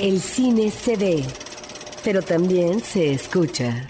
El 0.00 0.18
cine 0.18 0.70
se 0.70 0.96
ve, 0.96 1.22
pero 2.02 2.22
también 2.22 2.80
se 2.80 3.12
escucha. 3.12 3.86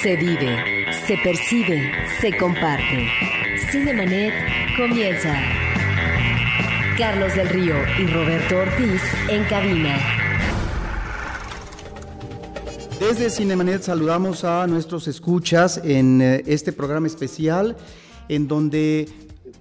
Se 0.00 0.14
vive, 0.14 0.86
se 1.08 1.16
percibe, 1.24 1.90
se 2.20 2.36
comparte. 2.36 3.08
Cinemanet 3.72 4.32
comienza. 4.76 5.34
Carlos 6.96 7.34
del 7.34 7.48
Río 7.48 7.74
y 7.98 8.06
Roberto 8.12 8.58
Ortiz 8.58 9.02
en 9.28 9.42
cabina. 9.46 9.98
Desde 13.00 13.28
Cinemanet 13.28 13.82
saludamos 13.82 14.44
a 14.44 14.68
nuestros 14.68 15.08
escuchas 15.08 15.80
en 15.82 16.22
eh, 16.22 16.44
este 16.46 16.72
programa 16.72 17.08
especial 17.08 17.76
en 18.28 18.46
donde 18.46 19.08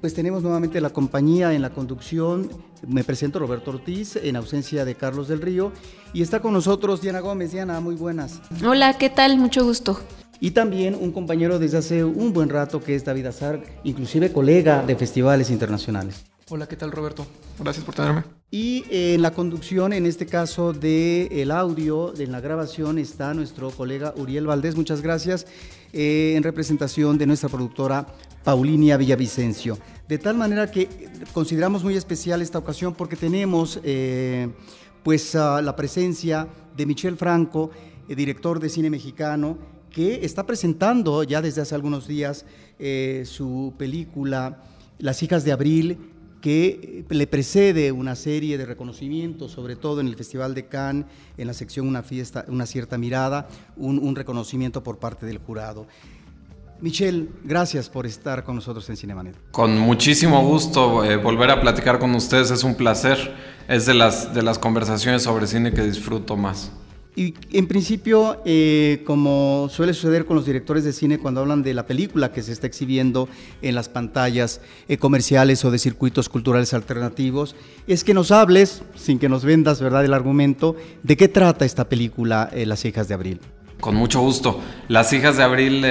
pues 0.02 0.14
tenemos 0.14 0.44
nuevamente 0.44 0.80
la 0.82 0.90
compañía 0.92 1.54
en 1.54 1.62
la 1.62 1.72
conducción. 1.72 2.50
Me 2.88 3.04
presento 3.04 3.40
Roberto 3.40 3.72
Ortiz 3.72 4.16
en 4.16 4.36
ausencia 4.36 4.86
de 4.86 4.96
Carlos 4.96 5.28
del 5.28 5.42
Río 5.42 5.72
y 6.14 6.22
está 6.22 6.42
con 6.42 6.54
nosotros 6.54 7.02
Diana 7.02 7.20
Gómez. 7.20 7.52
Diana, 7.52 7.80
muy 7.80 7.96
buenas. 7.96 8.40
Hola, 8.66 8.98
¿qué 8.98 9.10
tal? 9.10 9.38
Mucho 9.38 9.64
gusto. 9.64 10.00
Y 10.40 10.52
también 10.52 10.96
un 10.96 11.12
compañero 11.12 11.60
desde 11.60 11.78
hace 11.80 12.04
un 12.04 12.32
buen 12.32 12.50
rato 12.50 12.82
que 12.82 12.96
es 12.96 13.04
David 13.04 13.26
Azar, 13.26 13.62
inclusive 13.84 14.32
colega 14.32 14.84
de 14.84 14.96
festivales 14.96 15.50
internacionales. 15.50 16.24
Hola, 16.50 16.68
¿qué 16.68 16.78
tal 16.78 16.92
Roberto? 16.92 17.28
Gracias 17.60 17.84
por 17.84 17.94
tenerme. 17.94 18.39
Y 18.52 18.84
en 18.90 19.22
la 19.22 19.32
conducción, 19.32 19.94
en 19.94 20.08
este 20.08 20.26
caso 20.26 20.74
del 20.74 21.32
el 21.32 21.52
audio, 21.52 22.12
de 22.12 22.26
la 22.26 22.42
grabación, 22.42 22.98
está 22.98 23.34
nuestro 23.36 23.70
colega 23.70 24.14
Uriel 24.18 24.48
Valdés. 24.48 24.76
Muchas 24.76 25.02
gracias. 25.02 25.46
Eh, 25.92 26.34
en 26.36 26.44
representación 26.44 27.18
de 27.18 27.26
nuestra 27.26 27.50
productora 27.50 28.06
Paulinia 28.44 28.96
Villavicencio. 28.96 29.78
De 30.08 30.20
tal 30.20 30.36
manera 30.38 30.70
que 30.70 30.88
consideramos 31.34 31.84
muy 31.84 31.96
especial 31.96 32.44
esta 32.44 32.60
ocasión 32.60 32.94
porque 32.94 33.16
tenemos 33.16 33.80
eh, 33.84 34.50
pues 35.02 35.34
la 35.34 35.76
presencia 35.76 36.48
de 36.78 36.86
Michel 36.86 37.18
Franco, 37.18 37.72
eh, 38.08 38.16
director 38.16 38.60
de 38.60 38.70
cine 38.70 38.92
mexicano, 38.92 39.58
que 39.90 40.24
está 40.24 40.46
presentando 40.46 41.24
ya 41.24 41.42
desde 41.42 41.62
hace 41.62 41.74
algunos 41.74 42.08
días 42.08 42.46
su 43.24 43.74
película 43.78 44.62
Las 45.00 45.24
hijas 45.24 45.44
de 45.44 45.52
abril, 45.52 45.98
que 46.42 47.06
le 47.10 47.28
precede 47.28 47.92
una 47.92 48.16
serie 48.16 48.58
de 48.58 48.66
reconocimientos, 48.66 49.52
sobre 49.52 49.76
todo 49.76 50.00
en 50.02 50.08
el 50.08 50.16
Festival 50.16 50.54
de 50.54 50.68
Cannes, 50.68 51.06
en 51.38 51.48
la 51.48 51.54
sección 51.54 51.88
Una 51.88 52.04
fiesta, 52.04 52.46
una 52.48 52.66
cierta 52.66 52.98
mirada, 52.98 53.48
un, 53.76 54.16
reconocimiento 54.16 54.84
por 54.84 55.00
parte 55.00 55.26
del 55.26 55.38
jurado. 55.38 55.88
Michelle, 56.82 57.28
gracias 57.44 57.90
por 57.90 58.06
estar 58.06 58.46
con 58.46 58.56
nosotros 58.56 58.90
en 58.90 58.96
Cinemanet. 58.96 59.36
Con 59.52 59.78
muchísimo 59.78 60.42
gusto 60.46 61.04
eh, 61.04 61.18
volver 61.18 61.52
a 61.52 61.60
platicar 61.60 62.00
con 62.00 62.16
ustedes, 62.16 62.52
es 62.52 62.64
un 62.64 62.76
placer, 62.76 63.36
es 63.68 63.86
de 63.86 63.94
las, 63.94 64.34
de 64.34 64.42
las 64.44 64.58
conversaciones 64.58 65.24
sobre 65.24 65.46
cine 65.46 65.74
que 65.74 65.82
disfruto 65.82 66.38
más. 66.38 66.72
Y 67.16 67.34
en 67.52 67.68
principio, 67.68 68.42
eh, 68.46 69.04
como 69.06 69.68
suele 69.70 69.94
suceder 69.94 70.26
con 70.26 70.36
los 70.36 70.46
directores 70.46 70.84
de 70.84 70.94
cine 70.94 71.18
cuando 71.18 71.42
hablan 71.42 71.64
de 71.64 71.74
la 71.74 71.86
película 71.86 72.32
que 72.32 72.44
se 72.44 72.54
está 72.54 72.68
exhibiendo 72.68 73.28
en 73.62 73.76
las 73.76 73.90
pantallas 73.90 74.62
eh, 74.88 74.98
comerciales 74.98 75.66
o 75.66 75.72
de 75.72 75.80
circuitos 75.80 76.30
culturales 76.30 76.74
alternativos, 76.74 77.56
es 77.88 78.04
que 78.04 78.14
nos 78.14 78.32
hables, 78.32 78.84
sin 78.96 79.20
que 79.20 79.28
nos 79.28 79.44
vendas 79.44 79.82
verdad 79.82 80.06
el 80.06 80.14
argumento, 80.14 80.76
de 81.04 81.18
qué 81.18 81.28
trata 81.28 81.66
esta 81.66 81.90
película 81.90 82.50
eh, 82.54 82.66
Las 82.66 82.86
hijas 82.86 83.08
de 83.08 83.16
Abril. 83.16 83.40
Con 83.82 83.96
mucho 83.96 84.22
gusto. 84.22 84.62
Las 84.88 85.12
hijas 85.14 85.38
de 85.38 85.44
Abril 85.44 85.86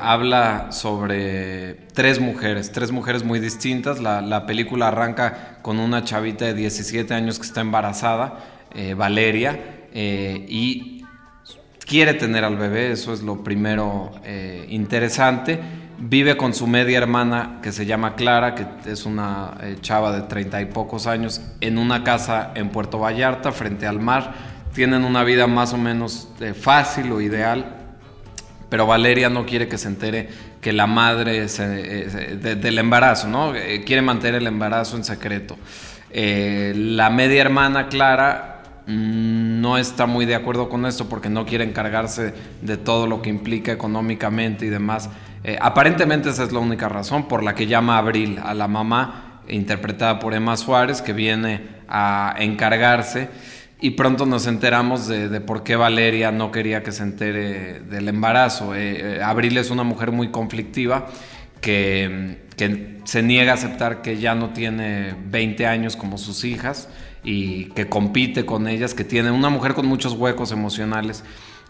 habla 0.00 0.72
sobre 0.72 1.74
tres 1.92 2.18
mujeres, 2.18 2.72
tres 2.72 2.90
mujeres 2.90 3.22
muy 3.22 3.38
distintas. 3.38 4.00
La, 4.00 4.22
la, 4.22 4.46
película 4.46 4.88
arranca 4.88 5.58
con 5.60 5.78
una 5.78 6.04
chavita 6.04 6.46
de 6.46 6.54
17 6.54 7.12
años 7.12 7.38
que 7.38 7.44
está 7.44 7.60
embarazada, 7.60 8.66
Valeria, 8.96 9.83
eh, 9.96 10.44
y 10.48 11.04
quiere 11.86 12.14
tener 12.14 12.42
al 12.42 12.56
bebé, 12.56 12.90
eso 12.90 13.12
es 13.12 13.22
lo 13.22 13.44
primero 13.44 14.10
eh, 14.24 14.66
interesante. 14.68 15.60
Vive 15.96 16.36
con 16.36 16.52
su 16.52 16.66
media 16.66 16.98
hermana 16.98 17.60
que 17.62 17.70
se 17.70 17.86
llama 17.86 18.16
Clara, 18.16 18.56
que 18.56 18.66
es 18.90 19.06
una 19.06 19.54
eh, 19.62 19.76
chava 19.80 20.10
de 20.10 20.22
treinta 20.22 20.60
y 20.60 20.66
pocos 20.66 21.06
años, 21.06 21.40
en 21.60 21.78
una 21.78 22.02
casa 22.02 22.50
en 22.56 22.70
Puerto 22.70 22.98
Vallarta, 22.98 23.52
frente 23.52 23.86
al 23.86 24.00
mar. 24.00 24.34
Tienen 24.74 25.04
una 25.04 25.22
vida 25.22 25.46
más 25.46 25.72
o 25.72 25.78
menos 25.78 26.28
fácil 26.60 27.12
o 27.12 27.20
ideal, 27.20 27.76
pero 28.68 28.88
Valeria 28.88 29.30
no 29.30 29.46
quiere 29.46 29.68
que 29.68 29.78
se 29.78 29.86
entere 29.86 30.28
que 30.60 30.72
la 30.72 30.88
madre 30.88 31.46
del 31.46 32.78
embarazo, 32.80 33.28
¿no? 33.28 33.52
quiere 33.86 34.02
mantener 34.02 34.40
el 34.40 34.48
embarazo 34.48 34.96
en 34.96 35.04
secreto. 35.04 35.56
la 36.12 37.08
media 37.10 37.42
hermana 37.42 37.86
Clara 37.86 38.53
no 38.86 39.78
está 39.78 40.06
muy 40.06 40.26
de 40.26 40.34
acuerdo 40.34 40.68
con 40.68 40.84
esto 40.84 41.08
porque 41.08 41.30
no 41.30 41.46
quiere 41.46 41.64
encargarse 41.64 42.34
de 42.60 42.76
todo 42.76 43.06
lo 43.06 43.22
que 43.22 43.30
implica 43.30 43.72
económicamente 43.72 44.66
y 44.66 44.68
demás. 44.68 45.08
Eh, 45.42 45.56
aparentemente 45.60 46.30
esa 46.30 46.44
es 46.44 46.52
la 46.52 46.58
única 46.58 46.88
razón 46.88 47.26
por 47.26 47.42
la 47.42 47.54
que 47.54 47.66
llama 47.66 47.96
a 47.96 47.98
Abril 47.98 48.38
a 48.42 48.54
la 48.54 48.68
mamá, 48.68 49.42
interpretada 49.48 50.18
por 50.18 50.34
Emma 50.34 50.56
Suárez, 50.56 51.00
que 51.00 51.12
viene 51.12 51.62
a 51.88 52.34
encargarse. 52.38 53.28
Y 53.80 53.90
pronto 53.90 54.24
nos 54.24 54.46
enteramos 54.46 55.08
de, 55.08 55.40
por 55.40 55.62
qué 55.62 55.76
Valeria 55.76 56.30
no 56.30 56.50
quería 56.50 56.82
que 56.82 56.92
se 56.92 57.02
entere 57.02 57.80
del 57.80 58.08
embarazo. 58.08 58.74
Eh, 58.74 59.16
eh, 59.16 59.22
Abril 59.22 59.56
es 59.58 59.70
una 59.70 59.82
mujer 59.82 60.12
muy 60.12 60.30
conflictiva 60.30 61.06
que, 61.60 62.44
que 62.56 63.00
se 63.04 63.22
niega 63.22 63.52
a 63.52 63.54
aceptar 63.56 64.00
que 64.00 64.18
ya 64.18 64.34
no 64.34 64.50
tiene 64.50 65.14
20 65.26 65.66
años 65.66 65.96
como 65.96 66.16
sus 66.16 66.44
hijas 66.44 66.88
y 67.24 67.64
que 67.70 67.88
compite 67.88 68.44
con 68.44 68.68
ellas, 68.68 68.94
que 68.94 69.02
tiene 69.02 69.30
una 69.30 69.48
mujer 69.48 69.74
con 69.74 69.86
muchos 69.86 70.12
huecos 70.12 70.52
emocionales. 70.52 71.24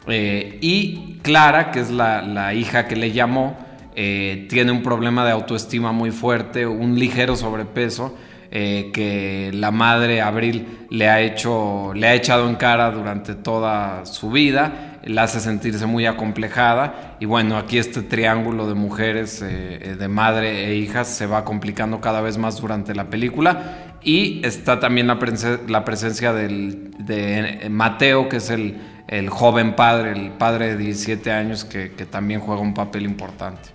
Eh, 0.06 0.59
y 0.60 1.19
Clara, 1.22 1.70
que 1.70 1.81
es 1.81 1.91
la, 1.91 2.53
hija 2.54 2.87
que 2.87 2.97
le 2.97 3.12
llamó, 3.12 3.56
eh, 3.94 4.47
tiene 4.50 4.72
un 4.72 4.82
problema 4.82 5.25
de 5.25 5.31
autoestima 5.31 5.92
muy 5.92 6.10
fuerte, 6.10 6.66
un 6.66 6.98
ligero 6.98 7.37
sobrepeso. 7.37 8.15
Eh, 8.56 8.92
que 8.94 9.50
la 9.53 9.72
madre 9.72 10.22
Abril 10.22 10.87
le 10.88 11.09
ha 11.09 11.20
hecho, 11.20 11.92
le 11.92 12.06
ha 12.06 12.15
echado 12.15 12.48
en 12.48 12.54
cara 12.54 12.92
durante 12.92 13.34
toda 13.34 14.06
su 14.06 14.31
vida, 14.31 15.00
la 15.03 15.25
hace 15.25 15.41
sentirse 15.41 15.86
muy 15.86 16.06
acomplejada 16.06 17.16
y 17.19 17.25
bueno, 17.25 17.56
aquí 17.56 17.78
este 17.78 18.03
triángulo 18.03 18.69
de 18.69 18.75
mujeres, 18.75 19.41
de 19.41 20.09
madre 20.09 20.66
e 20.66 20.76
hijas, 20.76 21.09
se 21.09 21.26
va 21.26 21.44
complicando 21.44 22.00
cada 22.00 22.21
vez 22.21 22.38
más 22.38 22.60
durante 22.60 22.94
la 22.94 23.10
película 23.10 23.94
y 24.04 24.41
está 24.44 24.81
también 24.81 25.06
la, 25.06 25.19
presencia 25.84 26.32
de 26.32 27.66
Mateo, 27.70 28.28
que 28.28 28.37
es 28.37 28.50
el, 28.50 28.78
joven 29.31 29.75
padre, 29.75 30.12
el 30.12 30.31
padre 30.32 30.69
de 30.69 30.76
17 30.76 31.32
años, 31.32 31.65
que, 31.65 31.88
también 32.10 32.41
juega 32.41 32.60
un 32.60 32.75
papel 32.75 33.04
importante. 33.04 33.74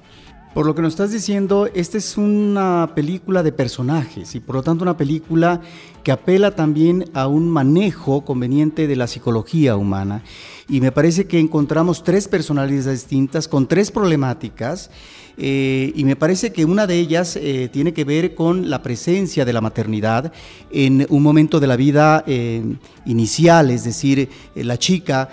Por 0.53 0.65
lo 0.65 0.73
que 0.73 0.81
nos 0.81 0.93
estás 0.93 1.11
diciendo, 1.11 1.69
esta 1.75 1.99
es 1.99 2.17
una 2.17 2.91
película 2.95 3.43
de 3.43 3.51
personajes 3.51 4.33
y 4.33 4.39
por 4.39 4.55
lo 4.55 4.63
tanto 4.63 4.83
una 4.83 4.97
película 4.97 5.61
que 6.03 6.11
apela 6.11 6.55
también 6.55 7.05
a 7.13 7.27
un 7.27 7.47
manejo 7.49 8.25
conveniente 8.25 8.87
de 8.87 8.95
la 8.95 9.05
psicología 9.05 9.77
humana. 9.77 10.23
Y 10.67 10.81
me 10.81 10.91
parece 10.91 11.27
que 11.27 11.39
encontramos 11.39 12.03
tres 12.03 12.27
personalidades 12.27 12.87
distintas 12.87 13.47
con 13.47 13.67
tres 13.67 13.91
problemáticas 13.91 14.89
eh, 15.37 15.93
y 15.95 16.03
me 16.03 16.15
parece 16.15 16.51
que 16.51 16.65
una 16.65 16.87
de 16.87 16.97
ellas 16.97 17.35
eh, 17.35 17.69
tiene 17.71 17.93
que 17.93 18.03
ver 18.03 18.33
con 18.33 18.71
la 18.71 18.81
presencia 18.81 19.45
de 19.45 19.53
la 19.53 19.61
maternidad 19.61 20.33
en 20.71 21.05
un 21.09 21.21
momento 21.21 21.59
de 21.59 21.67
la 21.67 21.75
vida 21.75 22.23
eh, 22.25 22.63
inicial, 23.05 23.69
es 23.69 23.83
decir, 23.83 24.29
la 24.55 24.77
chica 24.77 25.29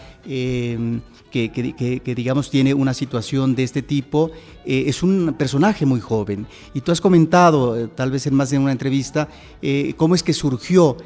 que, 1.31 2.15
digamos 2.17 2.51
tiene 2.51 2.75
una 2.75 2.95
situación 2.95 3.55
de 3.55 3.65
este 3.65 3.83
tipo, 3.83 4.31
eh, 4.65 4.85
es 4.87 5.03
un 5.03 5.35
personaje 5.39 5.85
muy 5.85 6.01
joven. 6.01 6.47
Y 6.75 6.81
tú 6.81 6.93
has 6.93 7.01
comentado, 7.01 7.77
eh, 7.79 7.89
tal 7.95 8.11
vez 8.11 8.27
en 8.27 8.35
más 8.35 8.51
de 8.51 8.59
una 8.59 8.73
entrevista, 8.73 9.29
eh, 9.61 9.95
cómo 9.97 10.15
es 10.15 10.23
que 10.23 10.33
surgió 10.33 10.97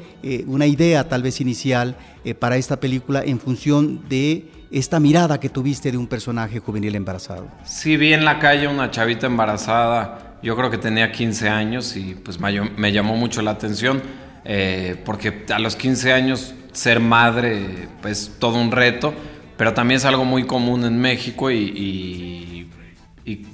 una 0.45 0.67
idea 0.67 1.09
tal 1.09 1.23
vez 1.23 1.41
inicial 1.41 1.97
para 2.37 2.55
esta 2.55 2.79
película 2.79 3.23
en 3.25 3.39
función 3.39 4.07
de 4.07 4.45
esta 4.69 4.99
mirada 4.99 5.39
que 5.39 5.49
tuviste 5.49 5.91
de 5.91 5.97
un 5.97 6.05
personaje 6.05 6.59
juvenil 6.59 6.95
embarazado. 6.95 7.47
Sí, 7.65 7.97
vi 7.97 8.13
en 8.13 8.23
la 8.23 8.37
calle 8.37 8.67
una 8.67 8.91
chavita 8.91 9.25
embarazada, 9.25 10.37
yo 10.43 10.55
creo 10.55 10.69
que 10.69 10.77
tenía 10.77 11.11
15 11.11 11.49
años 11.49 11.97
y 11.97 12.13
pues 12.13 12.39
me 12.39 12.91
llamó 12.91 13.15
mucho 13.15 13.41
la 13.41 13.51
atención, 13.51 14.03
porque 15.03 15.43
a 15.51 15.57
los 15.57 15.75
15 15.75 16.13
años 16.13 16.53
ser 16.71 16.99
madre, 16.99 17.87
pues 18.01 18.33
todo 18.39 18.59
un 18.59 18.71
reto 18.71 19.13
pero 19.61 19.75
también 19.75 19.97
es 19.97 20.05
algo 20.05 20.25
muy 20.25 20.47
común 20.47 20.85
en 20.85 20.97
México 20.97 21.51
y, 21.51 22.67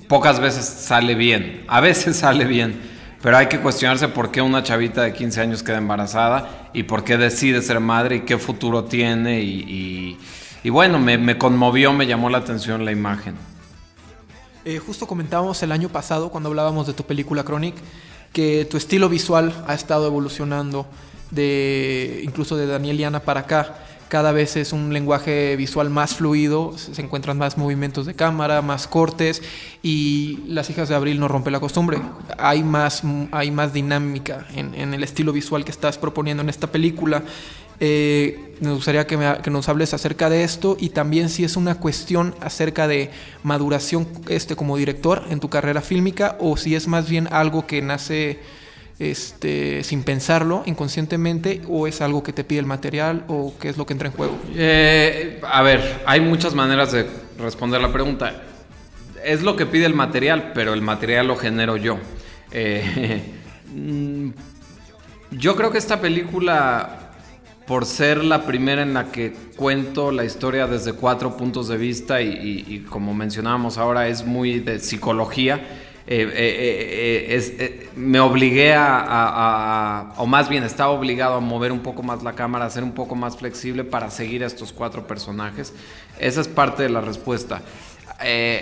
pocas 0.07 0.39
veces 0.39 0.63
sale 0.63 1.15
bien. 1.15 1.65
A 1.68 1.81
veces 1.81 2.15
sale 2.24 2.45
bien, 2.45 2.80
pero 3.21 3.36
hay 3.36 3.48
que 3.48 3.59
cuestionarse 3.59 4.07
por 4.07 4.31
qué 4.31 4.42
una 4.42 4.63
chavita 4.63 5.01
de 5.01 5.12
15 5.12 5.42
años 5.42 5.63
queda 5.63 5.80
embarazada 5.80 6.69
y 6.71 6.83
por 6.83 7.04
qué 7.04 7.18
decide 7.18 7.62
ser 7.62 7.81
madre 7.81 8.15
y 8.15 8.19
qué 8.21 8.38
futuro 8.38 8.86
tiene. 8.86 9.42
Y, 9.42 10.18
bueno, 10.69 10.98
me, 10.98 11.38
conmovió, 11.38 11.92
me 11.92 12.07
llamó 12.07 12.30
la 12.30 12.38
atención 12.38 12.86
la 12.86 12.94
imagen. 12.94 13.36
Eh, 14.63 14.77
justo 14.77 15.07
comentábamos 15.07 15.62
el 15.62 15.74
año 15.74 15.89
pasado, 15.89 16.30
cuando 16.30 16.48
hablábamos 16.48 16.88
de 16.88 16.94
tu 16.94 17.04
película 17.04 17.44
Chronic, 17.44 17.75
que 18.31 18.63
tu 18.63 18.77
estilo 18.77 19.09
visual 19.09 19.54
ha 19.68 19.74
estado 19.74 20.07
evolucionando 20.07 20.88
de 21.31 22.21
incluso 22.24 22.56
de 22.56 23.06
Ana 23.06 23.19
para 23.19 23.42
acá. 23.42 23.75
Cada 24.09 24.31
vez 24.31 24.56
es 24.56 24.71
un 24.71 24.94
lenguaje 24.94 25.56
visual 25.57 25.89
más 25.89 26.15
fluido, 26.15 26.77
se 26.77 27.01
encuentran 27.01 27.38
más 27.38 27.57
movimientos 27.57 28.06
de 28.06 28.13
cámara, 28.13 28.62
más 28.62 28.88
cortes 28.88 29.42
y 29.83 30.39
Las 30.48 30.69
hijas 30.69 30.88
de 30.88 30.95
Abril 30.95 31.19
no 31.19 31.27
rompe 31.27 31.51
la 31.51 31.59
costumbre. 31.59 32.00
Hay 32.38 32.63
más, 32.63 33.04
hay 33.31 33.51
más 33.51 33.74
dinámica 33.74 34.48
en, 34.56 34.94
el 34.94 35.04
estilo 35.04 35.33
visual 35.33 35.65
que 35.65 35.71
estás 35.71 35.98
proponiendo 35.98 36.42
en 36.42 36.50
esta 36.50 36.68
película. 36.68 37.24
Eh, 37.80 38.56
me 38.62 38.71
gustaría 38.71 39.06
que, 39.06 39.18
que, 39.44 39.51
nos 39.51 39.69
hables 39.69 39.94
acerca 39.94 40.30
de 40.30 40.44
esto 40.44 40.77
y 40.80 40.89
también 40.89 41.30
si 41.30 41.44
es 41.44 41.57
una 41.57 41.75
cuestión 41.75 42.33
acerca 42.42 42.88
de 42.88 43.12
maduración 43.44 44.07
este, 44.30 44.56
como 44.56 44.77
director 44.77 45.24
en 45.30 45.39
tu 45.39 45.50
carrera 45.50 45.81
fílmica 45.81 46.38
o 46.39 46.57
si 46.57 46.75
es 46.75 46.88
más 46.88 47.07
bien 47.07 47.27
algo 47.31 47.68
que 47.68 47.81
nace 47.81 48.39
este, 49.00 49.84
sin 49.84 50.04
pensarlo 50.04 50.64
inconscientemente 50.66 51.62
o 51.68 51.88
es 51.88 52.02
algo 52.02 52.24
que 52.24 52.34
te 52.34 52.44
pide 52.44 52.60
el 52.60 52.66
material 52.66 53.24
o 53.28 53.54
qué 53.60 53.70
es 53.70 53.78
lo 53.78 53.86
que 53.86 53.94
entra 53.94 54.08
en 54.08 54.14
juego? 54.14 54.38
Eh, 54.56 55.40
a 55.44 55.62
ver, 55.62 56.02
hay 56.06 56.22
muchas 56.22 56.54
maneras 56.54 56.92
de 56.92 57.08
responder 57.38 57.82
la 57.82 57.92
pregunta. 57.92 58.44
Es 59.24 59.42
lo 59.44 59.56
que 59.56 59.66
pide 59.66 59.86
el 59.86 59.94
material, 59.94 60.52
pero 60.54 60.74
el 60.74 60.82
material 60.82 61.28
lo 61.28 61.36
genero 61.36 61.78
yo. 61.78 61.98
Eh, 62.52 63.22
yo 65.32 65.56
creo 65.56 65.72
que 65.72 65.78
esta 65.78 66.00
película 66.00 67.08
por 67.68 67.86
ser 67.86 68.24
la 68.24 68.46
primera 68.46 68.82
en 68.82 68.94
la 68.94 69.12
que 69.12 69.34
cuento 69.58 70.12
la 70.12 70.24
historia 70.24 70.68
desde 70.68 70.94
cuatro 70.94 71.36
puntos 71.36 71.68
de 71.68 71.78
vista 71.78 72.22
y, 72.22 72.86
como 72.90 73.14
mencionábamos 73.14 73.78
ahora 73.78 74.08
es 74.08 74.26
muy 74.26 74.62
de 74.62 74.80
psicología. 74.80 75.60
Eh, 76.09 76.31
eh, 76.33 77.56
eh, 77.59 77.89
me 77.98 78.19
obligué 78.21 78.74
a, 78.74 80.13
o 80.18 80.25
más 80.25 80.48
bien 80.48 80.63
estaba 80.63 80.92
obligado 80.92 81.36
a 81.36 81.39
mover 81.42 81.71
un 81.71 81.81
poco 81.81 82.01
más 82.01 82.24
la 82.24 82.33
cámara, 82.33 82.65
a 82.65 82.69
ser 82.69 82.83
un 82.83 82.94
poco 82.94 83.15
más 83.15 83.38
flexible 83.38 83.83
para 83.83 84.09
seguir 84.09 84.44
a 84.44 84.48
estos 84.48 84.71
cuatro 84.71 85.06
personajes. 85.06 85.74
Esa 86.19 86.42
es 86.42 86.48
parte 86.48 86.83
de 86.83 86.89
la 86.89 87.01
respuesta. 87.01 87.62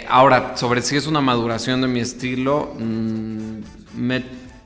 ahora, 0.09 0.57
sobre 0.57 0.81
si 0.81 0.97
es 0.97 1.07
una 1.07 1.21
maduración 1.21 1.81
de 1.81 1.87
mi 1.87 1.99
estilo, 1.99 2.73
mm, 2.79 3.59
me 3.95 4.23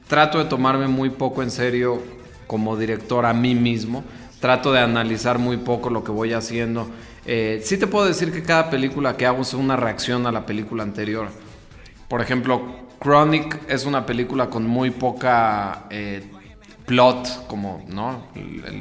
trato 0.07 0.39
de 0.39 0.45
tomarme 0.45 0.87
muy 0.87 1.09
poco 1.09 1.43
en 1.43 1.51
serio 1.51 2.01
como 2.47 2.77
director 2.77 3.25
a 3.25 3.33
mí 3.33 3.53
mismo 3.53 4.03
trato 4.39 4.71
de 4.71 4.79
analizar 4.79 5.37
muy 5.37 5.57
poco 5.57 5.89
lo 5.89 6.03
que 6.03 6.11
voy 6.11 6.33
haciendo. 6.33 6.87
Eh, 7.25 7.61
sí 7.63 7.77
te 7.77 7.87
puedo 7.87 8.05
decir 8.05 8.31
que 8.31 8.41
cada 8.41 8.69
película 8.69 9.17
que 9.17 9.25
hago 9.25 9.41
es 9.41 9.53
una 9.53 9.75
reacción 9.75 10.25
a 10.25 10.31
la 10.31 10.45
película 10.45 10.83
anterior. 10.83 11.27
Por 12.09 12.21
ejemplo, 12.21 12.61
Chronic 13.01 13.57
es 13.69 13.85
una 13.85 14.06
película 14.06 14.50
con 14.50 14.67
muy 14.67 14.89
poca 14.89 15.85
eh, 15.89 16.29
plot, 16.85 17.47
como 17.47 17.85
no, 17.88 18.25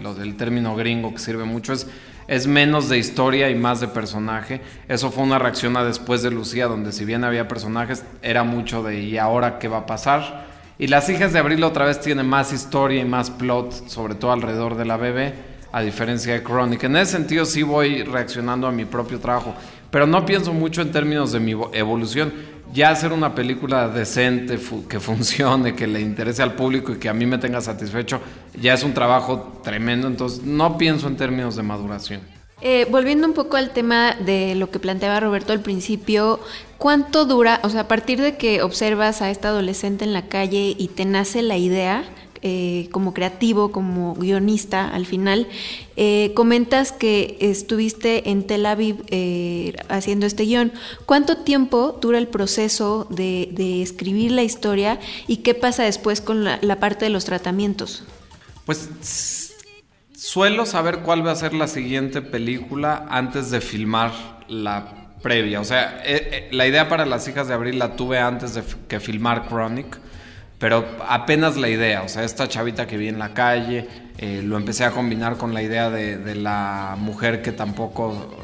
lo 0.02 0.14
del 0.14 0.36
término 0.36 0.74
gringo 0.74 1.12
que 1.12 1.20
sirve 1.20 1.44
mucho 1.44 1.72
es 1.72 1.86
es 2.28 2.46
menos 2.46 2.90
de 2.90 2.98
historia 2.98 3.48
y 3.50 3.54
más 3.54 3.80
de 3.80 3.88
personaje. 3.88 4.60
Eso 4.86 5.10
fue 5.10 5.24
una 5.24 5.38
reacción 5.38 5.76
a 5.76 5.82
después 5.82 6.22
de 6.22 6.30
Lucía, 6.30 6.66
donde 6.66 6.92
si 6.92 7.04
bien 7.04 7.24
había 7.24 7.48
personajes, 7.48 8.04
era 8.22 8.44
mucho 8.44 8.82
de 8.82 9.00
¿y 9.00 9.16
ahora 9.16 9.58
qué 9.58 9.66
va 9.66 9.78
a 9.78 9.86
pasar? 9.86 10.46
Y 10.78 10.86
Las 10.86 11.08
hijas 11.08 11.32
de 11.32 11.40
Abril 11.40 11.64
otra 11.64 11.86
vez 11.86 12.00
tiene 12.00 12.22
más 12.22 12.52
historia 12.52 13.00
y 13.00 13.04
más 13.04 13.30
plot, 13.30 13.88
sobre 13.88 14.14
todo 14.14 14.30
alrededor 14.30 14.76
de 14.76 14.84
la 14.84 14.98
bebé, 14.98 15.34
a 15.72 15.80
diferencia 15.80 16.34
de 16.34 16.42
Chronic. 16.42 16.84
En 16.84 16.96
ese 16.96 17.12
sentido 17.12 17.46
sí 17.46 17.62
voy 17.62 18.02
reaccionando 18.04 18.66
a 18.66 18.72
mi 18.72 18.84
propio 18.84 19.18
trabajo, 19.18 19.54
pero 19.90 20.06
no 20.06 20.24
pienso 20.26 20.52
mucho 20.52 20.82
en 20.82 20.92
términos 20.92 21.32
de 21.32 21.40
mi 21.40 21.52
evolución. 21.72 22.32
Ya 22.72 22.90
hacer 22.90 23.12
una 23.12 23.34
película 23.34 23.88
decente, 23.88 24.58
que 24.88 25.00
funcione, 25.00 25.74
que 25.74 25.86
le 25.86 26.00
interese 26.00 26.42
al 26.42 26.54
público 26.54 26.92
y 26.92 26.98
que 26.98 27.08
a 27.08 27.14
mí 27.14 27.26
me 27.26 27.38
tenga 27.38 27.60
satisfecho, 27.60 28.20
ya 28.60 28.74
es 28.74 28.82
un 28.82 28.94
trabajo 28.94 29.60
tremendo, 29.62 30.06
entonces 30.06 30.42
no 30.44 30.78
pienso 30.78 31.08
en 31.08 31.16
términos 31.16 31.56
de 31.56 31.62
maduración. 31.62 32.20
Eh, 32.60 32.88
volviendo 32.90 33.26
un 33.28 33.34
poco 33.34 33.56
al 33.56 33.70
tema 33.70 34.14
de 34.14 34.56
lo 34.56 34.70
que 34.70 34.80
planteaba 34.80 35.20
Roberto 35.20 35.52
al 35.52 35.60
principio, 35.60 36.40
¿cuánto 36.76 37.24
dura, 37.24 37.60
o 37.62 37.70
sea, 37.70 37.82
a 37.82 37.88
partir 37.88 38.20
de 38.20 38.36
que 38.36 38.62
observas 38.62 39.22
a 39.22 39.30
esta 39.30 39.48
adolescente 39.48 40.04
en 40.04 40.12
la 40.12 40.26
calle 40.26 40.74
y 40.76 40.88
te 40.88 41.04
nace 41.04 41.42
la 41.42 41.56
idea, 41.56 42.04
eh, 42.42 42.88
como 42.92 43.14
creativo, 43.14 43.72
como 43.72 44.14
guionista 44.14 44.88
al 44.88 45.06
final. 45.06 45.46
Eh, 45.96 46.32
comentas 46.34 46.92
que 46.92 47.36
estuviste 47.40 48.30
en 48.30 48.46
Tel 48.46 48.66
Aviv 48.66 48.96
haciendo 49.88 50.26
este 50.26 50.44
guion. 50.44 50.72
¿Cuánto 51.06 51.38
tiempo 51.38 51.98
dura 52.00 52.18
el 52.18 52.28
proceso 52.28 53.06
de, 53.10 53.82
escribir 53.82 54.32
la 54.32 54.42
historia 54.42 55.00
y 55.26 55.38
qué 55.38 55.54
pasa 55.54 55.82
después 55.84 56.20
con 56.20 56.44
la 56.44 56.80
parte 56.80 57.04
de 57.04 57.10
los 57.10 57.24
tratamientos? 57.24 58.04
Pues 58.64 58.88
Suelo 60.18 60.66
saber 60.66 60.98
cuál 61.04 61.24
va 61.24 61.30
a 61.30 61.36
ser 61.36 61.54
la 61.54 61.68
siguiente 61.68 62.22
película 62.22 63.06
antes 63.08 63.52
de 63.52 63.60
filmar 63.60 64.10
la 64.48 65.12
previa. 65.22 65.60
O 65.60 65.64
sea, 65.64 66.02
eh, 66.04 66.28
eh, 66.32 66.48
la 66.50 66.66
idea 66.66 66.88
para 66.88 67.06
Las 67.06 67.28
hijas 67.28 67.46
de 67.46 67.54
Abril 67.54 67.78
la 67.78 67.94
tuve 67.94 68.18
antes 68.18 68.52
de 68.54 68.64
que 68.88 68.98
filmar 68.98 69.46
Chronic, 69.46 70.00
pero 70.58 70.86
apenas 71.06 71.56
la 71.56 71.68
idea. 71.68 72.02
O 72.02 72.08
sea, 72.08 72.24
esta 72.24 72.48
chavita 72.48 72.86
que 72.86 72.96
vi 72.96 73.08
en 73.08 73.18
la 73.18 73.34
calle, 73.34 73.88
eh, 74.18 74.42
lo 74.42 74.56
empecé 74.56 74.84
a 74.84 74.90
combinar 74.90 75.36
con 75.36 75.54
la 75.54 75.62
idea 75.62 75.90
de, 75.90 76.34
la 76.34 76.96
mujer 76.98 77.42
que 77.42 77.52
tampoco... 77.52 78.36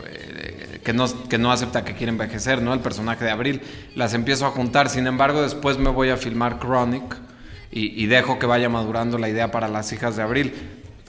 que 0.85 0.93
no, 0.93 1.07
que 1.29 1.39
no 1.39 1.51
acepta 1.51 1.85
que 1.85 1.95
quiere 1.95 2.11
envejecer, 2.11 2.63
¿no? 2.63 2.73
El 2.73 2.81
personaje 2.81 3.25
de 3.25 3.31
Abril. 3.31 3.63
Las 3.95 4.15
empiezo 4.15 4.47
a 4.47 4.51
juntar. 4.51 4.89
Sin 4.89 5.07
embargo, 5.07 5.43
después 5.43 5.79
me 5.79 5.91
voy 5.91 6.11
a 6.11 6.17
filmar 6.17 6.59
Chronic 6.59 7.17
y 7.77 8.07
dejo 8.07 8.39
que 8.39 8.47
vaya 8.47 8.69
madurando 8.69 9.19
la 9.19 9.29
idea 9.29 9.51
para 9.51 9.67
Las 9.67 9.93
hijas 9.93 10.15
de 10.15 10.23
Abril 10.23 10.53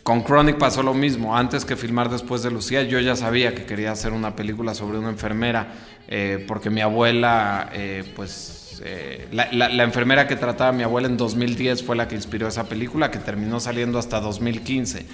con 0.05 0.23
Chronic 0.23 0.59
pasó 0.59 0.83
lo 0.83 0.93
mismo. 0.93 1.35
Antes 1.35 1.65
que 1.65 1.75
filmar 1.75 2.11
después 2.11 2.43
de 2.43 2.51
Lucía, 2.51 2.83
yo 2.83 2.99
ya 2.99 3.15
sabía 3.15 3.55
que 3.55 3.65
quería 3.65 3.91
hacer 3.91 4.13
una 4.13 4.35
película 4.35 4.75
sobre 4.75 4.99
una 4.99 5.09
enfermera, 5.09 5.73
eh, 6.07 6.45
porque 6.47 6.69
mi 6.69 6.81
abuela, 6.81 7.71
eh, 7.73 8.03
pues, 8.15 8.83
eh, 8.85 9.27
la, 9.31 9.83
enfermera 9.83 10.27
que 10.27 10.35
trataba 10.35 10.69
a 10.69 10.73
mi 10.73 10.83
abuela 10.83 11.07
en 11.07 11.17
2010 11.17 11.81
fue 11.83 11.95
la 11.95 12.07
que 12.07 12.13
inspiró 12.13 12.47
esa 12.47 12.65
película, 12.65 13.09
que 13.09 13.17
terminó 13.17 13.59
saliendo 13.59 13.97
hasta 13.97 14.19
2015. 14.19 15.07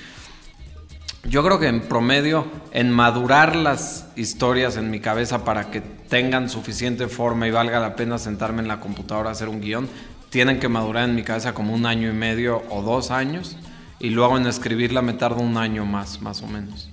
Yo 1.23 1.41
creo 1.41 1.57
que 1.57 1.67
en 1.67 1.83
promedio, 1.83 2.47
en 2.73 2.91
madurar 2.91 3.55
las 3.55 4.09
historias 4.17 4.75
en 4.75 4.91
mi 4.91 4.99
cabeza 4.99 5.45
para 5.45 5.71
que 5.71 5.79
tengan 5.79 6.49
suficiente 6.49 7.07
forma 7.07 7.47
y 7.47 7.51
valga 7.51 7.79
la 7.79 7.95
pena 7.95 8.17
sentarme 8.17 8.61
en 8.61 8.67
la 8.67 8.81
computadora 8.81 9.29
a 9.29 9.31
hacer 9.31 9.47
un 9.47 9.61
guion, 9.61 9.87
tienen 10.29 10.59
que 10.59 10.67
madurar 10.67 11.07
en 11.07 11.15
mi 11.15 11.23
cabeza 11.23 11.53
como 11.53 11.73
un 11.73 11.85
año 11.85 12.09
y 12.09 12.13
medio 12.13 12.63
o 12.69 12.81
dos 12.81 13.09
años 13.09 13.55
y 14.01 14.09
luego 14.09 14.35
en 14.35 14.47
escribirla 14.47 15.03
me 15.03 15.13
tardo 15.13 15.41
un 15.41 15.57
año 15.57 15.85
más, 15.85 16.21
más 16.21 16.41
o 16.41 16.47
menos. 16.47 16.89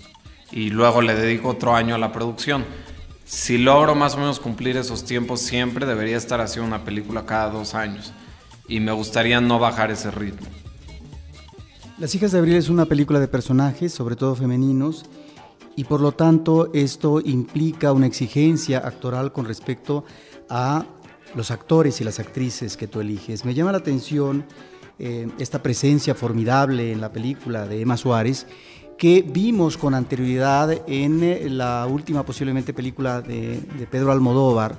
Y 0.53 0.69
luego 0.69 1.01
le 1.01 1.15
dedico 1.15 1.49
otro 1.49 1.75
año 1.75 1.95
a 1.95 1.99
la 1.99 2.13
producción. 2.13 2.67
Si 3.25 3.57
logro 3.57 3.95
más 3.95 4.15
o 4.15 4.19
menos 4.19 4.39
cumplir 4.39 4.77
esos 4.77 5.05
tiempos 5.05 5.41
siempre, 5.41 5.87
debería 5.87 6.19
estar 6.19 6.41
haciendo 6.43 6.69
una 6.69 6.85
película 6.85 7.25
cada 7.25 7.51
dos 7.51 7.75
años. 7.75 8.13
Y 8.69 8.81
me 8.81 8.93
gustaría 8.93 9.41
no 9.41 9.59
bajar 9.59 9.91
ese 9.91 10.11
ritmo. 10.11 10.47
Las 11.99 12.15
hijas 12.15 12.33
de 12.33 12.39
Abril 12.39 12.55
es 12.55 12.69
una 12.69 12.85
película 12.85 13.21
de 13.21 13.29
personajes, 13.29 13.93
sobre 13.93 14.15
todo 14.15 14.37
femeninos, 14.37 15.07
y 15.77 15.85
por 15.85 16.01
lo 16.01 16.13
tanto 16.13 16.71
esto 16.75 17.21
implica 17.21 17.93
una 17.93 18.07
exigencia 18.07 18.79
actoral 18.79 19.33
con 19.33 19.47
respecto 19.47 20.05
a 20.51 20.85
los 21.35 21.51
actores 21.51 22.01
y 22.01 22.05
las 22.05 22.19
actrices 22.21 22.77
que 22.77 22.87
tú 22.87 23.01
eliges. 23.01 23.45
Me 23.45 23.55
llama 23.55 23.73
la 23.73 23.79
atención 23.79 24.45
eh, 25.01 25.29
esta 25.39 25.63
presencia 25.63 26.13
formidable 26.17 26.91
en 26.91 27.01
la 27.01 27.13
película 27.13 27.69
de 27.69 27.81
Emma 27.81 27.97
Suárez, 27.97 28.49
que 28.97 29.23
vimos 29.23 29.77
con 29.77 29.95
anterioridad 29.95 30.73
en 30.89 31.23
eh, 31.23 31.47
la 31.49 31.87
última 31.87 32.25
posiblemente 32.25 32.75
película 32.75 33.21
de, 33.21 33.61
Pedro 33.89 34.11
Almodóvar. 34.11 34.77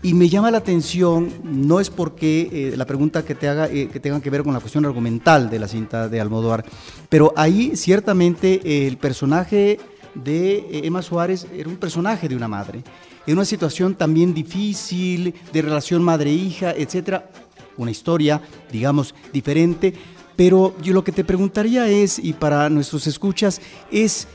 Y 0.00 0.14
me 0.14 0.28
llama 0.28 0.52
la 0.52 0.58
atención, 0.58 1.28
no 1.42 1.80
es 1.80 1.90
porque 1.90 2.48
eh, 2.52 2.76
la 2.76 2.86
pregunta 2.86 3.24
que 3.24 3.34
te 3.34 3.48
haga 3.48 3.68
que 3.68 3.98
tenga 4.00 4.20
que 4.20 4.30
ver 4.30 4.44
con 4.44 4.52
la 4.52 4.60
cuestión 4.60 4.84
argumental 4.84 5.50
de 5.50 5.58
la 5.58 5.66
cinta 5.66 6.08
de 6.08 6.20
Almodóvar, 6.20 6.64
pero 7.08 7.32
ahí 7.36 7.74
ciertamente 7.74 8.86
el 8.86 8.96
personaje 8.98 9.80
de 10.14 10.82
Emma 10.84 11.02
Suárez 11.02 11.48
era 11.52 11.68
un 11.68 11.78
personaje 11.78 12.28
de 12.28 12.36
una 12.36 12.46
madre, 12.46 12.84
en 13.26 13.34
una 13.34 13.44
situación 13.44 13.96
también 13.96 14.34
difícil, 14.34 15.34
de 15.52 15.62
relación 15.62 16.00
madre-hija, 16.00 16.72
etcétera 16.72 17.28
una 17.76 17.90
historia, 17.90 18.40
digamos, 18.70 19.14
diferente. 19.32 19.94
Pero 20.36 20.74
yo 20.82 20.92
lo 20.92 21.04
que 21.04 21.12
te 21.12 21.24
preguntaría 21.24 21.88
es, 21.88 22.18
y 22.18 22.32
para 22.32 22.68
nuestros 22.68 23.06
escuchas, 23.06 23.60
es 23.90 24.26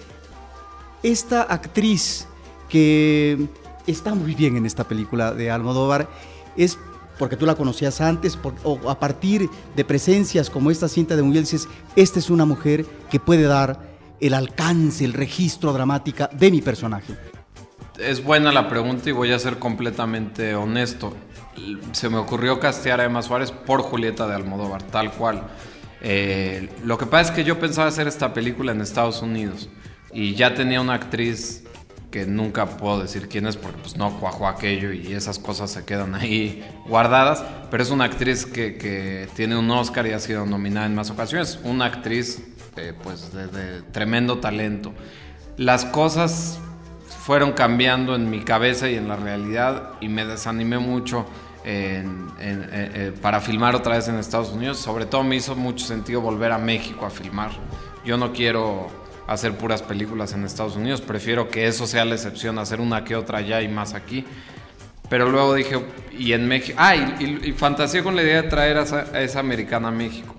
esta 1.03 1.43
actriz 1.43 2.27
que 2.69 3.47
está 3.87 4.13
muy 4.13 4.35
bien 4.35 4.57
en 4.57 4.65
esta 4.65 4.87
película 4.87 5.33
de 5.33 5.51
Almodóvar, 5.51 6.09
es 6.55 6.77
porque 7.17 7.35
tú 7.35 7.45
la 7.45 7.55
conocías 7.55 7.99
antes, 7.99 8.39
o 8.63 8.89
a 8.89 8.97
partir 8.97 9.49
de 9.75 9.83
presencias 9.83 10.49
como 10.49 10.71
esta 10.71 10.87
cinta 10.87 11.17
de 11.17 11.23
Miguel, 11.23 11.43
dices, 11.43 11.67
esta 11.97 12.19
es 12.19 12.29
una 12.29 12.45
mujer 12.45 12.85
que 13.11 13.19
puede 13.19 13.43
dar 13.43 13.89
el 14.21 14.33
alcance, 14.33 15.03
el 15.03 15.13
registro 15.13 15.73
dramática 15.73 16.29
de 16.31 16.49
mi 16.49 16.61
personaje. 16.61 17.28
Es 18.01 18.23
buena 18.23 18.51
la 18.51 18.69
pregunta 18.69 19.09
y 19.09 19.11
voy 19.11 19.31
a 19.31 19.39
ser 19.39 19.59
completamente 19.59 20.55
honesto 20.55 21.15
se 21.91 22.09
me 22.09 22.17
ocurrió 22.17 22.59
castear 22.59 23.01
a 23.01 23.05
Emma 23.05 23.21
Suárez 23.21 23.51
por 23.51 23.81
Julieta 23.81 24.27
de 24.27 24.35
Almodóvar, 24.35 24.83
tal 24.83 25.11
cual. 25.11 25.43
Eh, 26.01 26.69
lo 26.83 26.97
que 26.97 27.05
pasa 27.05 27.31
es 27.31 27.35
que 27.35 27.43
yo 27.43 27.59
pensaba 27.59 27.87
hacer 27.87 28.07
esta 28.07 28.33
película 28.33 28.71
en 28.71 28.81
Estados 28.81 29.21
Unidos 29.21 29.69
y 30.13 30.35
ya 30.35 30.55
tenía 30.55 30.79
una 30.79 30.93
actriz 30.93 31.63
que 32.09 32.25
nunca 32.25 32.65
puedo 32.65 33.01
decir 33.01 33.27
quién 33.27 33.45
es 33.45 33.55
porque 33.55 33.77
pues 33.81 33.95
no 33.95 34.19
cuajó 34.19 34.47
aquello 34.47 34.91
y 34.93 35.13
esas 35.13 35.37
cosas 35.37 35.69
se 35.69 35.85
quedan 35.85 36.15
ahí 36.15 36.65
guardadas, 36.87 37.43
pero 37.69 37.83
es 37.83 37.91
una 37.91 38.05
actriz 38.05 38.45
que, 38.45 39.27
tiene 39.35 39.57
un 39.57 39.69
Oscar 39.69 40.07
y 40.07 40.13
ha 40.13 40.19
sido 40.19 40.45
nominada 40.45 40.87
en 40.87 40.95
más 40.95 41.11
ocasiones, 41.11 41.59
una 41.63 41.85
actriz 41.85 42.41
pues 43.03 43.31
de, 43.33 43.81
tremendo 43.91 44.39
talento. 44.39 44.93
Las 45.57 45.83
cosas 45.83 46.59
fueron 47.29 47.51
cambiando 47.51 48.15
en 48.15 48.27
mi 48.27 48.39
cabeza 48.39 48.89
y 48.89 48.95
en 48.95 49.07
la 49.07 49.15
realidad 49.15 49.91
y 50.01 50.07
me 50.07 50.25
desanimé 50.25 50.79
mucho 50.79 51.27
eh, 51.63 52.03
eh, 52.39 53.13
para 53.21 53.39
filmar 53.39 53.75
otra 53.75 53.97
vez 53.97 54.07
en 54.07 54.15
Estados 54.15 54.49
Unidos, 54.49 54.79
sobre 54.79 55.05
todo 55.05 55.23
me 55.23 55.35
hizo 55.35 55.55
mucho 55.55 55.85
sentido 55.85 56.21
volver 56.21 56.51
a 56.51 56.57
México 56.57 57.05
a 57.05 57.11
filmar. 57.11 57.51
Yo 58.03 58.17
no 58.17 58.33
quiero 58.33 58.87
hacer 59.27 59.55
puras 59.55 59.83
películas 59.83 60.33
en 60.33 60.43
Estados 60.43 60.75
Unidos. 60.75 61.01
Prefiero 61.01 61.49
que 61.49 61.67
eso 61.67 61.85
sea 61.85 62.03
la 62.03 62.15
excepción, 62.15 62.57
hacer 62.57 62.81
una 62.81 63.03
que 63.03 63.15
otra 63.15 63.37
allá 63.37 63.61
y 63.61 63.67
más 63.67 63.93
aquí. 63.93 64.25
Pero 65.07 65.29
luego 65.29 65.53
dije, 65.53 65.85
y 66.17 66.33
en 66.33 66.47
México. 66.47 66.79
Ah, 66.81 66.95
y, 66.95 67.51
fantaseé 67.51 68.01
con 68.01 68.15
la 68.15 68.23
idea 68.23 68.41
de 68.41 68.49
traer 68.49 68.77
a 68.77 69.21
esa, 69.21 69.39
americana 69.39 69.89
a 69.89 69.91
México. 69.91 70.33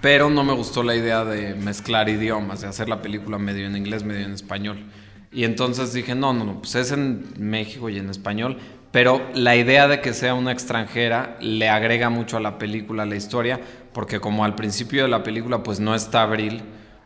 Pero 0.00 0.30
no 0.30 0.42
me 0.42 0.54
gustó 0.54 0.82
la 0.82 0.96
idea 0.96 1.22
de 1.26 1.54
mezclar 1.54 2.08
idiomas, 2.08 2.62
de 2.62 2.68
hacer 2.68 2.88
la 2.88 3.02
película 3.02 3.36
medio 3.36 3.66
en 3.66 3.76
inglés, 3.76 4.04
medio 4.04 4.24
en 4.24 4.32
español. 4.32 4.86
Y 5.32 5.44
entonces 5.44 5.92
dije, 5.92 6.14
no, 6.14 6.32
no, 6.32 6.44
no, 6.44 6.58
pues 6.60 6.74
es 6.74 6.92
en 6.92 7.24
México 7.38 7.88
y 7.88 7.98
en 7.98 8.10
español. 8.10 8.58
Pero 8.90 9.22
la 9.34 9.54
idea 9.54 9.86
de 9.86 10.00
que 10.00 10.12
sea 10.12 10.34
una 10.34 10.50
extranjera 10.50 11.36
le 11.40 11.68
agrega 11.68 12.10
mucho 12.10 12.36
a 12.36 12.40
la 12.40 12.58
película, 12.58 13.04
a 13.04 13.06
la 13.06 13.14
historia, 13.14 13.60
porque 13.92 14.18
como 14.18 14.44
al 14.44 14.56
principio 14.56 15.02
de 15.02 15.08
la 15.08 15.22
película 15.22 15.62
pues 15.62 15.78
no 15.78 15.94
está 15.94 16.22
Abril, 16.22 16.62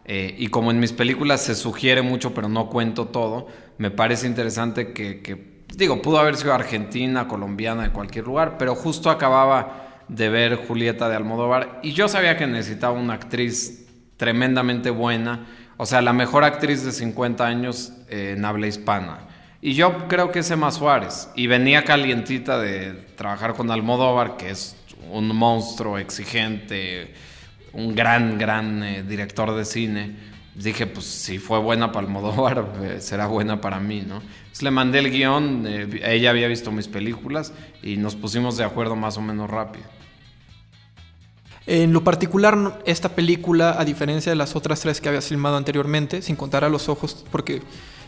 eh, 0.07 0.35
y 0.38 0.49
como 0.49 0.71
en 0.71 0.81
mis 0.81 0.93
películas 0.93 1.43
se 1.43 1.54
sugiere 1.54 2.02
mucho, 2.02 2.35
pero 2.35 2.49
no 2.49 2.69
cuento 2.69 3.07
todo, 3.07 3.49
me 3.78 3.90
parece 3.90 4.26
interesante 4.26 4.93
que, 4.93 5.64
digo, 5.76 6.02
pudo 6.02 6.19
haber 6.19 6.37
sido 6.37 6.52
argentina, 6.52 7.26
colombiana, 7.26 7.85
de 7.85 7.90
cualquier 7.90 8.26
lugar, 8.26 8.57
pero 8.59 8.75
justo 8.75 9.11
acababa 9.11 10.02
de 10.09 10.28
ver 10.28 10.57
Julieta 10.57 11.09
de 11.09 11.16
Almodóvar 11.16 11.81
y 11.83 11.93
yo 11.93 12.09
sabía 12.09 12.37
que 12.37 12.47
necesitaba 12.47 12.99
una 12.99 13.14
actriz 13.14 13.87
tremendamente 14.19 14.90
buena, 14.90 15.47
o 15.85 15.87
sea, 15.87 16.00
la 16.00 16.14
mejor 16.14 16.45
actriz 16.45 16.83
de 16.83 16.93
50 16.93 17.47
años 17.47 17.93
eh, 18.09 18.37
en 18.38 18.45
habla 18.47 18.67
hispana. 18.67 19.19
Y 19.61 19.75
yo 19.75 20.09
creo 20.09 20.33
que 20.33 20.38
es 20.38 20.50
Emma 20.50 20.71
Suárez. 20.71 21.29
Y 21.37 21.47
venía 21.47 21.85
calientita 21.85 22.59
de 22.59 22.93
trabajar 23.17 23.53
con 23.53 23.71
Almodóvar, 23.71 24.38
que 24.38 24.49
es 24.49 24.76
un 25.11 25.37
monstruo 25.37 25.99
exigente, 25.99 27.12
un 27.75 27.95
gran, 27.95 28.38
gran 28.38 28.83
eh, 28.83 29.03
director 29.03 29.55
de 29.55 29.67
cine. 29.67 30.17
Dije, 30.55 30.87
pues 30.87 31.05
si 31.05 31.37
fue 31.38 31.59
buena 31.59 31.93
para 31.93 32.07
Almodóvar, 32.07 32.73
eh, 32.83 33.03
será 33.03 33.26
buena 33.26 33.61
para 33.61 33.79
mí, 33.79 34.00
¿no? 34.09 34.23
Entonces 34.23 34.62
le 34.62 34.71
mandé 34.71 35.00
el 35.00 35.11
guion, 35.11 35.67
ella 36.03 36.31
había 36.31 36.49
visto 36.49 36.73
mis 36.73 36.88
películas 36.88 37.53
y 37.83 37.99
nos 37.99 38.17
pusimos 38.17 38.57
de 38.57 38.64
acuerdo 38.64 38.97
más 38.97 39.19
o 39.19 39.21
menos 39.21 39.50
rápido. 39.50 39.85
En 41.66 41.92
lo 41.92 42.04
particular, 42.04 42.83
esta 42.85 43.11
película, 43.11 43.76
a 43.78 43.85
diferencia 43.85 44.30
de 44.30 44.37
las 44.37 44.54
otras 44.54 44.80
tres 44.80 45.00
que 45.00 45.09
había 45.09 45.23
filmado 45.23 45.56
anteriormente, 45.56 46.21
sin 46.21 46.37
contar 46.37 46.64
a 46.64 46.68
los 46.68 46.88
ojos, 46.88 47.25
porque 47.30 47.62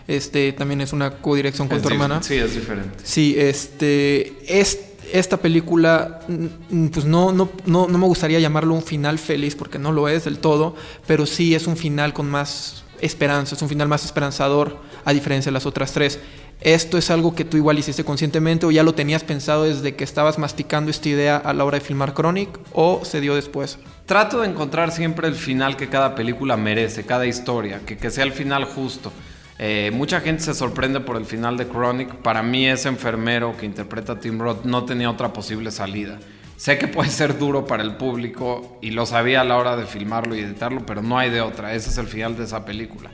este 0.06 0.52
también 0.52 0.80
es 0.80 0.92
una 0.92 1.10
codirección 1.18 1.68
con 1.68 1.80
tu 1.80 1.88
hermana. 1.88 2.22
Sí, 2.22 2.34
es 2.34 2.54
diferente. 2.54 2.98
Sí, 3.02 3.34
este 3.38 4.34
es 4.46 4.80
esta 5.12 5.36
película, 5.36 6.20
pues 6.92 7.04
no, 7.04 7.32
no, 7.32 7.48
no, 7.64 7.86
no 7.86 7.98
me 7.98 8.06
gustaría 8.06 8.40
llamarlo 8.40 8.74
un 8.74 8.82
final 8.82 9.18
feliz 9.18 9.54
porque 9.54 9.78
no 9.78 9.92
lo 9.92 10.08
es 10.08 10.24
del 10.24 10.38
todo, 10.38 10.74
pero 11.06 11.26
sí 11.26 11.54
es 11.54 11.66
un 11.66 11.76
final 11.76 12.12
con 12.12 12.28
más 12.28 12.84
esperanza, 13.00 13.54
es 13.54 13.62
un 13.62 13.68
final 13.68 13.88
más 13.88 14.04
esperanzador 14.04 14.78
a 15.04 15.12
diferencia 15.12 15.50
de 15.50 15.54
las 15.54 15.66
otras 15.66 15.92
tres. 15.92 16.18
¿Esto 16.60 16.96
es 16.96 17.10
algo 17.10 17.34
que 17.34 17.44
tú 17.44 17.56
igual 17.56 17.78
hiciste 17.78 18.04
conscientemente 18.04 18.66
o 18.66 18.70
ya 18.70 18.82
lo 18.82 18.94
tenías 18.94 19.24
pensado 19.24 19.64
desde 19.64 19.94
que 19.94 20.04
estabas 20.04 20.38
masticando 20.38 20.90
esta 20.90 21.08
idea 21.08 21.36
a 21.36 21.52
la 21.52 21.64
hora 21.64 21.78
de 21.78 21.84
filmar 21.84 22.14
Chronic 22.14 22.58
o 22.72 23.04
se 23.04 23.20
dio 23.20 23.34
después? 23.34 23.78
Trato 24.06 24.40
de 24.40 24.48
encontrar 24.48 24.90
siempre 24.90 25.28
el 25.28 25.34
final 25.34 25.76
que 25.76 25.88
cada 25.88 26.14
película 26.14 26.56
merece, 26.56 27.04
cada 27.04 27.26
historia, 27.26 27.80
que, 27.84 27.96
que 27.96 28.10
sea 28.10 28.24
el 28.24 28.32
final 28.32 28.64
justo. 28.64 29.12
Eh, 29.58 29.90
mucha 29.94 30.20
gente 30.20 30.42
se 30.42 30.54
sorprende 30.54 31.00
por 31.00 31.16
el 31.16 31.24
final 31.24 31.56
de 31.56 31.66
Chronic. 31.66 32.14
Para 32.16 32.42
mí 32.42 32.66
ese 32.66 32.88
enfermero 32.88 33.56
que 33.56 33.66
interpreta 33.66 34.12
a 34.12 34.20
Tim 34.20 34.38
Roth 34.38 34.64
no 34.64 34.84
tenía 34.84 35.10
otra 35.10 35.32
posible 35.32 35.70
salida. 35.70 36.18
Sé 36.56 36.78
que 36.78 36.88
puede 36.88 37.10
ser 37.10 37.38
duro 37.38 37.66
para 37.66 37.82
el 37.82 37.96
público 37.96 38.78
y 38.80 38.90
lo 38.90 39.04
sabía 39.06 39.42
a 39.42 39.44
la 39.44 39.56
hora 39.56 39.76
de 39.76 39.86
filmarlo 39.86 40.34
y 40.34 40.40
editarlo, 40.40 40.84
pero 40.86 41.02
no 41.02 41.18
hay 41.18 41.30
de 41.30 41.42
otra. 41.42 41.74
Ese 41.74 41.90
es 41.90 41.98
el 41.98 42.06
final 42.06 42.36
de 42.36 42.44
esa 42.44 42.64
película. 42.64 43.10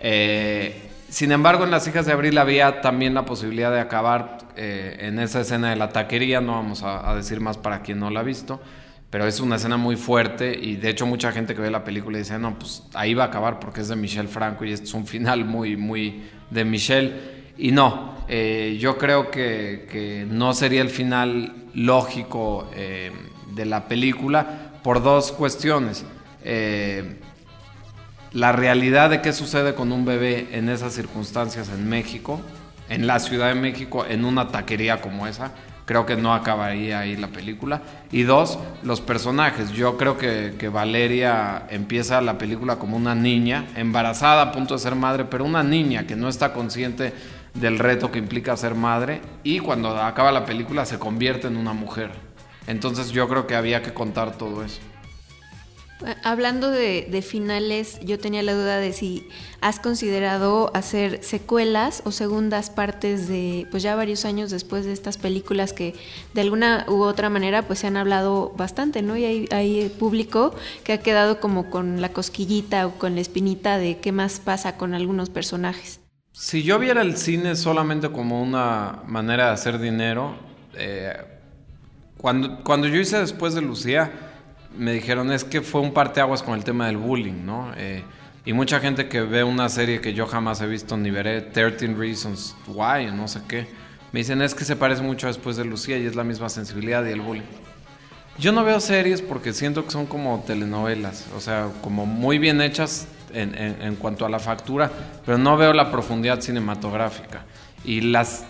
Eh, 0.00 0.90
sin 1.14 1.32
embargo, 1.32 1.64
en 1.64 1.70
Las 1.70 1.86
hijas 1.86 2.06
de 2.06 2.12
Abril 2.12 2.36
había 2.38 2.80
también 2.80 3.14
la 3.14 3.24
posibilidad 3.24 3.70
de 3.72 3.80
acabar 3.80 4.38
eh, 4.56 4.96
en 5.00 5.18
esa 5.18 5.40
escena 5.40 5.70
de 5.70 5.76
la 5.76 5.90
taquería. 5.90 6.40
No 6.40 6.52
vamos 6.52 6.82
a 6.82 7.14
decir 7.14 7.40
más 7.40 7.56
para 7.56 7.82
quien 7.82 8.00
no 8.00 8.10
la 8.10 8.20
ha 8.20 8.24
visto 8.24 8.60
pero 9.14 9.28
es 9.28 9.38
una 9.38 9.54
escena 9.54 9.76
muy 9.76 9.94
fuerte 9.94 10.58
y 10.60 10.74
de 10.74 10.90
hecho 10.90 11.06
mucha 11.06 11.30
gente 11.30 11.54
que 11.54 11.60
ve 11.60 11.70
la 11.70 11.84
película 11.84 12.18
dice, 12.18 12.36
no, 12.36 12.58
pues 12.58 12.82
ahí 12.94 13.14
va 13.14 13.22
a 13.22 13.26
acabar 13.28 13.60
porque 13.60 13.80
es 13.80 13.86
de 13.86 13.94
Michelle 13.94 14.26
Franco 14.26 14.64
y 14.64 14.72
es 14.72 14.92
un 14.92 15.06
final 15.06 15.44
muy, 15.44 15.76
muy 15.76 16.24
de 16.50 16.64
Michelle. 16.64 17.14
Y 17.56 17.70
no, 17.70 18.16
eh, 18.26 18.76
yo 18.80 18.98
creo 18.98 19.30
que, 19.30 20.26
no 20.28 20.52
sería 20.52 20.82
el 20.82 20.90
final 20.90 21.54
lógico 21.74 22.68
eh, 22.74 23.12
de 23.54 23.64
la 23.66 23.86
película 23.86 24.72
por 24.82 25.00
dos 25.00 25.30
cuestiones. 25.30 26.04
Eh, 26.42 27.20
la 28.34 28.50
realidad 28.50 29.10
de 29.10 29.22
qué 29.22 29.32
sucede 29.32 29.74
con 29.74 29.92
un 29.92 30.04
bebé 30.04 30.48
en 30.52 30.68
esas 30.68 30.92
circunstancias 30.92 31.68
en 31.68 31.88
México, 31.88 32.40
en 32.88 33.06
la 33.06 33.20
Ciudad 33.20 33.48
de 33.48 33.54
México, 33.54 34.04
en 34.04 34.24
una 34.24 34.48
taquería 34.48 35.00
como 35.00 35.28
esa, 35.28 35.52
creo 35.84 36.04
que 36.04 36.16
no 36.16 36.34
acabaría 36.34 36.98
ahí 36.98 37.16
la 37.16 37.28
película. 37.28 37.82
Y 38.10 38.24
dos, 38.24 38.58
los 38.82 39.00
personajes. 39.00 39.70
Yo 39.70 39.96
creo 39.96 40.18
que, 40.18 40.54
que, 40.58 40.68
Valeria 40.68 41.66
empieza 41.70 42.20
la 42.20 42.36
película 42.36 42.76
como 42.76 42.96
una 42.96 43.14
niña, 43.14 43.66
embarazada 43.76 44.42
a 44.42 44.52
punto 44.52 44.74
de 44.74 44.80
ser 44.80 44.96
madre, 44.96 45.24
pero 45.24 45.44
una 45.44 45.62
niña 45.62 46.04
que 46.04 46.16
no 46.16 46.28
está 46.28 46.52
consciente 46.52 47.12
del 47.54 47.78
reto 47.78 48.10
que 48.10 48.18
implica 48.18 48.56
ser 48.56 48.74
madre 48.74 49.20
y 49.44 49.60
cuando 49.60 49.96
acaba 49.96 50.32
la 50.32 50.44
película 50.44 50.84
se 50.84 50.98
convierte 50.98 51.46
en 51.46 51.56
una 51.56 51.72
mujer. 51.72 52.10
Entonces 52.66 53.10
yo 53.10 53.28
creo 53.28 53.46
que 53.46 53.54
había 53.54 53.80
que 53.80 53.94
contar 53.94 54.36
todo 54.36 54.64
eso. 54.64 54.80
Hablando 56.22 56.70
de, 56.70 57.24
finales, 57.26 58.00
yo 58.02 58.18
tenía 58.18 58.42
la 58.42 58.52
duda 58.52 58.78
de 58.78 58.92
si 58.92 59.28
has 59.60 59.78
considerado 59.78 60.70
hacer 60.74 61.22
secuelas 61.22 62.02
o 62.04 62.10
segundas 62.10 62.68
partes 62.68 63.28
de, 63.28 63.66
pues 63.70 63.82
ya 63.82 63.94
varios 63.94 64.24
años 64.24 64.50
después 64.50 64.84
de 64.84 64.92
estas 64.92 65.18
películas 65.18 65.72
que 65.72 65.94
de 66.34 66.40
alguna 66.40 66.84
u 66.88 67.02
otra 67.02 67.30
manera 67.30 67.62
pues 67.62 67.78
se 67.78 67.86
han 67.86 67.96
hablado 67.96 68.52
bastante, 68.56 69.02
¿no? 69.02 69.16
Y 69.16 69.24
hay, 69.24 69.48
hay 69.52 69.88
público 69.88 70.54
que 70.82 70.94
ha 70.94 70.98
quedado 70.98 71.38
como 71.40 71.70
con 71.70 72.00
la 72.00 72.10
cosquillita 72.10 72.86
o 72.86 72.98
con 72.98 73.14
la 73.14 73.20
espinita 73.20 73.78
de 73.78 73.98
qué 73.98 74.10
más 74.10 74.40
pasa 74.40 74.76
con 74.76 74.94
algunos 74.94 75.30
personajes. 75.30 76.00
Si 76.32 76.64
yo 76.64 76.80
viera 76.80 77.02
el 77.02 77.16
cine 77.16 77.54
solamente 77.54 78.10
como 78.10 78.42
una 78.42 79.02
manera 79.06 79.46
de 79.46 79.52
hacer 79.52 79.78
dinero, 79.78 80.34
eh, 80.74 81.14
cuando, 82.18 82.64
cuando 82.64 82.88
yo 82.88 83.00
hice 83.00 83.18
después 83.18 83.54
de 83.54 83.62
Lucía, 83.62 84.33
me 84.76 84.92
dijeron 84.92 85.30
es 85.32 85.44
que 85.44 85.60
fue 85.60 85.80
un 85.80 85.92
parteaguas 85.92 86.42
con 86.42 86.54
el 86.54 86.64
tema 86.64 86.86
del 86.86 86.96
bullying, 86.96 87.44
¿no? 87.44 87.72
Eh, 87.76 88.02
y 88.44 88.52
mucha 88.52 88.80
gente 88.80 89.08
que 89.08 89.22
ve 89.22 89.42
una 89.42 89.68
serie 89.68 90.00
que 90.00 90.12
yo 90.12 90.26
jamás 90.26 90.60
he 90.60 90.66
visto 90.66 90.96
ni 90.96 91.10
veré, 91.10 91.40
13 91.40 91.94
Reasons 91.94 92.54
Why, 92.66 93.10
no 93.12 93.26
sé 93.26 93.40
qué, 93.48 93.66
me 94.12 94.20
dicen 94.20 94.42
es 94.42 94.54
que 94.54 94.64
se 94.64 94.76
parece 94.76 95.02
mucho 95.02 95.26
después 95.26 95.56
de 95.56 95.64
Lucía 95.64 95.98
y 95.98 96.06
es 96.06 96.14
la 96.14 96.24
misma 96.24 96.48
sensibilidad 96.48 97.04
y 97.06 97.10
el 97.10 97.20
bullying. 97.20 97.42
Yo 98.38 98.52
no 98.52 98.64
veo 98.64 98.80
series 98.80 99.22
porque 99.22 99.52
siento 99.52 99.84
que 99.84 99.90
son 99.90 100.06
como 100.06 100.42
telenovelas, 100.46 101.26
o 101.36 101.40
sea, 101.40 101.68
como 101.82 102.04
muy 102.04 102.38
bien 102.38 102.60
hechas 102.60 103.06
en, 103.32 103.54
en 103.54 103.96
cuanto 103.96 104.26
a 104.26 104.28
la 104.28 104.40
factura, 104.40 104.90
pero 105.24 105.38
no 105.38 105.56
veo 105.56 105.72
la 105.72 105.90
profundidad 105.90 106.40
cinematográfica. 106.40 107.44
Y 107.84 108.00
las 108.00 108.44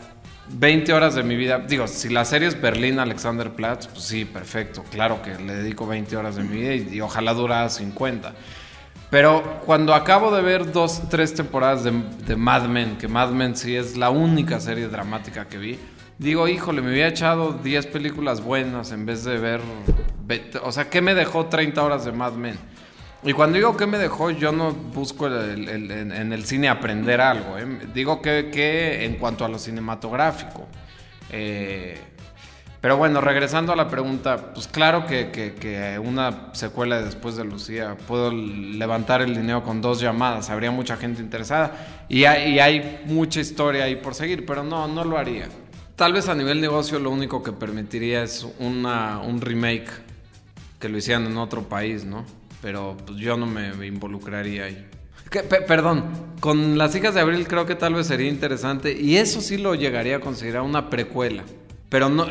20 0.48 0.92
horas 0.92 1.14
de 1.14 1.22
mi 1.22 1.36
vida. 1.36 1.58
Digo, 1.58 1.86
si 1.86 2.08
la 2.08 2.24
serie 2.24 2.48
es 2.48 2.60
Berlín 2.60 2.98
Alexanderplatz, 2.98 3.86
pues 3.88 4.04
sí, 4.04 4.24
perfecto. 4.24 4.84
Claro 4.90 5.22
que 5.22 5.36
le 5.36 5.54
dedico 5.56 5.86
20 5.86 6.16
horas 6.16 6.36
de 6.36 6.44
mi 6.44 6.58
vida 6.58 6.74
y, 6.74 7.00
ojalá 7.00 7.34
dura 7.34 7.68
50. 7.68 8.32
Pero 9.10 9.60
cuando 9.64 9.94
acabo 9.94 10.34
de 10.34 10.42
ver 10.42 10.72
dos, 10.72 11.02
tres 11.08 11.34
temporadas 11.34 11.84
de, 11.84 11.92
de, 12.26 12.36
Mad 12.36 12.64
Men, 12.64 12.96
que 12.96 13.08
Mad 13.08 13.30
Men 13.30 13.56
sí 13.56 13.76
es 13.76 13.96
la 13.96 14.10
única 14.10 14.60
serie 14.60 14.88
dramática 14.88 15.46
que 15.46 15.58
vi, 15.58 15.78
digo, 16.18 16.48
híjole, 16.48 16.82
me 16.82 16.88
había 16.88 17.08
echado 17.08 17.52
10 17.52 17.86
películas 17.86 18.42
buenas 18.42 18.92
en 18.92 19.06
vez 19.06 19.24
de 19.24 19.38
ver... 19.38 19.60
O 20.62 20.72
sea, 20.72 20.88
¿qué 20.88 21.02
me 21.02 21.14
dejó 21.14 21.46
30 21.46 21.82
horas 21.82 22.04
de 22.04 22.12
Mad 22.12 22.32
Men? 22.32 22.58
Y 23.24 23.32
cuando 23.32 23.56
digo 23.56 23.74
que 23.74 23.86
me 23.86 23.96
dejó, 23.96 24.30
yo 24.30 24.52
no 24.52 24.72
busco 24.72 25.28
en 25.28 26.32
el 26.32 26.44
cine 26.44 26.68
aprender 26.68 27.22
algo. 27.22 27.56
¿eh? 27.56 27.66
Digo 27.94 28.20
que, 28.20 29.02
en 29.04 29.16
cuanto 29.16 29.46
a 29.46 29.48
lo 29.48 29.58
cinematográfico. 29.58 30.66
Eh, 31.30 31.98
Pero 32.82 32.98
bueno, 32.98 33.22
regresando 33.22 33.72
a 33.72 33.76
la 33.76 33.88
pregunta, 33.88 34.52
pues 34.52 34.68
claro 34.68 35.06
que, 35.06 35.30
que, 35.30 35.98
una 35.98 36.52
secuela 36.52 36.98
de 36.98 37.06
Después 37.06 37.34
de 37.34 37.44
Lucía, 37.44 37.96
puedo 38.06 38.30
levantar 38.30 39.22
el 39.22 39.34
dinero 39.34 39.64
con 39.64 39.80
dos 39.80 40.00
llamadas, 40.02 40.50
habría 40.50 40.70
mucha 40.70 40.98
gente 40.98 41.22
interesada 41.22 42.04
y 42.10 42.24
hay, 42.24 42.52
y 42.52 42.58
hay 42.58 43.00
mucha 43.06 43.40
historia 43.40 43.84
ahí 43.84 43.96
por 43.96 44.14
seguir, 44.14 44.44
pero 44.44 44.62
no, 44.62 44.86
no 44.86 45.02
lo 45.02 45.16
haría. 45.16 45.48
Tal 45.96 46.12
vez 46.12 46.28
a 46.28 46.34
nivel 46.34 46.60
negocio 46.60 46.98
lo 46.98 47.10
único 47.10 47.42
que 47.42 47.52
permitiría 47.52 48.22
es 48.22 48.46
una, 48.58 49.18
un 49.20 49.40
remake 49.40 49.88
que 50.78 50.90
lo 50.90 50.98
hicieran 50.98 51.24
en 51.24 51.38
otro 51.38 51.62
país, 51.62 52.04
¿no? 52.04 52.26
Pero 52.64 52.96
pues 53.04 53.18
yo 53.18 53.36
no 53.36 53.44
me 53.44 53.86
involucraría 53.86 54.64
ahí. 54.64 54.86
perdón, 55.68 56.06
con 56.40 56.78
Las 56.78 56.96
hijas 56.96 57.12
de 57.12 57.20
Abril 57.20 57.46
creo 57.46 57.66
que 57.66 57.74
tal 57.74 57.92
vez 57.92 58.06
sería 58.06 58.26
interesante 58.26 58.98
y 58.98 59.18
eso 59.18 59.42
sí 59.42 59.58
lo 59.58 59.74
llegaría 59.74 60.16
a 60.16 60.20
considerar 60.20 60.62
una 60.62 60.88
precuela. 60.88 61.44
Pero 61.90 62.08
no, 62.08 62.26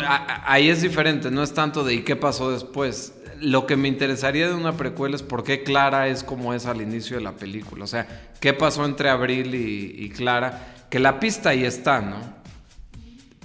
ahí 0.47 0.69
es 0.69 0.81
diferente, 0.81 1.29
no 1.29 1.43
es 1.43 1.53
tanto 1.53 1.83
de 1.83 1.93
¿y 1.93 2.01
qué 2.01 2.15
pasó 2.15 2.49
después? 2.49 3.13
Lo 3.41 3.67
que 3.67 3.77
me 3.77 3.87
interesaría 3.87 4.47
de 4.47 4.55
una 4.55 4.75
precuela 4.75 5.15
es 5.15 5.21
por 5.21 5.43
qué 5.43 5.61
Clara 5.61 6.07
es 6.07 6.23
como 6.23 6.55
es 6.55 6.65
al 6.65 6.81
inicio 6.81 7.17
de 7.17 7.21
la 7.21 7.33
película. 7.33 7.83
O 7.83 7.87
sea, 7.87 8.31
¿qué 8.39 8.53
pasó 8.53 8.85
entre 8.85 9.09
Abril 9.09 9.53
y, 9.53 10.09
Clara? 10.09 10.85
Que 10.89 10.97
la 10.97 11.19
pista 11.19 11.49
ahí 11.49 11.63
está, 11.63 12.01
¿no? 12.01 12.17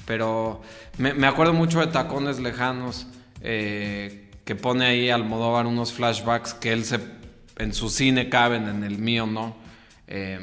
Pero 0.07 0.63
me, 0.97 1.27
acuerdo 1.27 1.53
mucho 1.53 1.81
de 1.81 1.89
Tacones 1.89 2.41
Lejanos, 2.41 3.09
eh, 3.43 4.28
que 4.49 4.57
pone 4.57 4.87
ahí 4.87 5.11
Almodóvar 5.11 5.67
unos 5.67 5.93
flashbacks 5.93 6.55
que 6.55 6.73
él 6.73 6.83
se, 6.87 7.01
en 7.59 7.75
su 7.75 7.91
cine 7.91 8.31
caben, 8.31 8.67
en 8.67 8.83
el 8.83 8.97
mío 8.97 9.27
no. 9.27 9.55
Eh, 10.07 10.41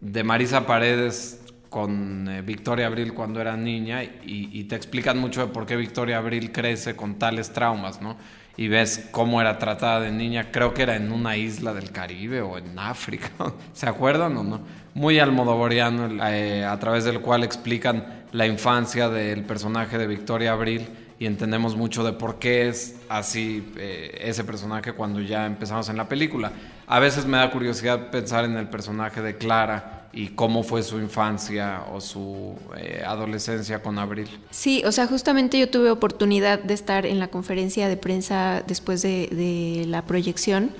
de 0.00 0.24
Marisa 0.24 0.66
Paredes 0.66 1.40
con 1.68 2.26
eh, 2.28 2.42
Victoria 2.42 2.88
Abril 2.88 3.14
cuando 3.14 3.40
era 3.40 3.56
niña 3.56 4.02
y, 4.02 4.64
te 4.64 4.74
explican 4.74 5.16
mucho 5.16 5.46
de 5.46 5.52
por 5.52 5.64
qué 5.64 5.76
Victoria 5.76 6.18
Abril 6.18 6.50
crece 6.50 6.96
con 6.96 7.20
tales 7.20 7.52
traumas, 7.52 8.02
¿no? 8.02 8.16
Y 8.56 8.66
ves 8.66 9.08
cómo 9.12 9.40
era 9.40 9.60
tratada 9.60 10.00
de 10.00 10.10
niña, 10.10 10.50
creo 10.50 10.74
que 10.74 10.82
era 10.82 10.96
en 10.96 11.12
una 11.12 11.36
isla 11.36 11.72
del 11.74 11.92
Caribe 11.92 12.40
o 12.40 12.58
en 12.58 12.76
África, 12.80 13.30
¿se 13.74 13.88
acuerdan 13.88 14.36
o 14.38 14.42
no? 14.42 14.60
Muy 14.94 15.20
almodovoriano, 15.20 16.26
eh, 16.26 16.64
a 16.64 16.76
través 16.80 17.04
del 17.04 17.20
cual 17.20 17.44
explican 17.44 18.24
la 18.32 18.48
infancia 18.48 19.08
del 19.08 19.44
personaje 19.44 19.98
de 19.98 20.08
Victoria 20.08 20.50
Abril 20.50 20.88
y 21.18 21.26
entendemos 21.26 21.76
mucho 21.76 22.04
de 22.04 22.12
por 22.12 22.38
qué 22.38 22.68
es 22.68 22.96
así 23.08 23.72
eh, 23.76 24.18
ese 24.20 24.44
personaje 24.44 24.92
cuando 24.92 25.20
ya 25.20 25.46
empezamos 25.46 25.88
en 25.88 25.96
la 25.96 26.08
película. 26.08 26.52
A 26.86 27.00
veces 27.00 27.26
me 27.26 27.38
da 27.38 27.50
curiosidad 27.50 28.10
pensar 28.10 28.44
en 28.44 28.56
el 28.56 28.68
personaje 28.68 29.20
de 29.20 29.36
Clara, 29.36 29.97
y 30.12 30.28
cómo 30.28 30.62
fue 30.62 30.82
su 30.82 30.98
infancia 30.98 31.82
o 31.92 32.00
su 32.00 32.54
eh, 32.76 33.02
adolescencia 33.06 33.82
con 33.82 33.98
Abril. 33.98 34.28
Sí, 34.50 34.82
o 34.86 34.92
sea, 34.92 35.06
justamente 35.06 35.58
yo 35.58 35.68
tuve 35.68 35.90
oportunidad 35.90 36.60
de 36.60 36.72
estar 36.72 37.04
en 37.04 37.18
la 37.18 37.28
conferencia 37.28 37.88
de 37.88 37.96
prensa 37.96 38.62
después 38.66 39.02
de, 39.02 39.84
la 39.88 40.02
proyección 40.02 40.70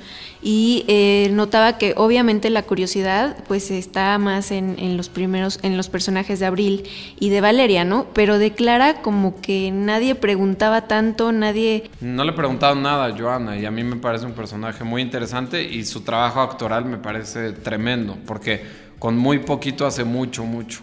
y 0.42 0.84
eh, 0.88 1.30
notaba 1.32 1.78
que 1.78 1.94
obviamente 1.96 2.50
la 2.50 2.62
curiosidad 2.62 3.36
pues 3.46 3.70
está 3.70 4.18
más 4.18 4.50
en, 4.50 4.96
los 4.96 5.08
primeros, 5.08 5.58
en 5.62 5.76
los 5.76 5.88
personajes 5.88 6.40
de 6.40 6.46
Abril 6.46 6.84
y 7.18 7.30
de 7.30 7.40
Valeria, 7.40 7.84
¿no? 7.84 8.06
Pero 8.14 8.38
de 8.38 8.52
Clara 8.52 9.02
como 9.02 9.40
que 9.40 9.70
nadie 9.70 10.14
preguntaba 10.14 10.88
tanto, 10.88 11.32
nadie... 11.32 11.90
No 12.00 12.24
le 12.24 12.32
preguntaron 12.32 12.82
nada 12.82 13.06
a 13.06 13.16
Joana 13.16 13.56
y 13.58 13.66
a 13.66 13.70
mí 13.70 13.84
me 13.84 13.96
parece 13.96 14.26
un 14.26 14.32
personaje 14.32 14.84
muy 14.84 15.02
interesante 15.02 15.62
y 15.62 15.84
su 15.84 16.00
trabajo 16.00 16.40
actoral 16.40 16.84
me 16.84 16.98
parece 16.98 17.52
tremendo 17.52 18.16
porque 18.26 18.87
con 18.98 19.16
muy 19.16 19.38
poquito 19.40 19.86
hace 19.86 20.04
mucho, 20.04 20.44
mucho. 20.44 20.80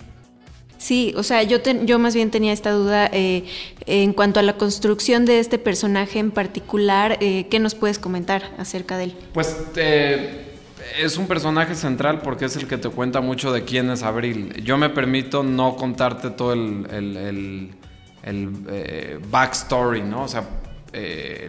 Sí, 0.77 1.13
o 1.17 1.23
sea, 1.23 1.41
yo, 1.43 1.57
yo 1.83 1.99
más 1.99 2.13
bien 2.13 2.31
tenía 2.31 2.53
esta 2.53 2.71
duda 2.71 3.09
eh, 3.11 3.45
en 3.85 4.13
cuanto 4.13 4.39
a 4.39 4.43
la 4.43 4.57
construcción 4.57 5.25
de 5.25 5.39
este 5.39 5.57
personaje 5.57 6.19
en 6.19 6.31
particular. 6.31 7.17
Eh, 7.21 7.47
¿Qué 7.49 7.59
nos 7.59 7.75
puedes 7.75 7.97
comentar 7.97 8.51
acerca 8.57 8.97
de 8.97 9.05
él? 9.05 9.17
Pues 9.33 9.57
eh, 9.77 10.45
es 11.01 11.17
un 11.17 11.27
personaje 11.27 11.75
central 11.75 12.21
porque 12.21 12.45
es 12.45 12.55
el 12.57 12.67
que 12.67 12.77
te 12.77 12.89
cuenta 12.89 13.21
mucho 13.21 13.51
de 13.51 13.63
quién 13.63 13.89
es 13.89 14.03
Abril. 14.03 14.61
Yo 14.63 14.77
me 14.77 14.89
permito 14.89 15.43
no 15.43 15.75
contarte 15.75 16.29
todo 16.29 16.53
el, 16.53 16.85
el, 16.91 17.71
el 18.23 19.19
backstory, 19.31 20.03
¿no? 20.03 20.23
O 20.23 20.27
sea, 20.27 20.43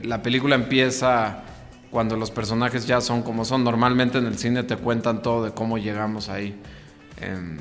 la 0.02 0.22
película 0.22 0.54
empieza 0.54 1.44
cuando 1.90 2.16
los 2.16 2.30
personajes 2.30 2.86
ya 2.86 3.00
son 3.00 3.22
como 3.22 3.44
son. 3.44 3.64
Normalmente 3.64 4.18
en 4.18 4.26
el 4.26 4.38
cine 4.38 4.62
te 4.62 4.76
cuentan 4.76 5.22
todo 5.22 5.44
de 5.44 5.52
cómo 5.52 5.78
llegamos 5.78 6.28
ahí. 6.28 6.54
Em, 7.20 7.58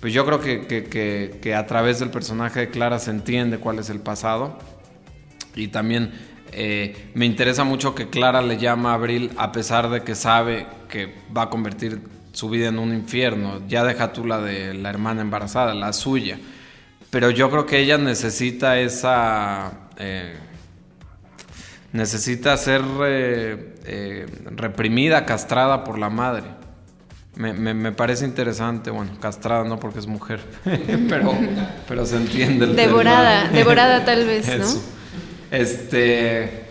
pues 0.00 0.12
yo 0.12 0.26
creo 0.26 0.40
que, 0.40 1.54
a 1.54 1.66
través 1.66 2.00
del 2.00 2.10
personaje 2.10 2.60
de 2.60 2.70
Clara 2.70 2.98
se 2.98 3.10
entiende 3.10 3.58
cuál 3.58 3.78
es 3.78 3.88
el 3.90 4.00
pasado. 4.00 4.58
Y 5.54 5.68
también 5.68 6.12
eh, 6.52 7.10
me 7.14 7.26
interesa 7.26 7.64
mucho 7.64 7.94
que 7.94 8.08
Clara 8.08 8.42
le 8.42 8.58
llama 8.58 8.92
a 8.92 8.94
Abril 8.94 9.30
a 9.36 9.52
pesar 9.52 9.90
de 9.90 10.02
que 10.02 10.14
sabe 10.14 10.66
que 10.88 11.14
va 11.36 11.42
a 11.42 11.50
convertir 11.50 12.00
su 12.32 12.48
vida 12.48 12.68
en 12.68 12.78
un 12.78 12.92
infierno. 12.92 13.62
Ya 13.68 13.84
deja 13.84 14.12
tú 14.12 14.26
la 14.26 14.40
de 14.40 14.74
la 14.74 14.90
hermana 14.90 15.20
embarazada, 15.20 15.74
la 15.74 15.92
suya. 15.92 16.38
Pero 17.10 17.30
yo 17.30 17.50
creo 17.50 17.66
que 17.66 17.78
ella 17.78 17.98
necesita 17.98 18.80
esa... 18.80 19.88
Eh, 19.98 20.34
necesita 21.92 22.56
ser 22.56 22.82
eh, 23.04 23.74
eh, 23.84 24.26
reprimida, 24.56 25.24
castrada 25.24 25.84
por 25.84 25.98
la 25.98 26.10
madre. 26.10 26.44
Me, 27.34 27.92
parece 27.92 28.26
interesante, 28.26 28.90
bueno, 28.90 29.12
castrada 29.18 29.64
no 29.64 29.80
porque 29.80 30.00
es 30.00 30.06
mujer, 30.06 30.40
pero, 31.08 31.32
pero 31.88 32.04
se 32.04 32.16
entiende. 32.16 32.66
El 32.66 32.76
devorada, 32.76 33.48
devorada 33.48 34.04
tal 34.04 34.26
vez, 34.26 34.46
¿no? 34.58 34.66
Este, 35.50 36.66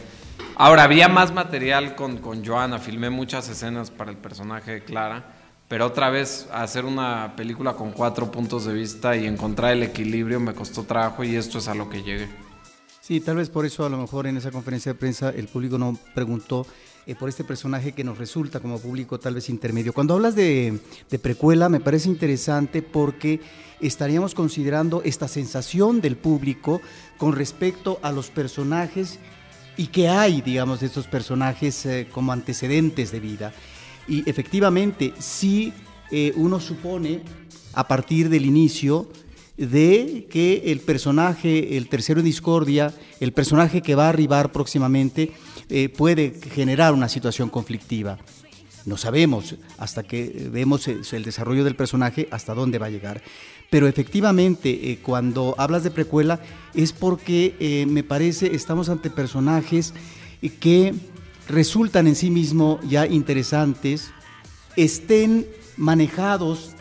ahora, 0.55 0.83
había 0.83 1.07
más 1.07 1.33
material 1.33 1.95
con, 1.95 2.19
con 2.19 2.45
Joana, 2.45 2.77
filmé 2.77 3.09
muchas 3.09 3.49
escenas 3.49 3.89
para 3.89 4.11
el 4.11 4.17
personaje 4.17 4.71
de 4.73 4.83
Clara, 4.83 5.23
pero 5.67 5.87
otra 5.87 6.11
vez 6.11 6.47
hacer 6.53 6.85
una 6.85 7.35
película 7.35 7.73
con 7.73 7.91
cuatro 7.91 8.29
puntos 8.31 8.65
de 8.65 8.73
vista 8.73 9.15
y 9.15 9.25
encontrar 9.25 9.71
el 9.71 9.81
equilibrio 9.81 10.39
me 10.39 10.53
costó 10.53 10.83
trabajo 10.83 11.23
y 11.23 11.35
esto 11.35 11.57
es 11.57 11.67
a 11.69 11.73
lo 11.73 11.89
que 11.89 12.03
llegué. 12.03 12.29
Sí, 13.01 13.19
tal 13.19 13.37
vez 13.37 13.49
por 13.49 13.65
eso 13.65 13.83
a 13.83 13.89
lo 13.89 13.97
mejor 13.97 14.27
en 14.27 14.37
esa 14.37 14.51
conferencia 14.51 14.93
de 14.93 14.99
prensa 14.99 15.31
el 15.31 15.47
público 15.47 15.79
no 15.79 15.97
preguntó 16.13 16.67
eh, 17.07 17.15
por 17.15 17.29
este 17.29 17.43
personaje 17.43 17.93
que 17.93 18.03
nos 18.03 18.19
resulta 18.19 18.59
como 18.59 18.77
público 18.79 19.19
tal 19.19 19.33
vez 19.33 19.49
intermedio. 19.49 19.91
Cuando 19.91 20.13
hablas 20.13 20.35
de, 20.35 20.79
precuela 21.19 21.67
me 21.67 21.79
parece 21.79 22.09
interesante 22.09 22.83
porque 22.83 23.41
estaríamos 23.79 24.35
considerando 24.35 25.01
esta 25.03 25.27
sensación 25.27 25.99
del 25.99 26.15
público 26.15 26.79
con 27.17 27.33
respecto 27.33 27.97
a 28.03 28.11
los 28.11 28.29
personajes 28.29 29.17
y 29.77 29.87
que 29.87 30.07
hay, 30.07 30.41
digamos, 30.41 30.81
de 30.81 30.85
estos 30.85 31.07
personajes 31.07 31.83
eh, 31.87 32.07
como 32.11 32.33
antecedentes 32.33 33.11
de 33.11 33.19
vida. 33.19 33.51
Y 34.07 34.29
efectivamente, 34.29 35.15
si 35.17 35.73
eh, 36.11 36.33
uno 36.35 36.59
supone 36.59 37.23
a 37.73 37.87
partir 37.87 38.29
del 38.29 38.45
inicio 38.45 39.09
de 39.57 40.27
que 40.29 40.63
el 40.71 40.79
personaje, 40.79 41.77
el 41.77 41.87
tercero 41.89 42.19
en 42.19 42.25
discordia, 42.25 42.93
el 43.19 43.33
personaje 43.33 43.81
que 43.81 43.95
va 43.95 44.05
a 44.05 44.09
arribar 44.09 44.51
próximamente, 44.51 45.31
eh, 45.69 45.89
puede 45.89 46.33
generar 46.53 46.93
una 46.93 47.09
situación 47.09 47.49
conflictiva. 47.49 48.17
No 48.85 48.97
sabemos 48.97 49.55
hasta 49.77 50.03
que 50.03 50.49
vemos 50.51 50.87
el 50.87 51.23
desarrollo 51.23 51.63
del 51.63 51.75
personaje 51.75 52.27
hasta 52.31 52.55
dónde 52.55 52.79
va 52.79 52.87
a 52.87 52.89
llegar. 52.89 53.21
Pero 53.69 53.87
efectivamente, 53.87 54.91
eh, 54.91 54.99
cuando 55.01 55.53
hablas 55.57 55.83
de 55.83 55.91
precuela, 55.91 56.39
es 56.73 56.91
porque 56.91 57.55
eh, 57.59 57.85
me 57.87 58.03
parece 58.03 58.55
estamos 58.55 58.89
ante 58.89 59.09
personajes 59.09 59.93
que 60.59 60.95
resultan 61.47 62.07
en 62.07 62.15
sí 62.15 62.31
mismos 62.31 62.79
ya 62.89 63.05
interesantes, 63.05 64.11
estén 64.75 65.45
manejados 65.77 66.71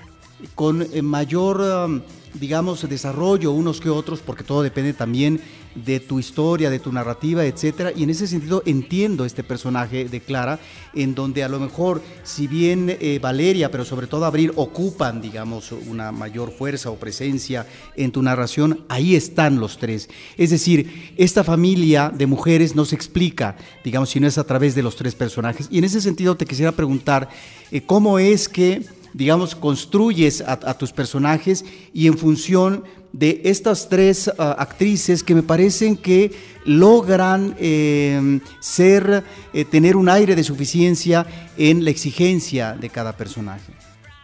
con 0.55 0.87
mayor 1.03 2.03
digamos, 2.35 2.89
desarrollo 2.89 3.53
unos 3.53 3.81
que 3.81 3.91
otros, 3.91 4.21
porque 4.21 4.45
todo 4.45 4.63
depende 4.63 4.93
también 4.93 5.41
de 5.75 6.01
tu 6.01 6.19
historia, 6.19 6.71
de 6.71 6.79
tu 6.79 6.93
narrativa, 6.93 7.45
etcétera. 7.45 7.93
Y 7.95 8.03
en 8.03 8.11
ese 8.11 8.27
sentido 8.27 8.63
entiendo 8.67 9.25
este 9.25 9.45
personaje 9.45 10.07
de 10.07 10.21
Clara, 10.21 10.59
en 10.95 11.15
donde 11.15 11.45
a 11.45 11.49
lo 11.49 11.61
mejor, 11.61 12.03
si 12.25 12.47
bien 12.47 12.97
eh, 13.01 13.19
Valeria, 13.23 13.71
pero 13.71 13.85
sobre 13.85 14.07
todo 14.07 14.25
Abril, 14.25 14.53
ocupan, 14.57 15.21
digamos, 15.21 15.73
una 15.73 16.13
mayor 16.13 16.53
fuerza 16.53 16.91
o 16.91 16.97
presencia 16.97 17.67
en 17.97 18.13
tu 18.13 18.23
narración, 18.23 18.85
ahí 18.89 19.15
están 19.15 19.61
los 19.61 19.79
tres. 19.79 20.09
Es 20.37 20.51
decir, 20.51 21.13
esta 21.17 21.45
familia 21.45 22.13
de 22.15 22.27
mujeres 22.27 22.75
no 22.75 22.85
se 22.85 22.97
explica, 22.97 23.57
digamos, 23.85 24.11
si 24.11 24.21
no 24.21 24.27
es 24.27 24.39
a 24.39 24.45
través 24.45 24.75
de 24.75 24.83
los 24.83 24.97
tres 24.97 25.15
personajes. 25.15 25.69
Y 25.71 25.79
en 25.79 25.85
ese 25.85 26.01
sentido 26.01 26.37
te 26.37 26.47
quisiera 26.47 26.73
preguntar, 26.73 27.29
eh, 27.71 27.83
¿cómo 27.83 28.19
es 28.19 28.49
que 28.49 28.83
digamos, 29.13 29.55
construyes 29.55 30.43
a, 30.47 30.75
tus 30.75 30.93
personajes 30.93 31.65
y 31.93 32.07
en 32.07 32.17
función 32.17 32.85
de 33.13 33.41
estas 33.45 33.89
tres 33.89 34.31
ah, 34.39 34.57
actrices 34.59 35.23
que 35.23 35.35
me 35.35 35.43
parecen 35.43 35.97
que 35.97 36.33
logran 36.65 37.57
em, 37.59 38.41
ser, 38.61 39.25
eh, 39.53 39.65
tener 39.65 39.97
un 39.97 40.09
aire 40.09 40.37
de 40.37 40.45
suficiencia 40.45 41.27
en 41.57 41.85
la 41.85 41.91
exigencia 41.91 42.75
de 42.75 42.89
cada 42.89 43.17
personaje. 43.17 43.73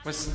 Pues 0.05 0.31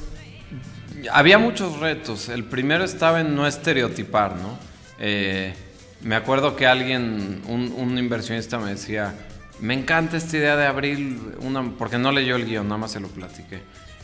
había 1.11 1.37
muchos 1.37 1.79
retos. 1.79 2.29
El 2.29 2.43
primero 2.43 2.83
estaba 2.83 3.21
en 3.21 3.35
no 3.35 3.47
estereotipar, 3.47 4.35
¿no? 4.35 4.57
Eh, 4.99 5.53
me 6.01 6.15
acuerdo 6.15 6.55
que 6.55 6.67
alguien, 6.67 7.41
un, 7.47 7.71
un 7.71 7.97
inversionista 7.97 8.59
me 8.59 8.71
decía, 8.71 9.13
me 9.61 9.75
encanta 9.75 10.17
esta 10.17 10.37
idea 10.37 10.57
de 10.57 10.65
Abril, 10.65 11.19
una, 11.41 11.63
porque 11.77 11.97
no 11.97 12.11
leyó 12.11 12.35
el 12.35 12.45
guion, 12.45 12.67
nada 12.67 12.79
más 12.79 12.91
se 12.91 12.99
lo 12.99 13.07
platiqué. 13.07 13.61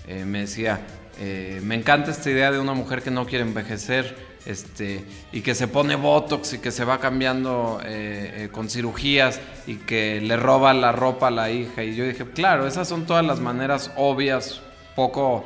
Eh, 0.08 0.24
me 0.24 0.40
decía, 0.40 0.80
eh, 1.20 1.60
me 1.64 1.76
encanta 1.76 2.12
esta 2.12 2.30
idea 2.30 2.52
de 2.52 2.60
una 2.60 2.74
mujer 2.74 3.02
que 3.02 3.12
no 3.12 3.26
quiere 3.26 3.44
envejecer 3.44 4.16
este, 4.46 5.04
y 5.34 5.42
que 5.42 5.54
se 5.54 5.68
pone 5.68 5.96
botox 5.96 6.54
y 6.54 6.60
que 6.60 6.72
se 6.72 6.86
va 6.86 7.00
cambiando 7.00 7.82
eh, 7.84 8.48
con 8.52 8.70
cirugías 8.70 9.42
y 9.66 9.76
que 9.76 10.22
le 10.22 10.38
roba 10.38 10.74
la 10.74 10.94
ropa 10.94 11.28
a 11.28 11.32
la 11.32 11.52
hija. 11.52 11.84
Y 11.84 11.96
yo 11.96 12.06
dije, 12.06 12.26
claro, 12.26 12.68
esas 12.68 12.88
son 12.88 13.06
todas 13.06 13.26
las 13.26 13.42
maneras 13.42 13.92
obvias, 13.98 14.62
poco 14.96 15.46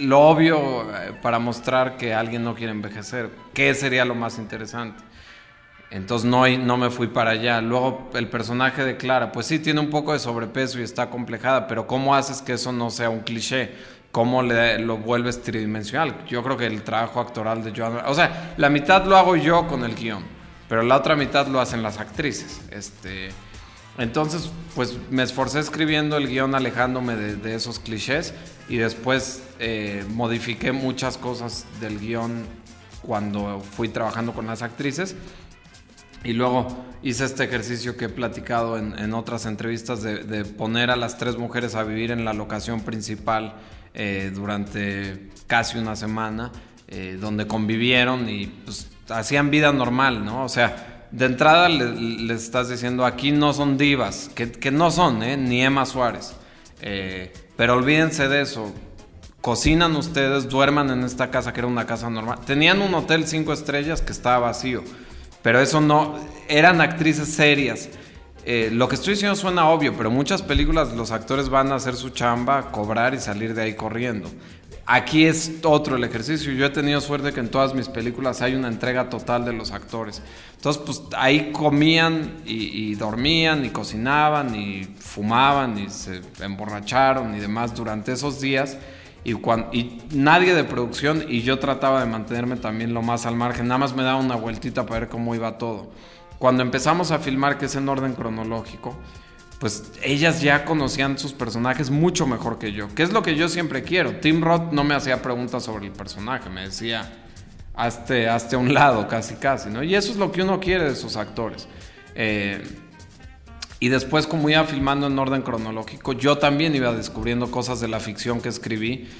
lo 0.00 0.22
obvio 0.22 0.88
para 1.22 1.38
mostrar 1.38 1.96
que 1.96 2.12
alguien 2.14 2.42
no 2.42 2.56
quiere 2.56 2.72
envejecer. 2.72 3.30
¿Qué 3.52 3.72
sería 3.74 4.04
lo 4.04 4.16
más 4.16 4.38
interesante? 4.38 5.04
Entonces 5.94 6.28
no, 6.28 6.48
no 6.48 6.76
me 6.76 6.90
fui 6.90 7.06
para 7.06 7.30
allá. 7.30 7.60
Luego 7.60 8.10
el 8.14 8.26
personaje 8.26 8.84
de 8.84 8.96
Clara, 8.96 9.30
pues 9.30 9.46
sí, 9.46 9.60
tiene 9.60 9.78
un 9.78 9.90
poco 9.90 10.12
de 10.12 10.18
sobrepeso 10.18 10.80
y 10.80 10.82
está 10.82 11.08
complejada, 11.08 11.68
pero 11.68 11.86
¿cómo 11.86 12.16
haces 12.16 12.42
que 12.42 12.54
eso 12.54 12.72
no 12.72 12.90
sea 12.90 13.10
un 13.10 13.20
cliché? 13.20 13.70
¿Cómo 14.10 14.42
le, 14.42 14.80
lo 14.80 14.96
vuelves 14.96 15.40
tridimensional? 15.42 16.24
Yo 16.26 16.42
creo 16.42 16.56
que 16.56 16.66
el 16.66 16.82
trabajo 16.82 17.20
actoral 17.20 17.62
de 17.62 17.72
Joan... 17.76 18.00
O 18.06 18.14
sea, 18.14 18.54
la 18.56 18.70
mitad 18.70 19.04
lo 19.04 19.16
hago 19.16 19.36
yo 19.36 19.68
con 19.68 19.84
el 19.84 19.94
guion, 19.94 20.24
pero 20.68 20.82
la 20.82 20.96
otra 20.96 21.14
mitad 21.14 21.46
lo 21.46 21.60
hacen 21.60 21.80
las 21.84 22.00
actrices. 22.00 22.60
Este, 22.72 23.28
entonces, 23.96 24.50
pues 24.74 24.96
me 25.10 25.22
esforcé 25.22 25.60
escribiendo 25.60 26.16
el 26.16 26.26
guion 26.26 26.56
alejándome 26.56 27.14
de, 27.14 27.54
esos 27.54 27.78
clichés 27.78 28.34
y 28.68 28.78
después 28.78 29.44
eh, 29.60 30.04
modifiqué 30.08 30.72
muchas 30.72 31.18
cosas 31.18 31.66
del 31.80 32.00
guion 32.00 32.44
cuando 33.02 33.60
fui 33.60 33.88
trabajando 33.88 34.32
con 34.32 34.46
las 34.46 34.62
actrices 34.62 35.14
y 36.24 36.32
luego 36.32 36.66
hice 37.02 37.26
este 37.26 37.44
ejercicio 37.44 37.96
que 37.96 38.06
he 38.06 38.08
platicado 38.08 38.78
en, 38.78 39.12
otras 39.12 39.44
entrevistas 39.44 40.02
de, 40.02 40.44
poner 40.44 40.90
a 40.90 40.96
las 40.96 41.18
tres 41.18 41.36
mujeres 41.36 41.74
a 41.74 41.84
vivir 41.84 42.10
en 42.10 42.24
la 42.24 42.32
locación 42.32 42.80
principal 42.80 43.54
eh, 43.92 44.32
durante 44.34 45.28
casi 45.46 45.78
una 45.78 45.94
semana, 45.94 46.50
eh, 46.88 47.18
donde 47.20 47.46
convivieron 47.46 48.28
y 48.28 48.46
pues, 48.46 48.88
hacían 49.10 49.50
vida 49.50 49.70
normal, 49.72 50.24
¿no? 50.24 50.44
O 50.44 50.48
sea, 50.48 51.06
de 51.10 51.26
entrada 51.26 51.68
les 51.68 52.42
estás 52.42 52.70
diciendo, 52.70 53.04
aquí 53.04 53.30
no 53.30 53.52
son 53.52 53.76
divas, 53.76 54.30
que, 54.34 54.70
no 54.70 54.90
son, 54.90 55.22
¿eh? 55.22 55.36
Ni 55.36 55.62
Emma 55.62 55.84
Suárez. 55.84 56.34
pero 56.80 57.74
olvídense 57.74 58.28
de 58.28 58.40
eso. 58.40 58.74
Cocinan 59.42 59.94
ustedes, 59.94 60.48
duerman 60.48 60.88
en 60.88 61.04
esta 61.04 61.30
casa 61.30 61.52
que 61.52 61.60
era 61.60 61.66
una 61.66 61.84
casa 61.84 62.08
normal. 62.08 62.38
Tenían 62.46 62.80
un 62.80 62.94
hotel 62.94 63.26
cinco 63.26 63.52
estrellas 63.52 64.00
que 64.00 64.12
estaba 64.12 64.38
vacío 64.38 64.82
pero 65.44 65.60
eso 65.60 65.78
no, 65.82 66.14
eran 66.48 66.80
actrices 66.80 67.28
serias. 67.28 67.90
Eh, 68.46 68.70
lo 68.72 68.88
que 68.88 68.94
estoy 68.94 69.12
diciendo 69.12 69.36
suena 69.36 69.68
obvio, 69.68 69.94
pero 69.94 70.10
muchas 70.10 70.40
películas 70.40 70.94
los 70.94 71.10
actores 71.10 71.50
van 71.50 71.70
a 71.70 71.74
hacer 71.74 71.96
su 71.96 72.08
chamba, 72.08 72.72
cobrar 72.72 73.12
y 73.12 73.18
salir 73.20 73.52
de 73.52 73.60
ahí 73.60 73.74
corriendo. 73.74 74.30
Aquí 74.86 75.26
es 75.26 75.56
otro 75.62 75.96
el 75.96 76.04
ejercicio. 76.04 76.50
Yo 76.54 76.64
he 76.64 76.70
tenido 76.70 76.98
suerte 77.02 77.34
que 77.34 77.40
en 77.40 77.50
todas 77.50 77.74
mis 77.74 77.90
películas 77.90 78.40
hay 78.40 78.54
una 78.54 78.68
entrega 78.68 79.10
total 79.10 79.44
de 79.44 79.52
los 79.52 79.70
actores. 79.70 80.22
Entonces, 80.56 80.82
pues 80.82 81.02
ahí 81.14 81.52
comían 81.52 82.38
y, 82.46 82.92
y 82.92 82.94
dormían 82.94 83.66
y 83.66 83.68
cocinaban 83.68 84.54
y 84.54 84.84
fumaban 84.98 85.78
y 85.78 85.90
se 85.90 86.22
emborracharon 86.40 87.34
y 87.34 87.40
demás 87.40 87.74
durante 87.74 88.12
esos 88.12 88.40
días 88.40 88.78
y, 89.24 89.98
nadie 90.12 90.54
de 90.54 90.64
producción 90.64 91.24
y 91.28 91.42
yo 91.42 91.58
trataba 91.58 92.00
de 92.00 92.06
mantenerme 92.06 92.56
también 92.56 92.92
lo 92.92 93.02
más 93.02 93.26
al 93.26 93.36
margen, 93.36 93.68
nada 93.68 93.78
más 93.78 93.94
me 93.94 94.02
daba 94.02 94.18
una 94.18 94.36
vueltita 94.36 94.84
para 94.84 95.00
ver 95.00 95.08
cómo 95.08 95.34
iba 95.34 95.56
todo. 95.58 95.90
Cuando 96.38 96.62
empezamos 96.62 97.10
a 97.10 97.18
filmar, 97.18 97.56
que 97.56 97.66
es 97.66 97.74
en 97.76 97.88
orden 97.88 98.12
cronológico, 98.12 98.94
pues 99.58 99.92
ellas 100.02 100.42
ya 100.42 100.66
conocían 100.66 101.18
sus 101.18 101.32
personajes 101.32 101.90
mucho 101.90 102.26
mejor 102.26 102.58
que 102.58 102.72
yo, 102.72 102.94
que 102.94 103.02
es 103.02 103.12
lo 103.12 103.22
que 103.22 103.34
yo 103.34 103.48
siempre 103.48 103.82
quiero. 103.82 104.16
Tim 104.16 104.42
Roth 104.42 104.72
no 104.72 104.84
me 104.84 104.94
hacía 104.94 105.22
preguntas 105.22 105.62
sobre 105.62 105.86
el 105.86 105.92
personaje, 105.92 106.50
me 106.50 106.62
decía, 106.62 107.10
hazte, 107.74 108.28
hazte 108.28 108.56
a 108.56 108.58
un 108.58 108.74
lado, 108.74 109.08
casi 109.08 109.36
casi, 109.36 109.70
¿no? 109.70 109.82
Y 109.82 109.94
eso 109.94 110.12
es 110.12 110.18
lo 110.18 110.32
que 110.32 110.42
uno 110.42 110.60
quiere 110.60 110.84
de 110.84 110.96
sus 110.96 111.16
actores. 111.16 111.66
Eh, 112.14 112.62
y 113.84 113.90
después, 113.90 114.26
como 114.26 114.48
iba 114.48 114.64
filmando 114.64 115.08
en 115.08 115.18
orden 115.18 115.42
cronológico, 115.42 116.14
yo 116.14 116.38
también 116.38 116.74
iba 116.74 116.94
descubriendo 116.94 117.50
cosas 117.50 117.80
de 117.80 117.88
la 117.88 118.00
ficción 118.00 118.40
que 118.40 118.48
escribí 118.48 119.10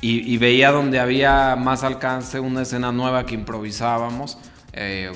y, 0.00 0.36
veía 0.38 0.72
donde 0.72 0.98
había 0.98 1.54
más 1.54 1.84
alcance 1.84 2.40
una 2.40 2.62
escena 2.62 2.90
nueva 2.90 3.24
que 3.26 3.36
improvisábamos. 3.36 4.38
Eh, 4.72 5.12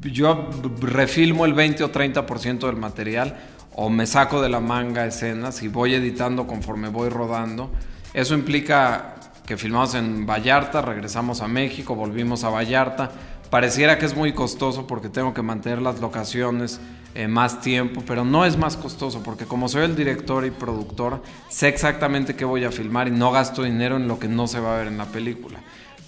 yo, 0.00 0.48
refilmo 0.80 1.44
el 1.44 1.52
20 1.52 1.84
o 1.84 1.92
30% 1.92 2.60
del 2.60 2.76
material 2.76 3.36
o 3.74 3.90
me 3.90 4.06
saco 4.06 4.40
de 4.40 4.48
la 4.48 4.60
manga 4.60 5.04
escenas 5.04 5.62
y 5.62 5.68
voy 5.68 5.92
editando 5.92 6.46
conforme 6.46 6.88
voy 6.88 7.10
rodando. 7.10 7.70
Eso 8.14 8.32
implica 8.32 9.16
que 9.44 9.58
filmamos 9.58 9.94
en 9.94 10.24
Vallarta, 10.24 10.80
regresamos 10.80 11.42
a 11.42 11.48
México, 11.48 11.94
volvimos 11.94 12.44
a 12.44 12.48
Vallarta. 12.48 13.10
Pareciera 13.52 13.98
que 13.98 14.06
es 14.06 14.16
muy 14.16 14.32
costoso 14.32 14.86
porque 14.86 15.10
tengo 15.10 15.34
que 15.34 15.42
mantener 15.42 15.82
las 15.82 16.00
locaciones 16.00 16.80
eh, 17.14 17.28
más 17.28 17.60
tiempo, 17.60 18.02
pero 18.06 18.24
no 18.24 18.46
es 18.46 18.56
más 18.56 18.78
costoso 18.78 19.22
porque 19.22 19.44
como 19.44 19.68
soy 19.68 19.82
el 19.82 19.94
director 19.94 20.46
y 20.46 20.50
productor, 20.50 21.22
sé 21.50 21.68
exactamente 21.68 22.34
qué 22.34 22.46
voy 22.46 22.64
a 22.64 22.72
filmar 22.72 23.08
y 23.08 23.10
no 23.10 23.30
gasto 23.30 23.62
dinero 23.62 23.96
en 23.96 24.08
lo 24.08 24.18
que 24.18 24.26
no 24.26 24.46
se 24.46 24.58
va 24.58 24.72
a 24.72 24.78
ver 24.78 24.86
en 24.86 24.96
la 24.96 25.04
película. 25.04 25.58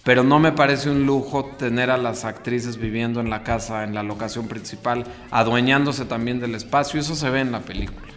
Pero 0.04 0.22
no 0.22 0.38
me 0.38 0.52
parece 0.52 0.88
un 0.88 1.04
lujo 1.04 1.44
tener 1.59 1.90
a 1.90 1.98
las 1.98 2.24
actrices 2.24 2.78
viviendo 2.78 3.20
en 3.20 3.28
la 3.28 3.42
casa, 3.42 3.85
en 3.85 3.94
la 3.94 4.02
locación 4.02 4.48
principal, 4.48 5.04
adueñándose 5.30 6.07
también 6.07 6.40
del 6.40 6.54
espacio. 6.54 6.98
Eso 6.98 7.14
se 7.14 7.28
ve 7.28 7.40
en 7.40 7.52
la 7.52 7.61
película. 7.61 8.09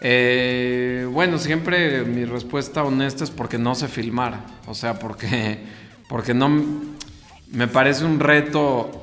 Eh, 0.00 1.08
bueno, 1.10 1.38
siempre 1.38 2.04
mi 2.04 2.24
respuesta 2.24 2.84
honesta 2.84 3.24
es 3.24 3.32
porque 3.32 3.58
no 3.58 3.74
se 3.74 3.88
filmara. 3.88 4.44
O 4.68 4.74
sea, 4.74 5.00
porque, 5.00 5.58
porque 6.08 6.32
no 6.32 6.95
me 7.52 7.68
parece 7.68 8.04
un 8.04 8.20
reto 8.20 9.02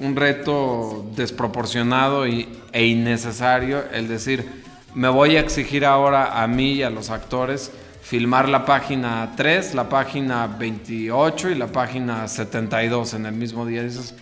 un 0.00 0.14
reto 0.14 1.04
desproporcionado 1.16 2.26
y, 2.26 2.48
e 2.72 2.86
innecesario 2.86 3.84
el 3.92 4.08
decir, 4.08 4.48
me 4.94 5.08
voy 5.08 5.36
a 5.36 5.40
exigir 5.40 5.84
ahora 5.84 6.42
a 6.42 6.46
mí 6.46 6.74
y 6.74 6.82
a 6.82 6.90
los 6.90 7.10
actores 7.10 7.72
filmar 8.02 8.48
la 8.48 8.64
página 8.64 9.32
3, 9.36 9.74
la 9.74 9.88
página 9.88 10.46
28 10.46 11.50
y 11.50 11.54
la 11.54 11.66
página 11.66 12.26
72 12.26 13.14
en 13.14 13.26
el 13.26 13.34
mismo 13.34 13.66
día. 13.66 13.82
Dices, 13.82 14.14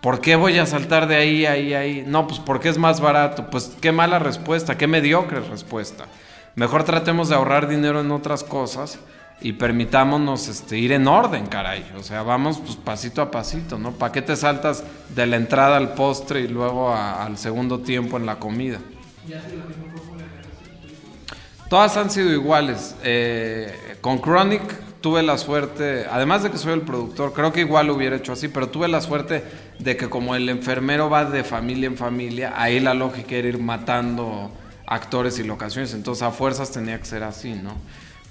¿por 0.00 0.20
qué 0.20 0.34
voy 0.34 0.58
a 0.58 0.66
saltar 0.66 1.06
de 1.06 1.16
ahí, 1.16 1.46
ahí, 1.46 1.72
ahí? 1.74 2.04
No, 2.06 2.26
pues 2.26 2.40
porque 2.40 2.68
es 2.68 2.78
más 2.78 3.00
barato. 3.00 3.48
Pues 3.48 3.76
qué 3.80 3.92
mala 3.92 4.18
respuesta, 4.18 4.76
qué 4.76 4.88
mediocre 4.88 5.40
respuesta. 5.40 6.06
Mejor 6.56 6.82
tratemos 6.82 7.28
de 7.28 7.36
ahorrar 7.36 7.68
dinero 7.68 8.00
en 8.00 8.10
otras 8.10 8.42
cosas 8.42 8.98
y 9.40 9.52
permitámonos 9.52 10.48
este, 10.48 10.78
ir 10.78 10.92
en 10.92 11.06
orden, 11.06 11.46
caray. 11.46 11.90
O 11.96 12.02
sea, 12.02 12.22
vamos 12.22 12.58
pues, 12.58 12.76
pasito 12.76 13.22
a 13.22 13.30
pasito, 13.30 13.78
¿no? 13.78 13.92
¿Para 13.92 14.12
qué 14.12 14.22
te 14.22 14.34
saltas 14.34 14.82
de 15.14 15.26
la 15.26 15.36
entrada 15.36 15.76
al 15.76 15.94
postre 15.94 16.40
y 16.40 16.48
luego 16.48 16.92
al 16.94 17.38
segundo 17.38 17.80
tiempo 17.80 18.16
en 18.16 18.26
la 18.26 18.38
comida? 18.38 18.78
Todas 21.68 21.96
han 21.96 22.10
sido 22.10 22.32
iguales. 22.32 22.96
Eh, 23.04 23.96
con 24.00 24.18
Chronic 24.18 24.62
tuve 25.00 25.22
la 25.22 25.38
suerte, 25.38 26.06
además 26.10 26.42
de 26.42 26.50
que 26.50 26.58
soy 26.58 26.72
el 26.72 26.80
productor, 26.80 27.32
creo 27.32 27.52
que 27.52 27.60
igual 27.60 27.86
lo 27.86 27.94
hubiera 27.94 28.16
hecho 28.16 28.32
así, 28.32 28.48
pero 28.48 28.68
tuve 28.68 28.88
la 28.88 29.00
suerte 29.00 29.44
de 29.78 29.96
que 29.96 30.08
como 30.08 30.34
el 30.34 30.48
enfermero 30.48 31.08
va 31.08 31.24
de 31.24 31.44
familia 31.44 31.86
en 31.86 31.96
familia, 31.96 32.54
ahí 32.56 32.80
la 32.80 32.94
lógica 32.94 33.36
era 33.36 33.48
ir 33.48 33.58
matando 33.58 34.50
actores 34.86 35.38
y 35.38 35.44
locaciones, 35.44 35.94
entonces 35.94 36.22
a 36.22 36.30
fuerzas 36.30 36.72
tenía 36.72 36.98
que 36.98 37.04
ser 37.04 37.22
así, 37.22 37.52
¿no? 37.52 37.74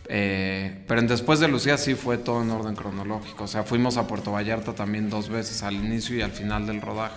Eh, 0.09 0.83
pero 0.87 1.01
después 1.01 1.39
de 1.39 1.47
Lucía 1.47 1.77
sí 1.77 1.95
fue 1.95 2.17
todo 2.17 2.41
en 2.41 2.49
orden 2.51 2.75
cronológico. 2.75 3.43
O 3.43 3.47
sea, 3.47 3.63
fuimos 3.63 3.97
a 3.97 4.07
Puerto 4.07 4.31
Vallarta 4.31 4.73
también 4.73 5.09
dos 5.09 5.29
veces, 5.29 5.63
al 5.63 5.75
inicio 5.75 6.15
y 6.15 6.21
al 6.21 6.31
final 6.31 6.65
del 6.65 6.81
rodaje. 6.81 7.15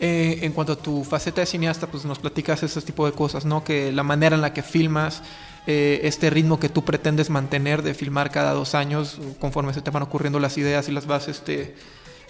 Eh, 0.00 0.40
en 0.42 0.52
cuanto 0.52 0.74
a 0.74 0.76
tu 0.76 1.02
faceta 1.02 1.40
de 1.40 1.46
cineasta, 1.46 1.88
pues 1.88 2.04
nos 2.04 2.20
platicas 2.20 2.62
ese 2.62 2.80
tipo 2.82 3.04
de 3.04 3.12
cosas, 3.12 3.44
¿no? 3.44 3.64
Que 3.64 3.90
la 3.90 4.04
manera 4.04 4.36
en 4.36 4.42
la 4.42 4.52
que 4.52 4.62
filmas, 4.62 5.22
eh, 5.66 6.00
este 6.04 6.30
ritmo 6.30 6.60
que 6.60 6.68
tú 6.68 6.84
pretendes 6.84 7.30
mantener 7.30 7.82
de 7.82 7.94
filmar 7.94 8.30
cada 8.30 8.52
dos 8.52 8.76
años, 8.76 9.18
conforme 9.40 9.74
se 9.74 9.82
te 9.82 9.90
van 9.90 10.04
ocurriendo 10.04 10.38
las 10.38 10.56
ideas 10.56 10.88
y 10.88 10.92
las 10.92 11.06
vas 11.06 11.26
este, 11.26 11.74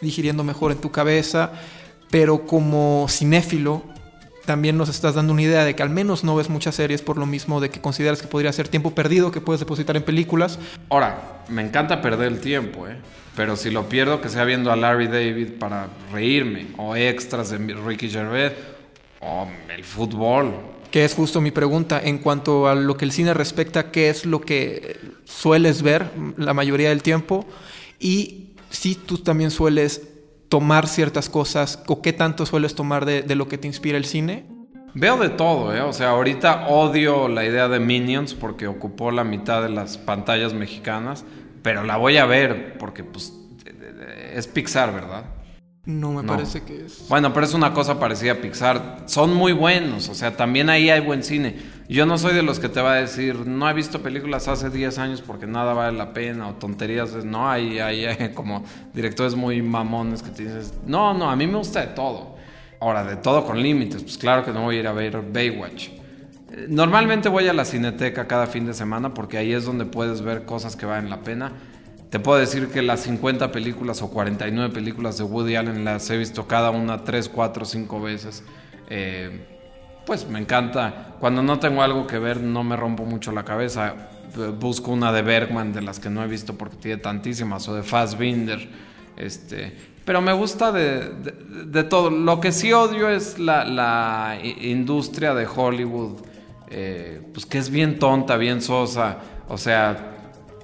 digiriendo 0.01 0.45
mejor 0.45 0.73
en 0.73 0.79
tu 0.79 0.91
cabeza. 0.91 1.53
Pero 2.11 2.47
como 2.47 3.07
cinéfilo, 3.11 3.83
también 4.49 4.79
nos 4.79 4.89
estás 4.89 5.15
dando 5.15 5.35
una 5.35 5.43
idea 5.43 5.63
de 5.63 5.77
que 5.77 5.83
al 5.83 5.91
menos 5.91 6.25
no 6.25 6.35
ves 6.35 6.49
muchas 6.49 6.75
series 6.75 7.03
por 7.03 7.19
lo 7.19 7.27
mismo 7.27 7.61
de 7.61 7.69
que 7.69 7.83
consideras 7.83 8.23
que 8.23 8.29
podría 8.29 8.51
ser 8.51 8.67
tiempo 8.67 8.95
perdido 8.95 9.31
que 9.31 9.43
puedes 9.43 9.61
depositar 9.61 9.95
en 9.99 10.03
películas. 10.03 10.59
Ahora, 10.89 11.43
me 11.51 11.61
encanta 11.61 12.01
perder 12.01 12.33
el 12.33 12.41
tiempo, 12.41 12.89
¿eh? 12.89 12.97
pero 13.37 13.57
si 13.57 13.71
lo 13.71 13.91
pierdo 13.91 14.23
que 14.23 14.31
sea 14.31 14.45
viendo 14.45 14.73
a 14.73 14.77
Larry 14.77 15.09
David 15.09 15.59
para 15.59 15.89
reírme, 16.15 16.69
o 16.79 16.97
extras 16.97 17.51
de 17.51 17.59
Ricky 17.59 18.09
Gervais, 18.09 18.55
o 19.21 19.47
el 19.69 19.85
fútbol. 19.85 20.55
Que 20.91 21.05
es 21.05 21.15
justo 21.15 21.43
mi 21.43 21.51
pregunta 21.51 22.01
en 22.03 22.17
cuanto 22.17 22.69
a 22.69 22.75
lo 22.75 22.97
que 22.97 23.05
el 23.05 23.13
cine 23.13 23.35
respecta, 23.35 23.91
¿qué 23.91 24.09
es 24.09 24.25
lo 24.25 24.41
que 24.41 24.99
sueles 25.27 25.83
ver 25.83 26.07
la 26.39 26.55
mayoría 26.55 26.89
del 26.89 27.03
tiempo? 27.03 27.47
Y 28.01 28.47
si 28.71 28.95
tú 28.95 29.19
también 29.19 29.51
sueles 29.51 30.08
tomar 30.49 30.87
ciertas 30.87 31.29
cosas 31.29 31.83
o 31.87 32.03
qué 32.03 32.13
tanto 32.13 32.47
sueles 32.47 32.75
tomar 32.75 33.05
de, 33.05 33.23
de 33.23 33.35
lo 33.35 33.49
que 33.49 33.59
te 33.59 33.67
inspira 33.67 33.99
el 33.99 34.05
cine. 34.05 34.47
Veo 34.95 35.19
de 35.19 35.29
todo, 35.29 35.75
¿eh? 35.75 35.81
O 35.83 35.93
sea, 35.93 36.11
ahorita 36.11 36.69
odio 36.69 37.29
la 37.29 37.45
idea 37.45 37.69
de 37.69 37.79
Minions 37.79 38.35
porque 38.35 38.67
ocupó 38.67 39.11
la 39.11 39.23
mitad 39.23 39.63
de 39.63 39.69
las 39.69 39.99
pantallas 39.99 40.55
mexicanas, 40.55 41.25
pero 41.63 41.85
la 41.85 41.97
voy 41.97 42.17
a 42.17 42.27
ver 42.27 42.79
porque, 42.79 43.05
pues, 43.05 43.33
es 44.35 44.47
Pixar, 44.47 44.93
¿verdad? 44.93 45.25
No 45.85 46.13
me 46.13 46.23
parece 46.23 46.63
que 46.63 46.87
es. 46.87 47.07
Bueno, 47.09 47.33
pero 47.33 47.47
es 47.47 47.55
una 47.55 47.73
cosa 47.73 47.99
parecida 47.99 48.33
a 48.33 48.35
Pixar. 48.37 49.05
Son 49.07 49.33
muy 49.35 49.53
buenos, 49.53 50.09
o 50.09 50.15
sea, 50.15 50.37
también 50.37 50.69
ahí 50.69 50.91
hay 50.91 51.01
buen 51.01 51.23
cine. 51.23 51.57
Yo 51.89 52.05
no 52.05 52.19
soy 52.19 52.35
de 52.35 52.43
los 52.43 52.59
que 52.59 52.69
te 52.69 52.83
va 52.83 52.93
a 52.93 52.97
decir, 52.97 53.47
no 53.47 53.69
he 53.69 53.73
visto 53.73 54.03
películas 54.03 54.47
hace 54.47 54.69
10 54.69 54.99
años 54.99 55.23
porque 55.23 55.47
nada 55.47 55.73
vale 55.73 55.97
la 55.97 56.13
pena 56.13 56.49
o 56.49 56.55
tonterías. 56.55 57.25
No, 57.25 57.49
hay, 57.49 57.79
hay, 57.79 58.05
hay 58.05 58.35
como 58.35 58.63
directores 58.93 59.35
muy 59.35 59.63
mamones 59.63 60.23
que 60.23 60.29
te 60.31 60.45
dices, 60.45 60.75
no, 60.85 61.15
no, 61.15 61.31
a 61.31 61.35
mí 61.35 61.47
me 61.47 61.57
gusta 61.57 61.81
de 61.81 61.87
todo. 61.89 62.37
Ahora, 62.79 63.05
de 63.05 63.17
todo 63.17 63.47
con 63.47 63.63
límites, 63.63 64.03
pues 64.03 64.19
claro 64.19 64.45
que 64.45 64.53
no 64.53 64.65
voy 64.65 64.77
a 64.77 64.81
ir 64.81 64.87
a 64.87 64.93
ver 64.93 65.23
Baywatch. 65.33 65.89
Eh, 65.89 66.67
normalmente 66.69 67.31
voy 67.31 67.49
a 67.49 67.55
la 67.55 67.65
cineteca 67.65 68.29
cada 68.29 68.47
fin 68.47 68.67
de 68.67 68.75
semana 68.75 69.15
porque 69.15 69.39
ahí 69.39 69.55
es 69.55 69.65
donde 69.65 69.87
puedes 69.87 70.21
ver 70.21 70.45
cosas 70.45 70.77
que 70.77 70.85
valen 70.85 71.09
la 71.09 71.23
pena. 71.23 71.53
Te 72.11 72.21
puedo 72.21 72.39
decir 72.39 72.69
que 72.69 72.83
las 72.83 73.01
50 73.01 73.51
películas 73.51 74.03
o 74.03 74.11
49 74.11 74.75
películas 74.75 75.17
de 75.17 75.25
Woody 75.25 75.57
Allen 75.57 75.87
las 75.87 76.09
he 76.11 76.19
visto 76.19 76.47
cada 76.47 76.71
una 76.71 77.03
3, 77.03 77.31
4, 77.31 77.65
5 77.65 78.01
veces. 78.01 78.45
Eh, 78.91 79.58
pues 80.09 80.27
me 80.27 80.39
encanta. 80.39 81.17
Cuando 81.21 81.43
no 81.43 81.59
tengo 81.59 81.83
algo 81.83 82.07
que 82.07 82.19
ver, 82.19 82.41
no 82.41 82.65
me 82.65 82.77
rompo 82.77 83.05
mucho 83.05 83.31
la 83.31 83.45
cabeza. 83.45 83.95
Busco 84.59 84.91
una 84.91 85.13
de 85.13 85.21
Bergman, 85.21 85.75
de 85.75 85.83
las 85.83 86.01
que 86.01 86.09
no 86.09 86.25
he 86.25 86.27
visto 86.27 86.57
porque 86.57 86.77
tiene 86.77 86.97
tantísimas, 86.97 87.69
o 87.69 87.75
de 87.75 87.83
Fassbinder. 87.83 88.71
Este, 89.19 89.71
pero 90.07 90.23
me 90.23 90.33
gusta 90.33 90.73
de, 90.73 91.11
de, 91.67 91.85
todo. 91.85 92.09
Lo 92.09 92.41
que 92.41 92.53
sí 92.53 92.73
odio 92.73 93.11
es 93.11 93.39
la, 93.39 93.67
la 93.67 94.39
industria 94.43 95.35
de 95.35 95.47
Hollywood, 95.47 96.23
eh, 96.71 97.21
pues 97.35 97.45
que 97.45 97.59
es 97.59 97.69
bien 97.69 97.99
tonta, 97.99 98.39
bien 98.39 98.63
sosa. 98.63 99.19
O 99.47 99.59
sea, 99.59 100.18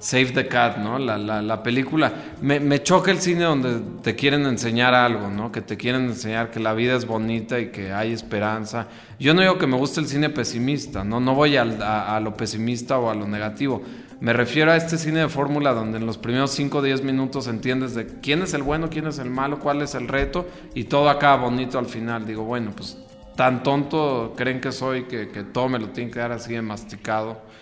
Save 0.05 0.33
the 0.33 0.47
Cat, 0.47 0.77
¿no? 0.77 0.99
La, 0.99 1.17
la, 1.17 1.41
la 1.41 1.63
película. 1.63 2.13
Me, 2.39 2.59
me, 2.59 2.83
choca 2.83 3.09
el 3.09 3.19
cine 3.19 3.43
donde 3.43 3.79
te 4.03 4.15
quieren 4.15 4.45
enseñar 4.45 4.93
algo, 4.93 5.31
¿no? 5.31 5.51
Que 5.51 5.61
te 5.61 5.77
quieren 5.77 6.05
enseñar 6.05 6.51
que 6.51 6.59
la 6.59 6.73
vida 6.73 6.95
es 6.95 7.07
bonita 7.07 7.59
y 7.59 7.71
que 7.71 7.91
hay 7.91 8.13
esperanza. 8.13 8.87
Yo 9.19 9.33
no 9.33 9.41
digo 9.41 9.57
que 9.57 9.65
me 9.65 9.75
guste 9.75 10.01
el 10.01 10.07
cine 10.07 10.29
pesimista, 10.29 11.03
¿no? 11.03 11.19
No 11.19 11.33
voy 11.33 11.57
a, 11.57 11.63
a, 11.63 12.17
a 12.17 12.19
lo 12.19 12.37
pesimista 12.37 12.99
o 12.99 13.09
a 13.09 13.15
lo 13.15 13.27
negativo. 13.27 13.81
Me 14.19 14.31
refiero 14.31 14.71
a 14.71 14.75
este 14.75 14.99
cine 14.99 15.21
de 15.21 15.27
fórmula 15.27 15.73
donde 15.73 15.97
en 15.97 16.05
los 16.05 16.19
primeros 16.19 16.51
5 16.51 16.77
o 16.77 16.81
10 16.83 17.01
minutos 17.01 17.47
entiendes 17.47 17.95
de 17.95 18.05
quién 18.21 18.43
es 18.43 18.53
el 18.53 18.61
bueno, 18.61 18.91
quién 18.91 19.07
es 19.07 19.17
el 19.17 19.31
malo, 19.31 19.57
cuál 19.57 19.81
es 19.81 19.95
el 19.95 20.07
reto 20.07 20.47
y 20.75 20.83
todo 20.83 21.09
acaba 21.09 21.45
bonito 21.45 21.79
al 21.79 21.87
final. 21.87 22.27
Digo, 22.27 22.43
bueno, 22.43 22.73
pues 22.75 22.95
tan 23.35 23.63
tonto 23.63 24.35
creen 24.37 24.61
que 24.61 24.71
soy 24.71 25.05
que, 25.05 25.29
que 25.29 25.41
todo 25.41 25.67
me 25.67 25.79
lo 25.79 25.89
tienen 25.89 26.13
que 26.13 26.19
dar 26.19 26.31
así 26.31 26.53
de 26.53 26.61
masticado. 26.61 27.54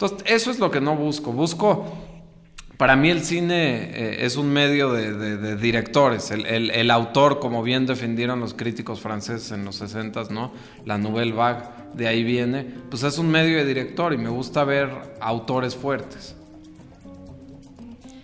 Entonces, 0.00 0.18
eso 0.26 0.52
es 0.52 0.60
lo 0.60 0.70
que 0.70 0.80
no 0.80 0.94
busco. 0.94 1.32
Busco, 1.32 1.84
para 2.76 2.94
mí 2.94 3.10
el 3.10 3.24
cine 3.24 3.90
eh, 3.92 4.24
es 4.24 4.36
un 4.36 4.48
medio 4.48 4.92
de, 4.92 5.12
de, 5.12 5.56
directores. 5.56 6.30
El, 6.30 6.90
autor, 6.92 7.40
como 7.40 7.64
bien 7.64 7.84
defendieron 7.84 8.38
los 8.38 8.54
críticos 8.54 9.00
franceses 9.00 9.50
en 9.50 9.64
los 9.64 9.74
60, 9.74 10.26
¿no? 10.30 10.52
La 10.84 10.98
Nouvelle 10.98 11.32
Vague, 11.32 11.64
de 11.94 12.06
ahí 12.06 12.22
viene. 12.22 12.64
Pues 12.88 13.02
es 13.02 13.18
un 13.18 13.28
medio 13.28 13.58
de 13.58 13.64
director 13.64 14.12
y 14.12 14.18
me 14.18 14.28
gusta 14.28 14.62
ver 14.62 14.88
autores 15.20 15.74
fuertes. 15.74 16.36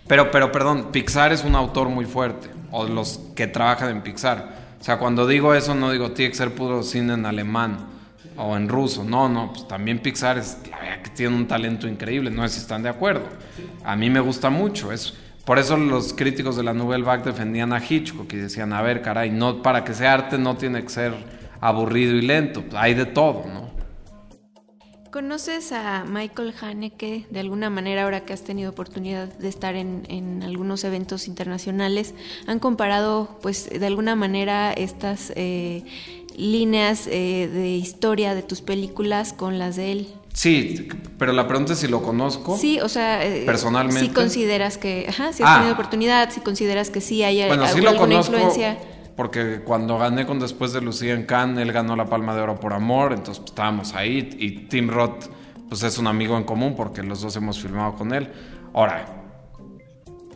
Pero, 0.07 0.31
pero, 0.31 0.53
perdón, 0.53 0.93
Pixar 0.93 1.33
es 1.33 1.43
un 1.43 1.55
autor 1.55 1.89
muy 1.89 2.05
fuerte. 2.05 2.47
O 2.71 2.87
los 2.87 3.19
que 3.35 3.47
trabajan 3.47 3.89
en 3.89 4.01
Pixar. 4.01 4.77
O 4.79 4.83
sea, 4.85 4.97
cuando 4.97 5.27
digo 5.27 5.53
eso, 5.53 5.75
no 5.75 5.91
digo 5.91 6.11
tiene 6.11 6.31
que 6.31 6.37
ser 6.37 6.55
puro 6.55 6.83
cine 6.83 7.15
en 7.15 7.25
alemán 7.25 7.94
o 8.37 8.55
en 8.55 8.69
ruso. 8.69 9.03
No, 9.03 9.29
no, 9.29 9.53
pues 9.53 9.67
también 9.67 9.99
Pixar 9.99 10.37
es, 10.37 10.57
que 11.03 11.09
tiene 11.11 11.35
un 11.35 11.47
talento 11.47 11.87
increíble, 11.87 12.31
no 12.31 12.47
sé 12.47 12.55
si 12.55 12.61
están 12.61 12.83
de 12.83 12.89
acuerdo. 12.89 13.25
A 13.83 13.95
mí 13.95 14.09
me 14.09 14.19
gusta 14.19 14.49
mucho, 14.49 14.91
es 14.91 15.13
por 15.45 15.59
eso 15.59 15.77
los 15.77 16.13
críticos 16.13 16.55
de 16.55 16.63
la 16.63 16.73
Nouvelle 16.73 17.03
Vague 17.03 17.23
defendían 17.23 17.71
a 17.71 17.79
Hitchcock 17.79 18.31
y 18.33 18.37
decían, 18.37 18.73
a 18.73 18.81
ver, 18.81 19.01
caray, 19.01 19.29
no 19.29 19.61
para 19.61 19.83
que 19.83 19.93
sea 19.93 20.13
arte 20.13 20.37
no 20.37 20.57
tiene 20.57 20.81
que 20.81 20.89
ser 20.89 21.13
aburrido 21.61 22.15
y 22.15 22.21
lento, 22.21 22.63
hay 22.73 22.93
de 22.93 23.05
todo, 23.05 23.45
¿no? 23.47 23.75
¿Conoces 25.15 25.71
a 25.71 26.03
Michael 26.03 26.53
Haneke 26.59 27.25
de 27.29 27.39
alguna 27.39 27.69
manera 27.69 28.03
ahora 28.03 28.25
que 28.25 28.33
has 28.33 28.43
tenido 28.43 28.71
oportunidad 28.71 29.29
de 29.29 29.47
estar 29.47 29.75
en, 29.75 30.03
en, 30.09 30.43
algunos 30.43 30.83
eventos 30.83 31.29
internacionales? 31.29 32.13
¿Han 32.47 32.59
comparado, 32.59 33.39
pues, 33.41 33.69
de 33.69 33.85
alguna 33.85 34.17
manera 34.17 34.73
estas 34.73 35.31
eh, 35.37 35.85
líneas 36.37 37.07
eh, 37.07 37.49
de 37.51 37.69
historia 37.69 38.35
de 38.35 38.43
tus 38.43 38.61
películas 38.61 39.33
con 39.33 39.59
las 39.59 39.75
de 39.75 39.91
él? 39.91 40.07
Sí, 40.33 40.89
pero 41.17 41.31
la 41.31 41.47
pregunta 41.47 41.73
es 41.73 41.79
si 41.79 41.87
lo 41.87 42.03
conozco. 42.03 42.57
Sí, 42.57 42.79
o 42.81 42.89
sea, 42.89 43.25
eh, 43.25 43.43
personalmente. 43.45 44.01
Si 44.01 44.09
consideras 44.09 44.77
que, 44.77 45.05
ajá, 45.07 45.31
si 45.31 45.43
has 45.43 45.49
ah. 45.49 45.55
tenido 45.55 45.73
oportunidad, 45.73 46.29
si 46.29 46.41
consideras 46.41 46.89
que 46.89 46.99
sí 46.99 47.23
hay 47.23 47.47
bueno, 47.47 47.65
sí 47.67 47.75
alguna 47.75 47.91
lo 47.93 47.97
conozco, 47.97 48.33
influencia. 48.33 48.77
Porque 49.15 49.61
cuando 49.63 49.97
gané 49.97 50.25
con 50.25 50.39
Después 50.39 50.73
de 50.73 50.81
Lucía 50.81 51.13
en 51.13 51.25
Cannes, 51.25 51.59
él 51.59 51.71
ganó 51.71 51.95
la 51.95 52.05
Palma 52.05 52.35
de 52.35 52.41
Oro 52.41 52.59
por 52.59 52.73
Amor, 52.73 53.13
entonces 53.13 53.39
pues, 53.39 53.51
estábamos 53.51 53.93
ahí 53.93 54.29
y 54.37 54.65
Tim 54.67 54.89
Roth 54.89 55.27
pues 55.69 55.83
es 55.83 55.97
un 55.97 56.07
amigo 56.07 56.37
en 56.37 56.43
común 56.43 56.75
porque 56.75 57.01
los 57.01 57.21
dos 57.21 57.35
hemos 57.37 57.59
filmado 57.59 57.95
con 57.95 58.13
él. 58.13 58.29
Ahora, 58.73 59.05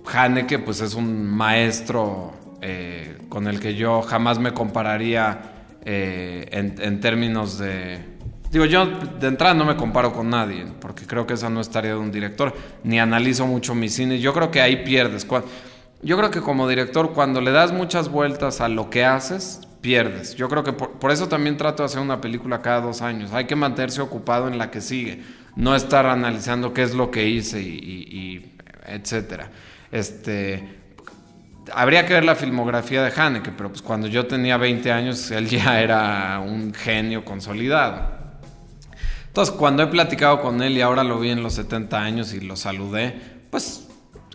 Haneke 0.05 0.59
pues 0.59 0.79
es 0.79 0.95
un 0.95 1.27
maestro 1.27 2.31
eh, 2.61 3.17
con 3.27 3.47
el 3.47 3.59
que 3.59 3.75
yo 3.75 4.01
jamás 4.01 4.39
me 4.39 4.53
compararía 4.53 5.58
eh, 5.85 6.47
en, 6.51 6.99
términos 6.99 7.57
de, 7.57 7.99
Digo, 8.51 8.65
yo 8.65 8.85
de 8.85 9.27
entrada 9.27 9.53
no 9.53 9.65
me 9.65 9.75
comparo 9.75 10.11
con 10.11 10.29
nadie, 10.29 10.65
porque 10.79 11.05
creo 11.05 11.27
que 11.27 11.35
esa 11.35 11.49
no 11.49 11.61
es 11.61 11.69
tarea 11.69 11.93
de 11.93 11.99
un 11.99 12.11
director, 12.11 12.53
ni 12.83 12.99
analizo 12.99 13.45
mucho 13.45 13.75
mi 13.75 13.89
cine. 13.89 14.19
Yo 14.19 14.33
creo 14.33 14.49
que 14.49 14.61
ahí 14.61 14.83
pierdes. 14.83 15.27
Yo 16.01 16.17
creo 16.17 16.31
que 16.31 16.41
como 16.41 16.67
director, 16.67 17.13
cuando 17.13 17.41
le 17.41 17.51
das 17.51 17.71
muchas 17.71 18.09
vueltas 18.09 18.61
a 18.61 18.69
lo 18.69 18.89
que 18.89 19.05
haces, 19.05 19.61
pierdes. 19.81 20.35
Yo 20.35 20.49
creo 20.49 20.63
que 20.63 20.73
por, 20.73 20.93
por, 20.93 21.11
eso 21.11 21.27
también 21.27 21.57
trato 21.57 21.83
de 21.83 21.87
hacer 21.87 22.01
una 22.01 22.21
película 22.21 22.61
cada 22.61 22.81
dos 22.81 23.01
años. 23.01 23.33
Hay 23.33 23.45
que 23.45 23.55
mantenerse 23.55 24.01
ocupado 24.01 24.47
en 24.47 24.57
la 24.57 24.71
que 24.71 24.81
sigue, 24.81 25.21
no 25.55 25.75
estar 25.75 26.05
analizando 26.05 26.73
qué 26.73 26.83
es 26.83 26.95
lo 26.95 27.11
que 27.11 27.27
hice 27.27 27.61
y, 27.61 27.67
y, 27.67 28.17
y 28.17 28.55
etcétera. 28.87 29.49
Este, 29.91 30.78
habría 31.73 32.05
que 32.05 32.13
ver 32.13 32.25
la 32.25 32.35
filmografía 32.35 33.03
de 33.03 33.11
Haneke, 33.15 33.51
pero 33.51 33.69
pues 33.69 33.81
cuando 33.81 34.07
yo 34.07 34.25
tenía 34.27 34.57
20 34.57 34.91
años, 34.91 35.31
él 35.31 35.47
ya 35.47 35.81
era 35.81 36.39
un 36.39 36.73
genio 36.73 37.25
consolidado. 37.25 38.19
Entonces, 39.27 39.53
cuando 39.55 39.83
he 39.83 39.87
platicado 39.87 40.41
con 40.41 40.61
él 40.61 40.77
y 40.77 40.81
ahora 40.81 41.03
lo 41.03 41.19
vi 41.19 41.29
en 41.29 41.43
los 41.43 41.53
70 41.53 42.01
años 42.01 42.33
y 42.33 42.41
lo 42.41 42.55
saludé, 42.55 43.15
pues 43.51 43.87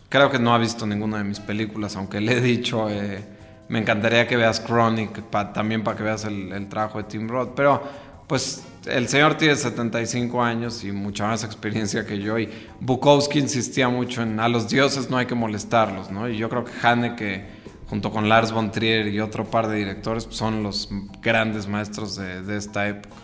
creo 0.09 0.31
que 0.31 0.39
no 0.39 0.55
ha 0.55 0.59
visto 0.59 0.87
ninguna 0.87 1.19
de 1.19 1.25
mis 1.25 1.41
películas, 1.41 1.97
aunque 1.97 2.21
le 2.21 2.39
he 2.39 2.41
dicho, 2.41 2.89
eh, 2.89 3.25
me 3.69 3.81
encantaría 3.81 4.27
que 4.29 4.37
veas 4.37 4.61
Chronic, 4.61 5.31
también 5.53 5.83
para 5.83 5.97
que 5.97 6.03
veas 6.05 6.25
el, 6.25 6.53
el, 6.53 6.69
trabajo 6.69 6.99
de 6.99 7.05
Tim 7.05 7.29
Roth, 7.29 7.55
pero 7.57 7.83
pues 8.29 8.65
el 8.87 9.09
señor 9.09 9.37
tiene 9.37 9.57
75 9.57 10.43
años 10.43 10.85
y 10.85 10.93
mucha 10.93 11.27
más 11.27 11.45
experiencia 11.45 12.05
que 12.07 12.19
yo 12.19 12.39
y 12.39 12.49
Bukowski 12.81 13.39
insistía 13.39 13.89
mucho 13.89 14.23
en 14.23 14.41
a 14.41 14.49
los 14.49 14.69
dioses 14.69 15.11
no 15.11 15.17
hay 15.17 15.27
que 15.27 15.35
molestarlos, 15.35 16.11
¿no? 16.11 16.29
Y 16.29 16.37
yo 16.37 16.49
creo 16.49 16.65
que 16.65 16.73
Haneke 16.83 17.47
junto 17.89 18.11
con 18.11 18.29
Lars 18.29 18.53
von 18.53 18.71
Trier 18.71 19.09
y 19.09 19.21
otro 19.21 19.45
par 19.45 19.69
de 19.69 19.77
directores 19.77 20.27
son 20.31 20.63
los 20.63 20.89
grandes 21.23 21.69
maestros 21.69 22.17
de, 22.17 22.43
de 22.43 22.57
esta 22.57 22.89
época. 22.89 23.15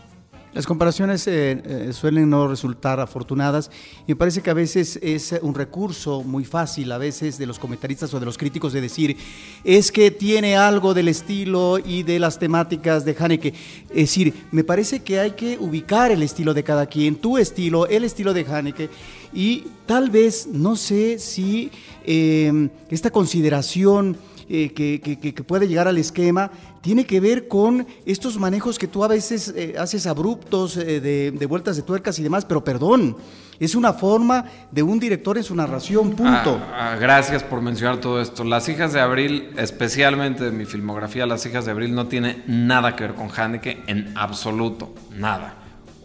Las 0.52 0.66
comparaciones 0.66 1.28
eh, 1.28 1.62
eh, 1.64 1.92
suelen 1.92 2.28
no 2.28 2.48
resultar 2.48 2.98
afortunadas 2.98 3.70
y 4.04 4.12
me 4.12 4.16
parece 4.16 4.42
que 4.42 4.50
a 4.50 4.54
veces 4.54 4.98
es 5.00 5.32
un 5.42 5.54
recurso 5.54 6.24
muy 6.24 6.44
fácil, 6.44 6.90
a 6.90 6.98
veces 6.98 7.38
de 7.38 7.46
los 7.46 7.60
comentaristas 7.60 8.12
o 8.14 8.18
de 8.18 8.26
los 8.26 8.36
críticos 8.36 8.72
de 8.72 8.80
decir, 8.80 9.16
es 9.62 9.92
que 9.92 10.10
tiene 10.10 10.56
algo 10.56 10.92
del 10.92 11.06
estilo 11.06 11.78
y 11.78 12.02
de 12.02 12.18
las 12.18 12.40
temáticas 12.40 13.04
de 13.04 13.14
Haneke. 13.16 13.54
Es 13.90 13.94
decir, 13.94 14.34
me 14.50 14.64
parece 14.64 15.04
que 15.04 15.20
hay 15.20 15.30
que 15.32 15.56
ubicar 15.56 16.10
el 16.10 16.20
estilo 16.24 16.52
de 16.52 16.64
cada 16.64 16.86
quien, 16.86 17.14
tu 17.14 17.38
estilo, 17.38 17.86
el 17.86 18.02
estilo 18.02 18.34
de 18.34 18.44
Haneke 18.44 18.90
y 19.32 19.66
tal 19.86 20.10
vez, 20.10 20.48
no 20.48 20.74
sé 20.74 21.20
si 21.20 21.70
eh, 22.04 22.68
esta 22.88 23.10
consideración 23.10 24.16
que, 24.48 25.44
puede 25.46 25.68
llegar 25.68 25.86
al 25.86 25.96
esquema 25.96 26.50
tiene 26.81 27.05
que 27.05 27.21
ver 27.21 27.49
con 27.49 27.87
estos 28.07 28.38
manejos 28.38 28.79
que 28.79 28.87
tú 28.87 29.05
a 29.05 29.09
veces 29.09 29.53
eh, 29.57 29.75
haces 29.79 30.07
abruptos, 30.07 30.77
eh, 30.77 31.01
de, 31.01 31.31
de, 31.31 31.47
vueltas 31.47 31.77
de 31.77 31.83
tuercas 31.83 32.19
y 32.19 32.23
demás, 32.23 32.45
pero 32.45 32.64
perdón, 32.64 33.16
es 33.59 33.75
una 33.75 33.93
forma 33.93 34.47
de 34.71 34.83
un 34.83 34.99
director 34.99 35.37
en 35.37 35.45
su 35.45 35.55
narración, 35.55 36.12
punto. 36.12 36.59
Ah, 36.73 36.93
ah, 36.93 36.97
gracias 36.99 37.43
por 37.43 37.61
mencionar 37.61 37.99
todo 37.99 38.21
esto. 38.21 38.43
Las 38.43 38.69
hijas 38.71 38.95
de 38.95 39.01
Abril, 39.01 39.51
especialmente 39.59 40.45
de 40.45 40.51
mi 40.51 40.64
filmografía, 40.64 41.27
Las 41.27 41.45
hijas 41.45 41.66
de 41.66 41.73
Abril 41.73 41.95
no 41.95 42.07
tiene 42.07 42.43
nada 42.47 42.97
que 42.97 43.05
ver 43.05 43.14
con 43.14 43.29
Haneke 43.31 43.83
en 43.87 44.16
absoluto, 44.16 44.95
nada. 45.14 45.57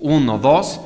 Uno, 0.02 0.38
dos 0.38 0.82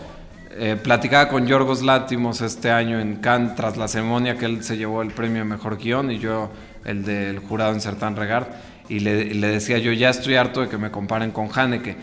eh, 0.52 0.78
platicaba 0.82 1.30
con 1.30 1.48
Yorgos 1.48 1.82
Látimos 1.82 2.42
este 2.42 2.70
año 2.70 3.00
en 3.00 3.16
Cannes 3.16 3.56
tras 3.56 3.78
la 3.78 3.88
ceremonia 3.88 4.38
que 4.38 4.46
él 4.46 4.64
se 4.64 4.78
llevó 4.78 5.02
el 5.02 5.12
premio 5.12 5.44
Mejor 5.46 5.78
Guión 5.78 6.12
y 6.12 6.20
yo 6.20 6.52
el 6.86 7.04
del 7.04 7.40
jurado 7.40 7.74
en 7.74 7.82
Sertán 7.82 8.16
Regard 8.16 8.48
y 8.90 9.00
le, 9.00 9.36
decía 9.36 9.78
yo 9.78 9.94
ya 9.94 10.10
estoy 10.10 10.36
harto 10.36 10.62
de 10.62 10.68
que 10.68 10.78
me 10.78 10.92
comparen 10.92 11.32
con 11.32 11.50
Haneke. 11.54 11.96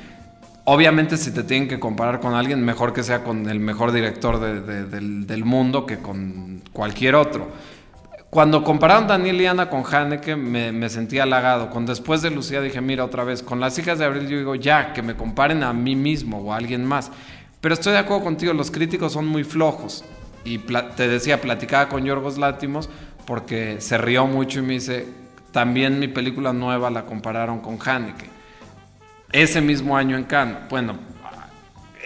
Obviamente 0.65 1.17
si 1.17 1.33
te 1.33 1.43
tienen 1.43 1.69
que 1.69 1.79
comparar 1.79 2.21
con 2.21 2.35
alguien, 2.35 2.65
mejor 2.65 2.93
que 2.93 3.03
sea 3.03 3.23
con 3.23 3.49
el 3.49 3.61
mejor 3.61 3.93
director 3.93 4.41
del, 4.41 5.45
mundo 5.45 5.85
que 5.85 5.99
con 5.99 6.63
cualquier 6.73 7.17
otro. 7.17 7.49
Cuando 8.31 8.65
compararon 8.65 9.07
Daniel 9.07 9.41
y 9.41 9.47
Ana 9.47 9.69
con 9.71 9.85
Haneke 9.85 10.37
me, 10.37 10.73
me 10.73 10.89
sentí 10.89 11.19
halagado. 11.19 11.71
Con 11.71 11.87
después 11.87 12.23
de 12.23 12.31
Lucía 12.31 12.61
dije, 12.61 12.81
mira 12.81 13.05
otra 13.05 13.25
vez, 13.25 13.43
con 13.43 13.61
las 13.61 13.79
hijas 13.79 13.99
de 13.99 14.05
Abril 14.05 14.29
yo 14.29 14.39
digo, 14.39 14.55
ya, 14.55 14.93
que 14.93 15.03
me 15.03 15.15
comparen 15.15 15.63
a 15.63 15.73
mí 15.73 15.95
mismo 15.97 16.39
o 16.39 16.53
a 16.53 16.57
alguien 16.57 16.85
más. 16.85 17.11
Pero 17.61 17.75
estoy 17.75 17.95
de 17.95 17.99
acuerdo 17.99 18.25
contigo, 18.25 18.53
los 18.53 18.71
críticos 18.71 19.13
son 19.13 19.27
muy 19.27 19.45
flojos. 19.45 20.05
Y 20.45 20.59
te 20.59 21.09
decía, 21.09 21.41
platicaba 21.41 21.89
con 21.89 22.05
Yorgos 22.05 22.39
Látimos 22.39 22.89
porque 23.27 23.81
se 23.81 23.99
rió 23.99 24.27
mucho 24.27 24.61
y 24.61 24.63
me 24.63 24.75
dice, 24.75 25.07
también 25.57 25.99
mi 25.99 26.07
película 26.07 26.53
nueva 26.53 26.91
la 26.91 27.07
compararon 27.07 27.61
con 27.61 27.79
Haneke. 27.83 28.27
Ese 29.33 29.63
mismo 29.63 29.97
año 29.97 30.15
en 30.19 30.25
Cannes. 30.25 30.69
Bueno, 30.69 30.99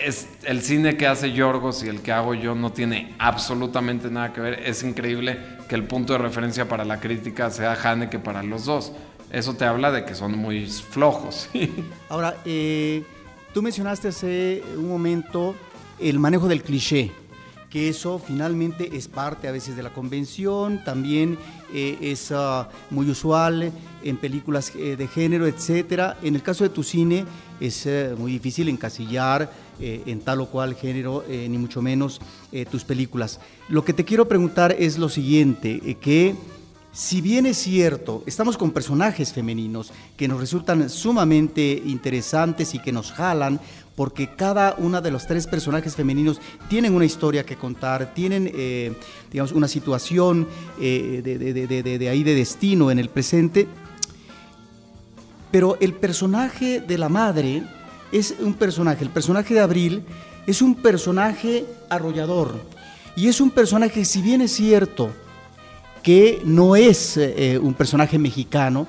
es 0.01 0.29
el 0.45 0.63
cine 0.63 0.97
que 0.97 1.09
hace 1.09 1.33
Yorgos 1.33 1.83
y 1.83 1.89
el 1.89 2.01
que 2.01 2.13
hago 2.13 2.35
yo 2.35 2.55
no 2.55 2.71
tiene 2.71 3.13
absolutamente 3.19 4.09
nada 4.09 4.33
que 4.33 4.41
ver. 4.41 4.61
Es 4.61 4.85
increíble 4.85 5.41
que 5.69 5.75
el 5.75 5.83
punto 5.83 6.13
de 6.13 6.21
referencia 6.21 6.69
para 6.69 6.85
la 6.85 7.01
crítica 7.01 7.51
sea 7.51 7.73
Haneke 7.73 8.21
para 8.21 8.45
los 8.45 8.67
dos. 8.67 8.93
Eso 9.33 9.55
te 9.57 9.65
habla 9.65 9.91
de 9.91 10.05
que 10.05 10.15
son 10.15 10.39
muy 10.39 10.67
flojos. 10.69 11.51
Ahora, 12.09 12.37
eh, 12.45 13.03
Tú 13.53 13.63
mencionaste 13.63 14.07
hace 14.07 14.63
un 14.77 14.89
momento 14.89 15.57
el 15.99 16.21
manejo 16.21 16.47
del 16.47 16.63
cliché, 16.63 17.11
que 17.71 17.89
eso 17.89 18.19
finalmente 18.19 18.97
es 18.97 19.07
parte 19.07 19.47
a 19.47 19.53
veces 19.53 19.77
de 19.77 19.85
la 19.85 19.93
convención, 19.93 20.83
también 20.85 21.39
eh, 21.73 21.97
es 22.01 22.33
ah, 22.33 22.69
muy 22.91 23.09
usual 23.09 23.73
en 24.03 24.17
películas 24.17 24.73
eh, 24.75 24.97
de 24.97 25.07
género, 25.07 25.47
etcétera. 25.47 26.19
En 26.23 26.35
el 26.35 26.43
caso 26.43 26.65
de 26.65 26.71
tu 26.71 26.83
cine 26.83 27.25
es 27.61 27.87
eh, 27.87 28.15
muy 28.19 28.33
difícil 28.33 28.69
encasillar 28.69 29.71
en 29.83 30.21
tal 30.21 30.43
o 30.43 30.47
cual 30.47 30.75
género, 30.75 31.25
ni 31.27 31.57
mucho 31.57 31.81
menos 31.81 32.21
tus 32.71 32.85
películas. 32.85 33.41
Lo 33.71 33.83
que 33.83 33.95
te 33.95 34.05
quiero 34.05 34.29
preguntar 34.29 34.77
es 34.79 34.99
lo 34.99 35.09
siguiente, 35.09 35.97
que 36.03 36.35
si 36.93 37.21
bien 37.21 37.47
es 37.47 37.57
cierto, 37.57 38.25
estamos 38.27 38.59
con 38.59 38.73
personajes 38.73 39.33
femeninos 39.33 39.93
que 40.17 40.27
nos 40.27 40.41
resultan 40.41 40.91
sumamente 40.91 41.81
interesantes 41.87 42.75
y 42.75 42.81
que 42.81 42.91
nos 42.91 43.13
jalan, 43.13 43.61
porque 43.95 44.35
cada 44.35 44.75
una 44.77 45.01
de 45.01 45.13
los 45.13 45.27
tres 45.27 45.47
personajes 45.47 45.95
femeninos 45.95 46.41
tienen 46.69 46.95
una 46.95 47.05
historia 47.05 47.45
que 47.45 47.55
contar, 47.55 48.13
tienen, 48.13 48.51
eh, 48.53 48.93
digamos, 49.31 49.53
una 49.53 49.69
situación 49.69 50.49
eh, 50.81 51.21
de, 51.23 52.09
ahí 52.09 52.25
de 52.25 52.35
destino 52.35 52.91
en 52.91 52.99
el 52.99 53.09
presente. 53.09 53.69
Pero 55.53 55.77
el 55.81 55.93
personaje 55.95 56.81
de 56.81 56.99
la 56.99 57.09
madre 57.09 57.63
es 58.11 58.35
un 58.41 58.55
personaje, 58.55 59.05
el 59.05 59.11
personaje 59.11 59.55
de 59.55 59.61
Abril 59.61 60.03
es 60.47 60.61
un 60.61 60.75
personaje 60.75 61.67
arrollador. 61.89 62.55
Y 63.15 63.29
es 63.29 63.41
un 63.41 63.51
personaje, 63.51 64.05
si 64.05 64.23
bien 64.23 64.41
es 64.41 64.53
cierto, 64.53 65.11
que 66.03 66.41
no 66.45 66.77
es 66.77 67.17
eh, 67.17 67.59
un 67.61 67.75
personaje 67.75 68.19
mexicano, 68.19 68.87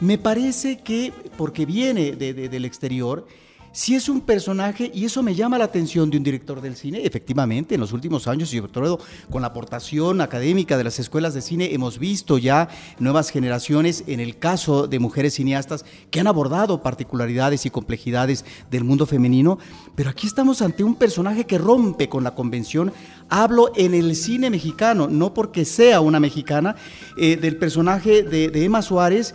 me 0.00 0.18
parece 0.18 0.78
que, 0.78 1.12
porque 1.36 1.66
viene 1.66 2.12
del 2.12 2.64
exterior, 2.64 3.26
si 3.74 3.96
es 3.96 4.08
un 4.08 4.20
personaje, 4.20 4.88
y 4.94 5.04
eso 5.04 5.20
me 5.20 5.34
llama 5.34 5.58
la 5.58 5.64
atención 5.64 6.08
de 6.08 6.16
un 6.16 6.22
director 6.22 6.60
del 6.60 6.76
cine, 6.76 7.04
efectivamente, 7.04 7.74
en 7.74 7.80
los 7.80 7.92
últimos 7.92 8.28
años, 8.28 8.54
y 8.54 8.58
sobre 8.58 8.70
todo 8.70 9.00
con 9.32 9.42
la 9.42 9.48
aportación 9.48 10.20
académica 10.20 10.78
de 10.78 10.84
las 10.84 11.00
escuelas 11.00 11.34
de 11.34 11.42
cine, 11.42 11.74
hemos 11.74 11.98
visto 11.98 12.38
ya 12.38 12.68
nuevas 13.00 13.30
generaciones, 13.30 14.04
en 14.06 14.20
el 14.20 14.38
caso 14.38 14.86
de 14.86 15.00
mujeres 15.00 15.34
cineastas, 15.34 15.84
que 16.12 16.20
han 16.20 16.28
abordado 16.28 16.82
particularidades 16.82 17.66
y 17.66 17.70
complejidades 17.70 18.44
del 18.70 18.84
mundo 18.84 19.06
femenino, 19.06 19.58
pero 19.96 20.08
aquí 20.08 20.28
estamos 20.28 20.62
ante 20.62 20.84
un 20.84 20.94
personaje 20.94 21.44
que 21.44 21.58
rompe 21.58 22.08
con 22.08 22.22
la 22.22 22.36
convención. 22.36 22.92
Hablo 23.28 23.72
en 23.74 23.94
el 23.94 24.14
cine 24.14 24.50
mexicano, 24.50 25.08
no 25.08 25.34
porque 25.34 25.64
sea 25.64 26.00
una 26.00 26.20
mexicana, 26.20 26.76
eh, 27.16 27.34
del 27.34 27.56
personaje 27.56 28.22
de, 28.22 28.50
de 28.50 28.64
Emma 28.64 28.82
Suárez, 28.82 29.34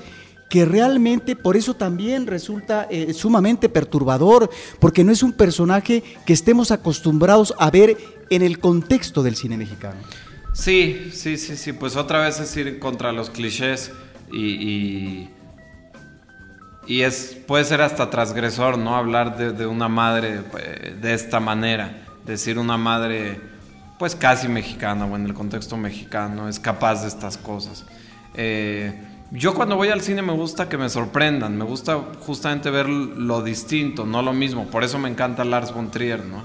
que 0.49 0.65
realmente 0.65 1.35
por 1.35 1.55
eso 1.55 1.75
también 1.75 2.25
resulta 2.27 2.87
eh, 2.89 3.13
sumamente 3.13 3.69
perturbador, 3.69 4.49
porque 4.79 5.03
no 5.03 5.11
es 5.11 5.21
un 5.21 5.31
personaje 5.31 6.03
que 6.25 6.33
estemos 6.33 6.71
acostumbrados 6.71 7.53
a 7.59 7.69
ver 7.69 7.97
en 8.31 8.41
el 8.41 8.59
contexto 8.59 9.21
del 9.23 9.35
cine 9.35 9.57
mexicano. 9.57 9.99
Sí, 10.53 11.11
sí, 11.13 11.37
sí, 11.37 11.55
sí, 11.55 11.73
pues 11.73 11.95
otra 11.95 12.21
vez 12.21 12.39
es 12.39 12.57
ir 12.57 12.79
contra 12.79 13.11
los 13.11 13.29
clichés 13.29 13.91
y, 14.31 15.29
y, 16.87 17.01
es, 17.01 17.37
puede 17.47 17.63
ser 17.63 17.81
hasta 17.81 18.09
transgresor, 18.09 18.77
¿no? 18.77 18.95
Hablar 18.95 19.37
de, 19.37 19.67
una 19.67 19.87
madre 19.87 20.41
eh, 20.57 20.95
de 20.99 21.13
esta 21.13 21.39
manera, 21.39 22.03
decir 22.25 22.57
una 22.57 22.77
madre 22.77 23.39
pues 23.99 24.15
casi 24.15 24.47
mexicana 24.47 25.05
o 25.05 25.15
en 25.15 25.25
el 25.25 25.33
contexto 25.33 25.77
mexicano 25.77 26.49
es 26.49 26.59
capaz 26.59 27.03
de 27.03 27.09
estas 27.09 27.37
cosas. 27.37 27.85
Eh, 28.33 29.08
yo 29.31 29.53
cuando 29.53 29.75
voy 29.75 29.89
al 29.89 30.01
cine 30.01 30.21
me 30.21 30.33
gusta 30.33 30.69
que 30.69 30.77
me 30.77 30.89
sorprendan, 30.89 31.57
me 31.57 31.65
gusta 31.65 31.99
justamente 32.19 32.69
ver 32.69 32.89
lo 32.89 33.43
distinto, 33.43 34.05
no 34.05 34.21
lo 34.21 34.33
mismo. 34.33 34.67
Por 34.67 34.83
eso 34.83 34.97
me 34.97 35.09
encanta 35.09 35.43
Lars 35.43 35.73
von 35.73 35.91
Trier, 35.91 36.25
¿no? 36.25 36.43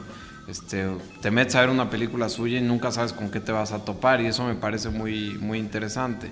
Este, 0.48 0.86
te 1.22 1.30
metes 1.30 1.54
a 1.54 1.60
ver 1.60 1.70
una 1.70 1.88
película 1.88 2.28
suya 2.28 2.58
y 2.58 2.62
nunca 2.62 2.92
sabes 2.92 3.14
con 3.14 3.30
qué 3.30 3.40
te 3.40 3.52
vas 3.52 3.72
a 3.72 3.84
topar 3.84 4.20
y 4.20 4.26
eso 4.26 4.44
me 4.44 4.54
parece 4.54 4.90
muy, 4.90 5.38
muy 5.40 5.58
interesante. 5.58 6.30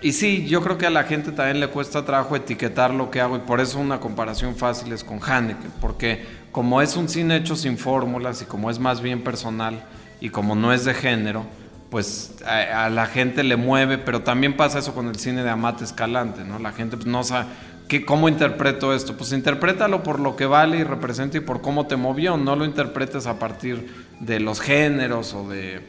Y 0.00 0.12
sí, 0.12 0.46
yo 0.46 0.62
creo 0.62 0.78
que 0.78 0.86
a 0.86 0.90
la 0.90 1.04
gente 1.04 1.32
también 1.32 1.60
le 1.60 1.68
cuesta 1.68 2.04
trabajo 2.04 2.36
etiquetar 2.36 2.92
lo 2.92 3.10
que 3.10 3.20
hago 3.20 3.36
y 3.36 3.40
por 3.40 3.60
eso 3.60 3.80
una 3.80 4.00
comparación 4.00 4.54
fácil 4.54 4.92
es 4.92 5.02
con 5.02 5.18
Haneke, 5.20 5.68
porque 5.80 6.24
como 6.52 6.82
es 6.82 6.96
un 6.96 7.08
cine 7.08 7.36
hecho 7.36 7.56
sin 7.56 7.78
fórmulas 7.78 8.42
y 8.42 8.44
como 8.44 8.70
es 8.70 8.78
más 8.78 9.00
bien 9.00 9.24
personal 9.24 9.82
y 10.20 10.28
como 10.28 10.54
no 10.54 10.72
es 10.72 10.84
de 10.84 10.94
género, 10.94 11.46
pues 11.94 12.32
a, 12.44 12.90
la 12.90 13.06
gente 13.06 13.44
le 13.44 13.54
mueve, 13.54 13.98
pero 13.98 14.22
también 14.22 14.56
pasa 14.56 14.80
eso 14.80 14.96
con 14.96 15.06
el 15.06 15.14
cine 15.14 15.44
de 15.44 15.50
Amate 15.50 15.84
Escalante, 15.84 16.42
¿no? 16.42 16.58
La 16.58 16.72
gente 16.72 16.96
pues, 16.96 17.06
no 17.06 17.22
sabe 17.22 17.46
¿qué, 17.86 18.04
cómo 18.04 18.28
interpreto 18.28 18.92
esto. 18.92 19.16
Pues 19.16 19.30
interprétalo 19.30 20.02
por 20.02 20.18
lo 20.18 20.34
que 20.34 20.44
vale 20.44 20.78
y 20.78 20.82
representa 20.82 21.36
y 21.36 21.40
por 21.40 21.60
cómo 21.60 21.86
te 21.86 21.94
movió, 21.94 22.36
no 22.36 22.56
lo 22.56 22.64
interpretes 22.64 23.28
a 23.28 23.38
partir 23.38 23.94
de 24.18 24.40
los 24.40 24.60
géneros 24.60 25.34
o 25.34 25.48
de... 25.48 25.82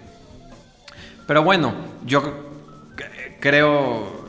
Pero 1.26 1.42
bueno, 1.42 1.74
yo 2.06 2.22
creo, 3.40 4.28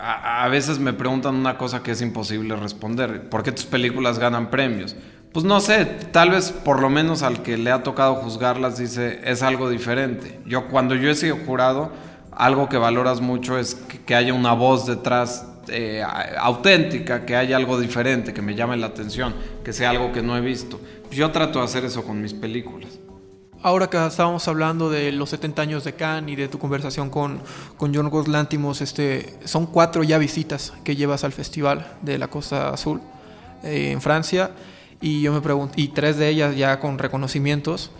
a, 0.00 0.44
a 0.44 0.48
veces 0.48 0.78
me 0.78 0.94
preguntan 0.94 1.34
una 1.34 1.58
cosa 1.58 1.82
que 1.82 1.90
es 1.90 2.00
imposible 2.00 2.56
responder, 2.56 3.28
¿por 3.28 3.42
qué 3.42 3.52
tus 3.52 3.66
películas 3.66 4.18
ganan 4.18 4.48
premios? 4.48 4.96
Pues 5.32 5.44
no 5.44 5.60
sé, 5.60 5.84
tal 5.84 6.30
vez 6.30 6.50
por 6.50 6.80
lo 6.80 6.88
menos 6.88 7.22
al 7.22 7.42
que 7.42 7.58
le 7.58 7.70
ha 7.70 7.82
tocado 7.82 8.16
juzgarlas 8.16 8.78
dice, 8.78 9.20
es 9.24 9.42
algo 9.42 9.68
diferente. 9.68 10.40
Yo 10.46 10.68
cuando 10.68 10.94
yo 10.94 11.10
he 11.10 11.14
sido 11.14 11.36
jurado, 11.36 11.92
algo 12.32 12.68
que 12.68 12.78
valoras 12.78 13.20
mucho 13.20 13.58
es 13.58 13.74
que, 13.74 14.14
haya 14.14 14.32
una 14.32 14.52
voz 14.52 14.86
detrás 14.86 15.46
eh, 15.68 16.02
auténtica, 16.38 17.26
que 17.26 17.36
haya 17.36 17.56
algo 17.56 17.78
diferente, 17.78 18.32
que 18.32 18.40
me 18.40 18.54
llame 18.54 18.76
la 18.76 18.86
atención, 18.86 19.34
que 19.64 19.72
sea 19.72 19.90
algo 19.90 20.12
que 20.12 20.22
no 20.22 20.36
he 20.36 20.40
visto. 20.40 20.80
Yo 21.10 21.30
trato 21.30 21.58
de 21.58 21.66
hacer 21.66 21.84
eso 21.84 22.04
con 22.04 22.22
mis 22.22 22.32
películas. 22.32 22.98
Ahora 23.60 23.90
que 23.90 24.06
estábamos 24.06 24.46
hablando 24.46 24.88
de 24.88 25.10
los 25.10 25.30
70 25.30 25.62
años 25.62 25.84
de 25.84 25.94
Cannes 25.94 26.32
y 26.32 26.36
de 26.36 26.46
tu 26.46 26.60
conversación 26.60 27.10
con, 27.10 27.40
con 27.76 27.92
John 27.92 28.08
Goslántimos, 28.08 28.80
este, 28.80 29.34
son 29.44 29.66
cuatro 29.66 30.04
ya 30.04 30.16
visitas 30.16 30.72
que 30.84 30.94
llevas 30.94 31.24
al 31.24 31.32
Festival 31.32 31.98
de 32.02 32.18
la 32.18 32.28
Costa 32.28 32.70
Azul 32.70 33.00
eh, 33.64 33.90
en 33.90 34.00
Francia 34.00 34.52
y 35.00 35.22
yo 35.22 35.32
me 35.32 35.40
pregunté, 35.40 35.80
y 35.80 35.88
tres 35.88 36.16
de 36.16 36.28
ellas 36.28 36.56
ya 36.56 36.80
con 36.80 36.98
reconocimientos, 36.98 37.90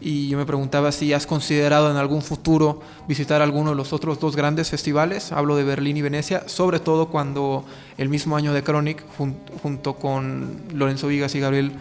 y 0.00 0.28
yo 0.28 0.36
me 0.36 0.44
preguntaba 0.44 0.92
si 0.92 1.12
has 1.12 1.26
considerado 1.26 1.90
en 1.90 1.96
algún 1.96 2.20
futuro 2.20 2.82
visitar 3.08 3.40
alguno 3.40 3.70
de 3.70 3.76
los 3.76 3.92
otros 3.92 4.20
dos 4.20 4.36
grandes 4.36 4.68
festivales, 4.68 5.32
hablo 5.32 5.56
de 5.56 5.64
Berlín 5.64 5.96
y 5.96 6.02
Venecia, 6.02 6.46
sobre 6.48 6.80
todo 6.80 7.06
cuando 7.06 7.64
el 7.96 8.08
mismo 8.08 8.36
año 8.36 8.52
de 8.52 8.62
Chronic, 8.62 9.02
junto 9.62 9.94
con 9.94 10.62
Lorenzo 10.74 11.08
Vigas 11.08 11.34
y 11.34 11.40
Gabriel 11.40 11.72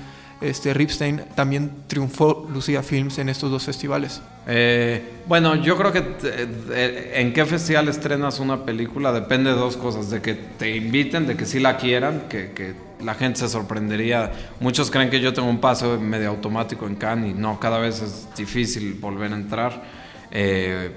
este, 0.43 0.73
Ripstein, 0.73 1.21
también 1.35 1.71
triunfó 1.87 2.47
Lucía 2.51 2.83
Films 2.83 3.17
en 3.17 3.29
estos 3.29 3.49
dos 3.49 3.63
festivales. 3.63 4.21
Eh, 4.45 5.01
bueno, 5.27 5.55
yo 5.55 5.77
creo 5.77 5.91
que 5.91 6.03
eh, 6.25 7.13
en 7.15 7.33
qué 7.33 7.45
festival 7.45 7.87
estrenas 7.87 8.39
una 8.39 8.65
película 8.65 9.11
depende 9.13 9.51
de 9.51 9.55
dos 9.55 9.77
cosas, 9.77 10.09
de 10.09 10.21
que 10.21 10.33
te 10.33 10.75
inviten, 10.75 11.25
de 11.27 11.37
que 11.37 11.45
sí 11.45 11.59
la 11.59 11.77
quieran, 11.77 12.23
que, 12.29 12.51
que 12.51 12.73
la 13.03 13.15
gente 13.15 13.39
se 13.39 13.49
sorprendería. 13.49 14.31
Muchos 14.59 14.91
creen 14.91 15.09
que 15.09 15.19
yo 15.19 15.33
tengo 15.33 15.49
un 15.49 15.59
paso 15.59 15.99
medio 15.99 16.29
automático 16.29 16.87
en 16.87 16.95
Cannes 16.95 17.31
y 17.31 17.33
no, 17.33 17.59
cada 17.59 17.79
vez 17.79 18.01
es 18.01 18.27
difícil 18.35 18.95
volver 18.95 19.31
a 19.31 19.35
entrar. 19.35 19.83
Eh, 20.31 20.91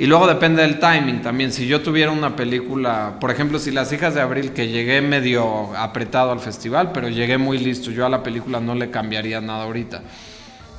y 0.00 0.06
luego 0.06 0.26
depende 0.26 0.62
del 0.62 0.78
timing 0.78 1.20
también. 1.20 1.52
Si 1.52 1.66
yo 1.66 1.82
tuviera 1.82 2.10
una 2.10 2.34
película, 2.34 3.18
por 3.20 3.30
ejemplo, 3.30 3.58
si 3.58 3.70
Las 3.70 3.92
hijas 3.92 4.14
de 4.14 4.22
Abril, 4.22 4.52
que 4.52 4.68
llegué 4.68 5.02
medio 5.02 5.76
apretado 5.76 6.32
al 6.32 6.40
festival, 6.40 6.92
pero 6.92 7.10
llegué 7.10 7.36
muy 7.36 7.58
listo, 7.58 7.90
yo 7.90 8.06
a 8.06 8.08
la 8.08 8.22
película 8.22 8.60
no 8.60 8.74
le 8.74 8.90
cambiaría 8.90 9.42
nada 9.42 9.64
ahorita. 9.64 10.00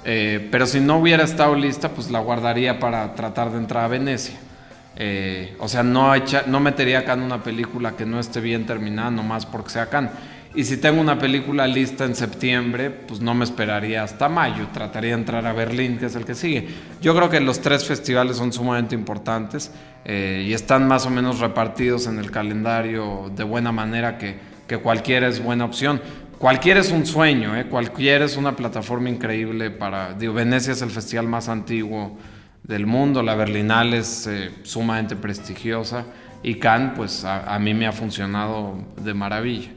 Eh, 0.05 0.49
pero 0.51 0.65
si 0.65 0.80
no 0.80 0.97
hubiera 0.97 1.24
estado 1.24 1.53
lista, 1.53 1.89
pues 1.89 2.09
la 2.09 2.17
guardaría 2.17 2.80
para 2.80 3.13
tratar 3.13 3.51
de 3.51 3.59
entrar 3.59 3.86
a 3.86 3.89
Venecia. 3.89 4.39
Eh, 4.95 5.55
o 5.59 5.67
sea, 5.67 5.84
no, 5.84 6.11
no 6.47 6.59
metería 6.59 6.97
acá 6.97 7.13
en 7.13 7.22
una 7.22 7.43
película 7.43 7.91
que 7.91 8.07
no 8.07 8.19
esté 8.19 8.41
bien 8.41 8.65
terminada, 8.65 9.11
nomás 9.11 9.45
porque 9.45 9.69
sea 9.69 9.86
Cannes. 9.86 10.13
Y 10.54 10.66
si 10.66 10.76
tengo 10.76 10.99
una 10.99 11.18
película 11.18 11.66
lista 11.66 12.04
en 12.04 12.14
septiembre, 12.14 12.89
pues 12.89 13.22
no 13.22 13.34
me 13.34 13.45
esperaría 13.45 14.04
hasta 14.04 14.28
mayo, 14.28 14.68
trataría 14.74 15.12
de 15.12 15.22
entrar 15.22 15.45
a 15.45 15.54
Berlín, 15.54 15.97
que 15.97 16.08
es 16.08 16.16
el 16.16 16.26
que 16.26 16.36
sigue. 16.36 16.68
Yo 17.02 17.16
creo 17.16 17.30
que 17.30 17.39
los 17.39 17.62
tres 17.62 17.86
festivales 17.86 18.36
son 18.36 18.52
sumamente 18.52 18.93
importantes 18.93 19.72
eh, 20.04 20.43
y 20.45 20.54
están 20.54 20.89
más 20.89 21.06
o 21.06 21.10
menos 21.10 21.39
repartidos 21.39 22.06
en 22.08 22.20
el 22.20 22.32
calendario 22.32 23.32
de 23.34 23.45
buena 23.45 23.72
manera 23.72 24.18
que, 24.18 24.39
que 24.68 24.78
cualquiera 24.80 25.30
es 25.30 25.41
buena 25.41 25.64
opción. 25.64 26.02
Cualquiera 26.38 26.82
es 26.82 26.91
un 26.91 27.06
sueño, 27.06 27.56
¿eh? 27.56 27.68
cualquiera 27.68 28.26
es 28.26 28.36
una 28.36 28.54
plataforma 28.54 29.10
increíble 29.10 29.72
para... 29.72 30.16
Digo, 30.16 30.34
Venecia 30.34 30.74
es 30.74 30.82
el 30.82 30.89
festival 30.89 31.28
más 31.28 31.47
antiguo 31.47 32.18
del 32.64 32.86
mundo, 32.86 33.24
la 33.24 33.36
Berlinale 33.36 33.99
es 33.99 34.28
eh, 34.28 34.52
sumamente 34.64 35.16
prestigiosa 35.16 36.04
y 36.43 36.56
Cannes, 36.56 36.91
pues 36.97 37.24
a 37.24 37.58
mí 37.60 37.74
me 37.74 37.88
ha 37.88 37.93
funcionado 37.93 38.76
de 38.97 39.14
maravilla. 39.14 39.70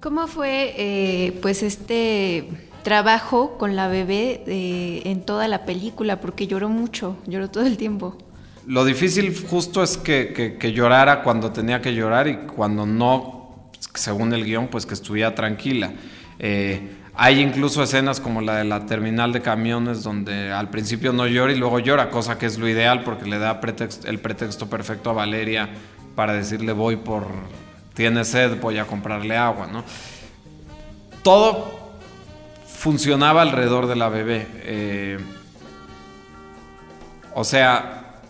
¿Cómo 0.00 0.28
fue 0.28 0.74
eh, 0.76 1.38
pues 1.42 1.64
este 1.64 2.48
trabajo 2.84 3.58
con 3.58 3.74
la 3.74 3.88
bebé 3.88 4.44
eh, 4.46 5.02
en 5.06 5.22
toda 5.22 5.48
la 5.48 5.64
película? 5.64 6.20
Porque 6.20 6.46
lloró 6.46 6.68
mucho, 6.68 7.16
lloró 7.26 7.50
todo 7.50 7.66
el 7.66 7.76
tiempo. 7.76 8.16
Lo 8.64 8.84
difícil 8.84 9.34
justo 9.50 9.82
es 9.82 9.96
que, 9.96 10.56
llorara 10.72 11.24
cuando 11.24 11.50
tenía 11.50 11.80
que 11.80 11.94
llorar 11.94 12.28
y 12.28 12.36
cuando 12.36 12.86
no, 12.86 13.70
según 13.94 14.32
el 14.32 14.44
guion, 14.44 14.68
pues 14.68 14.86
que 14.86 14.94
estuviera 14.94 15.34
tranquila. 15.34 15.92
Eh, 16.38 16.92
hay 17.14 17.40
incluso 17.40 17.82
escenas 17.82 18.20
como 18.20 18.40
la 18.40 18.58
de 18.58 18.64
la 18.64 18.86
terminal 18.86 19.32
de 19.32 19.42
camiones 19.42 20.04
donde 20.04 20.52
al 20.52 20.70
principio 20.70 21.12
no 21.12 21.26
llora 21.26 21.52
y 21.52 21.56
luego 21.56 21.80
llora, 21.80 22.08
cosa 22.10 22.38
que 22.38 22.46
es 22.46 22.56
lo 22.56 22.68
ideal 22.68 23.02
porque 23.02 23.28
le 23.28 23.40
da 23.40 23.60
el 24.04 24.20
pretexto 24.20 24.70
perfecto 24.70 25.10
a 25.10 25.14
Valeria 25.14 25.68
para 26.14 26.34
decirle 26.34 26.72
voy 26.72 26.94
por 26.94 27.26
tiene 27.98 28.24
sed, 28.24 28.60
voy 28.60 28.78
a 28.78 28.86
comprarle 28.86 29.36
agua, 29.36 29.66
¿no? 29.66 29.82
Todo 31.24 31.96
funcionaba 32.64 33.42
alrededor 33.42 33.88
de 33.88 33.96
la 33.96 34.08
bebé. 34.08 34.46
Eh, 34.62 35.18
o 37.34 37.42
sea, 37.42 38.20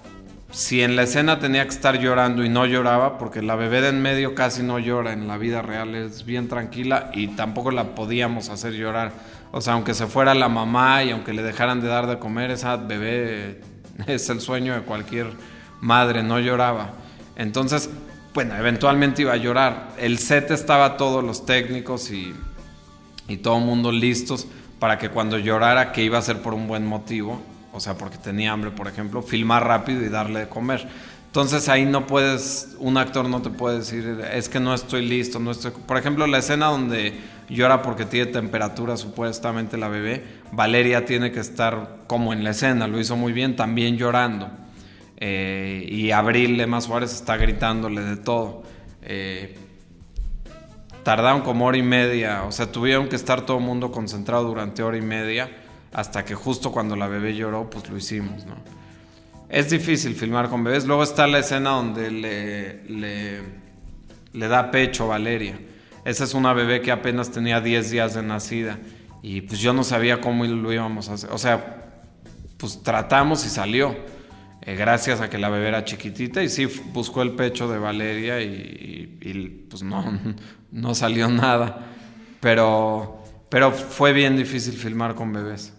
si 0.50 0.80
en 0.80 0.96
la 0.96 1.02
escena 1.02 1.38
tenía 1.38 1.64
que 1.64 1.68
estar 1.68 1.98
llorando 1.98 2.42
y 2.46 2.48
no 2.48 2.64
lloraba, 2.64 3.18
porque 3.18 3.42
la 3.42 3.56
bebé 3.56 3.82
de 3.82 3.90
en 3.90 4.00
medio 4.00 4.34
casi 4.34 4.62
no 4.62 4.78
llora 4.78 5.12
en 5.12 5.28
la 5.28 5.36
vida 5.36 5.60
real, 5.60 5.94
es 5.94 6.24
bien 6.24 6.48
tranquila 6.48 7.10
y 7.12 7.28
tampoco 7.28 7.70
la 7.70 7.94
podíamos 7.94 8.48
hacer 8.48 8.72
llorar. 8.72 9.12
O 9.52 9.60
sea, 9.60 9.74
aunque 9.74 9.92
se 9.92 10.06
fuera 10.06 10.34
la 10.34 10.48
mamá 10.48 11.04
y 11.04 11.10
aunque 11.10 11.34
le 11.34 11.42
dejaran 11.42 11.82
de 11.82 11.88
dar 11.88 12.06
de 12.06 12.18
comer, 12.18 12.50
esa 12.50 12.78
bebé 12.78 13.60
es 14.06 14.30
el 14.30 14.40
sueño 14.40 14.72
de 14.72 14.80
cualquier 14.80 15.26
madre, 15.82 16.22
no 16.22 16.40
lloraba. 16.40 16.92
Entonces, 17.36 17.90
bueno, 18.38 18.54
eventualmente 18.54 19.22
iba 19.22 19.32
a 19.32 19.36
llorar. 19.36 19.88
El 19.98 20.16
set 20.18 20.52
estaba 20.52 20.96
todos 20.96 21.24
los 21.24 21.44
técnicos 21.44 22.12
y, 22.12 22.32
todo 23.42 23.58
el 23.58 23.64
mundo 23.64 23.90
listos 23.90 24.46
para 24.78 24.96
que 24.96 25.08
cuando 25.08 25.38
llorara, 25.38 25.90
que 25.90 26.04
iba 26.04 26.18
a 26.18 26.22
ser 26.22 26.40
por 26.40 26.54
un 26.54 26.68
buen 26.68 26.86
motivo, 26.86 27.42
o 27.72 27.80
sea, 27.80 27.98
porque 27.98 28.16
tenía 28.16 28.52
hambre, 28.52 28.70
por 28.70 28.86
ejemplo, 28.86 29.22
filmar 29.22 29.66
rápido 29.66 30.04
y 30.04 30.08
darle 30.08 30.38
de 30.38 30.48
comer. 30.48 30.86
Entonces 31.26 31.68
ahí 31.68 31.84
no 31.84 32.06
puedes, 32.06 32.76
un 32.78 32.96
actor 32.96 33.28
no 33.28 33.42
te 33.42 33.50
puede 33.50 33.78
decir, 33.78 34.24
es 34.32 34.48
que 34.48 34.60
no 34.60 34.72
estoy 34.72 35.04
listo, 35.04 35.40
no 35.40 35.50
estoy... 35.50 35.72
Por 35.72 35.96
ejemplo, 35.96 36.24
la 36.28 36.38
escena 36.38 36.66
donde 36.66 37.18
llora 37.48 37.82
porque 37.82 38.04
tiene 38.04 38.26
temperatura 38.30 38.96
supuestamente 38.96 39.76
la 39.76 39.88
bebé, 39.88 40.24
Valeria 40.52 41.04
tiene 41.04 41.32
que 41.32 41.40
estar 41.40 42.02
como 42.06 42.32
en 42.32 42.44
la 42.44 42.50
escena, 42.50 42.86
lo 42.86 43.00
hizo 43.00 43.16
muy 43.16 43.32
bien, 43.32 43.56
también 43.56 43.96
llorando. 43.96 44.48
Eh, 45.20 45.84
y 45.88 46.12
Abril 46.12 46.56
Lema 46.56 46.80
Suárez 46.80 47.12
está 47.12 47.36
gritándole 47.36 48.02
de 48.02 48.16
todo. 48.16 48.62
Eh, 49.02 49.56
tardaron 51.02 51.42
como 51.42 51.66
hora 51.66 51.76
y 51.76 51.82
media, 51.82 52.44
o 52.44 52.52
sea, 52.52 52.70
tuvieron 52.70 53.08
que 53.08 53.16
estar 53.16 53.44
todo 53.44 53.58
el 53.58 53.64
mundo 53.64 53.90
concentrado 53.90 54.44
durante 54.44 54.82
hora 54.82 54.96
y 54.96 55.02
media, 55.02 55.50
hasta 55.92 56.24
que 56.24 56.34
justo 56.34 56.70
cuando 56.70 56.94
la 56.96 57.08
bebé 57.08 57.34
lloró, 57.34 57.68
pues 57.68 57.88
lo 57.88 57.96
hicimos, 57.96 58.46
¿no? 58.46 58.54
Es 59.48 59.70
difícil 59.70 60.14
filmar 60.14 60.50
con 60.50 60.62
bebés. 60.62 60.84
Luego 60.84 61.02
está 61.02 61.26
la 61.26 61.38
escena 61.38 61.70
donde 61.70 62.10
le, 62.10 62.84
le, 64.32 64.48
da 64.48 64.70
pecho 64.70 65.04
a 65.04 65.06
Valeria. 65.06 65.58
Esa 66.04 66.24
es 66.24 66.34
una 66.34 66.52
bebé 66.52 66.82
que 66.82 66.92
apenas 66.92 67.30
tenía 67.30 67.62
10 67.62 67.90
días 67.90 68.14
de 68.14 68.22
nacida. 68.22 68.78
Y 69.22 69.40
pues 69.40 69.60
yo 69.60 69.72
no 69.72 69.84
sabía 69.84 70.20
cómo 70.20 70.44
lo 70.44 70.70
íbamos 70.70 71.08
a 71.08 71.14
hacer. 71.14 71.30
O 71.32 71.38
sea, 71.38 72.02
pues 72.58 72.82
tratamos 72.82 73.46
y 73.46 73.48
salió 73.48 73.96
eh, 74.62 74.74
gracias 74.74 75.20
a 75.20 75.30
que 75.30 75.38
la 75.38 75.48
bebé 75.48 75.68
era 75.68 75.84
chiquitita 75.84 76.42
y 76.42 76.48
sí 76.48 76.66
buscó 76.92 77.22
el 77.22 77.32
pecho 77.32 77.68
de 77.70 77.78
Valeria 77.78 78.40
y, 78.40 79.66
pues 79.70 79.82
no, 79.82 80.04
no 80.72 80.94
salió 80.94 81.28
nada. 81.28 81.86
Pero, 82.40 83.22
pero 83.48 83.72
fue 83.72 84.12
bien 84.12 84.36
difícil 84.36 84.74
filmar 84.74 85.14
con 85.14 85.32
bebés. 85.32 85.72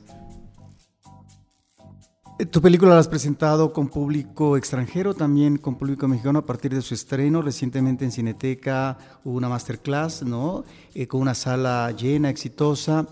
Eh, 2.39 2.45
tu 2.45 2.61
película 2.61 2.93
la 2.93 2.99
has 2.99 3.09
presentado 3.09 3.73
con 3.73 3.89
público 3.89 4.55
extranjero, 4.55 5.13
también 5.13 5.57
con 5.57 5.75
público 5.75 6.07
mexicano 6.07 6.39
a 6.39 6.45
partir 6.45 6.73
de 6.73 6.81
su 6.81 6.93
estreno. 6.93 7.41
Recientemente 7.41 8.05
en 8.05 8.11
Cineteca 8.11 8.97
hubo 9.25 9.35
una 9.35 9.49
masterclass, 9.49 10.23
¿no? 10.23 10.63
Eh, 10.93 11.05
con 11.05 11.19
una 11.19 11.35
sala 11.35 11.91
llena, 11.91 12.29
exitosa. 12.29 13.05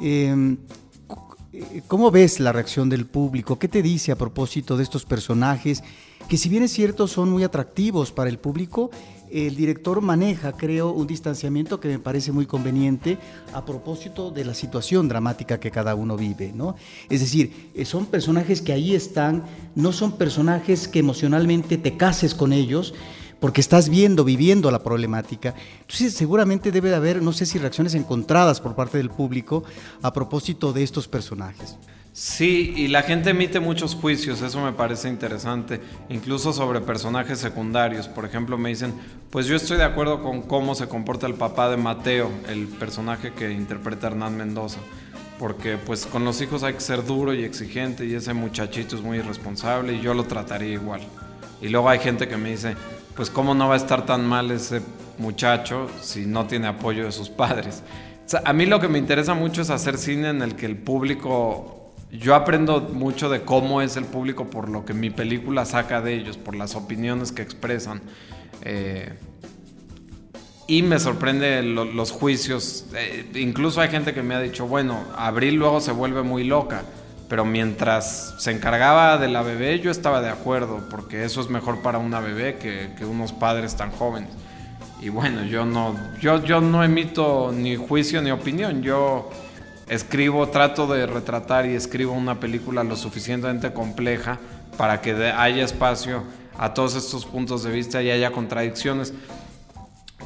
Eh, 0.00 0.56
¿Cómo 1.86 2.10
ves 2.10 2.40
la 2.40 2.52
reacción 2.52 2.88
del 2.88 3.06
público? 3.06 3.58
¿Qué 3.58 3.68
te 3.68 3.82
dice 3.82 4.10
a 4.10 4.16
propósito 4.16 4.76
de 4.76 4.82
estos 4.82 5.04
personajes 5.04 5.84
que 6.28 6.36
si 6.36 6.48
bien 6.48 6.62
es 6.62 6.72
cierto 6.72 7.06
son 7.06 7.30
muy 7.30 7.44
atractivos 7.44 8.10
para 8.10 8.30
el 8.30 8.38
público, 8.38 8.90
el 9.30 9.54
director 9.54 10.00
maneja, 10.00 10.52
creo, 10.52 10.90
un 10.90 11.06
distanciamiento 11.06 11.80
que 11.80 11.88
me 11.88 11.98
parece 11.98 12.32
muy 12.32 12.46
conveniente 12.46 13.18
a 13.52 13.64
propósito 13.64 14.30
de 14.30 14.44
la 14.44 14.54
situación 14.54 15.08
dramática 15.08 15.60
que 15.60 15.70
cada 15.70 15.94
uno 15.94 16.16
vive, 16.16 16.52
¿no? 16.52 16.76
Es 17.08 17.20
decir, 17.20 17.70
eh, 17.74 17.84
son 17.84 18.06
personajes 18.06 18.62
que 18.62 18.72
ahí 18.72 18.94
están, 18.94 19.44
no 19.74 19.92
son 19.92 20.12
personajes 20.12 20.88
que 20.88 21.00
emocionalmente 21.00 21.78
te 21.78 21.96
cases 21.96 22.34
con 22.34 22.52
ellos, 22.52 22.94
porque 23.44 23.60
estás 23.60 23.90
viendo, 23.90 24.24
viviendo 24.24 24.70
la 24.70 24.82
problemática. 24.82 25.54
Entonces 25.82 26.14
seguramente 26.14 26.72
debe 26.72 26.88
de 26.88 26.96
haber, 26.96 27.20
no 27.20 27.34
sé 27.34 27.44
si 27.44 27.58
reacciones 27.58 27.94
encontradas 27.94 28.58
por 28.58 28.74
parte 28.74 28.96
del 28.96 29.10
público 29.10 29.64
a 30.00 30.14
propósito 30.14 30.72
de 30.72 30.82
estos 30.82 31.08
personajes. 31.08 31.76
Sí, 32.14 32.72
y 32.74 32.88
la 32.88 33.02
gente 33.02 33.28
emite 33.28 33.60
muchos 33.60 33.96
juicios, 33.96 34.40
eso 34.40 34.64
me 34.64 34.72
parece 34.72 35.10
interesante, 35.10 35.82
incluso 36.08 36.54
sobre 36.54 36.80
personajes 36.80 37.38
secundarios. 37.38 38.08
Por 38.08 38.24
ejemplo, 38.24 38.56
me 38.56 38.70
dicen, 38.70 38.94
pues 39.28 39.44
yo 39.44 39.56
estoy 39.56 39.76
de 39.76 39.84
acuerdo 39.84 40.22
con 40.22 40.40
cómo 40.40 40.74
se 40.74 40.88
comporta 40.88 41.26
el 41.26 41.34
papá 41.34 41.68
de 41.68 41.76
Mateo, 41.76 42.30
el 42.48 42.66
personaje 42.66 43.34
que 43.34 43.52
interpreta 43.52 44.06
Hernán 44.06 44.38
Mendoza, 44.38 44.78
porque 45.38 45.76
pues 45.76 46.06
con 46.06 46.24
los 46.24 46.40
hijos 46.40 46.62
hay 46.62 46.72
que 46.72 46.80
ser 46.80 47.04
duro 47.04 47.34
y 47.34 47.44
exigente 47.44 48.06
y 48.06 48.14
ese 48.14 48.32
muchachito 48.32 48.96
es 48.96 49.02
muy 49.02 49.18
irresponsable 49.18 49.96
y 49.96 50.00
yo 50.00 50.14
lo 50.14 50.24
trataría 50.24 50.72
igual. 50.72 51.02
Y 51.60 51.68
luego 51.68 51.90
hay 51.90 51.98
gente 51.98 52.26
que 52.26 52.36
me 52.36 52.50
dice, 52.50 52.74
pues 53.14 53.30
cómo 53.30 53.54
no 53.54 53.68
va 53.68 53.74
a 53.74 53.76
estar 53.76 54.06
tan 54.06 54.26
mal 54.26 54.50
ese 54.50 54.82
muchacho 55.18 55.88
si 56.00 56.26
no 56.26 56.46
tiene 56.46 56.66
apoyo 56.66 57.04
de 57.04 57.12
sus 57.12 57.30
padres. 57.30 57.82
a 58.44 58.52
mí 58.52 58.66
lo 58.66 58.80
que 58.80 58.88
me 58.88 58.98
interesa 58.98 59.34
mucho 59.34 59.62
es 59.62 59.70
hacer 59.70 59.98
cine 59.98 60.30
en 60.30 60.42
el 60.42 60.56
que 60.56 60.66
el 60.66 60.76
público, 60.76 61.92
yo 62.10 62.34
aprendo 62.34 62.80
mucho 62.80 63.28
de 63.28 63.42
cómo 63.42 63.82
es 63.82 63.96
el 63.96 64.04
público 64.04 64.50
por 64.50 64.68
lo 64.68 64.84
que 64.84 64.94
mi 64.94 65.10
película 65.10 65.64
saca 65.64 66.00
de 66.00 66.14
ellos, 66.14 66.36
por 66.36 66.56
las 66.56 66.74
opiniones 66.74 67.32
que 67.32 67.42
expresan. 67.42 68.02
Eh, 68.62 69.12
y 70.66 70.82
me 70.82 70.98
sorprende 70.98 71.62
los 71.62 72.10
juicios. 72.10 72.86
Eh, 72.96 73.30
incluso 73.34 73.82
hay 73.82 73.90
gente 73.90 74.14
que 74.14 74.22
me 74.22 74.34
ha 74.34 74.40
dicho, 74.40 74.66
bueno, 74.66 74.98
Abril 75.14 75.56
luego 75.56 75.80
se 75.80 75.92
vuelve 75.92 76.22
muy 76.22 76.44
loca 76.44 76.84
pero 77.28 77.44
mientras 77.44 78.34
se 78.38 78.50
encargaba 78.50 79.18
de 79.18 79.28
la 79.28 79.42
bebé 79.42 79.80
yo 79.80 79.90
estaba 79.90 80.20
de 80.20 80.30
acuerdo, 80.30 80.80
porque 80.90 81.24
eso 81.24 81.40
es 81.40 81.48
mejor 81.48 81.80
para 81.80 81.98
una 81.98 82.20
bebé 82.20 82.56
que, 82.56 83.04
unos 83.04 83.32
padres 83.32 83.76
tan 83.76 83.90
jóvenes. 83.90 84.30
Y 85.00 85.08
bueno, 85.08 85.44
yo 85.44 85.64
no, 85.66 85.94
yo, 86.20 86.42
yo 86.42 86.60
no 86.60 86.82
emito 86.82 87.52
ni 87.52 87.76
juicio 87.76 88.22
ni 88.22 88.30
opinión, 88.30 88.82
yo 88.82 89.30
escribo, 89.88 90.48
trato 90.48 90.86
de 90.86 91.06
retratar 91.06 91.66
y 91.66 91.74
escribo 91.74 92.12
una 92.12 92.40
película 92.40 92.84
lo 92.84 92.96
suficientemente 92.96 93.72
compleja 93.72 94.38
para 94.78 95.00
que 95.00 95.12
haya 95.12 95.64
espacio 95.64 96.22
a 96.58 96.72
todos 96.72 96.94
estos 96.94 97.26
puntos 97.26 97.62
de 97.62 97.70
vista 97.70 98.02
y 98.02 98.10
haya 98.10 98.30
contradicciones. 98.30 99.12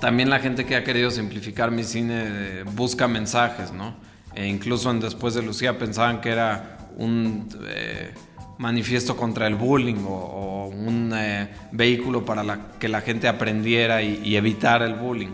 También 0.01 0.31
la 0.31 0.39
gente 0.39 0.65
que 0.65 0.77
ha 0.77 0.85
querido 0.85 1.11
simplificar 1.11 1.71
mi 1.71 1.83
cine 1.83 2.25
eh, 2.27 2.65
busca 2.75 3.09
mensajes, 3.09 3.73
¿no? 3.73 3.97
E 4.35 4.47
incluso 4.47 4.91
en 4.91 5.01
Después 5.01 5.35
de 5.35 5.43
Lucía 5.43 5.79
pensaban 5.79 6.21
que 6.21 6.31
era 6.31 6.78
un 6.99 7.49
eh, 7.67 8.13
manifiesto 8.59 9.17
contra 9.17 9.47
el 9.47 9.55
bullying 9.55 10.05
o, 10.07 10.67
un 10.67 11.13
eh, 11.15 11.49
vehículo 11.73 12.25
para 12.25 12.73
que 12.79 12.89
la 12.89 13.01
gente 13.01 13.29
aprendiera 13.29 14.03
y, 14.03 14.37
evitar 14.37 14.83
el 14.83 14.95
bullying. 14.95 15.31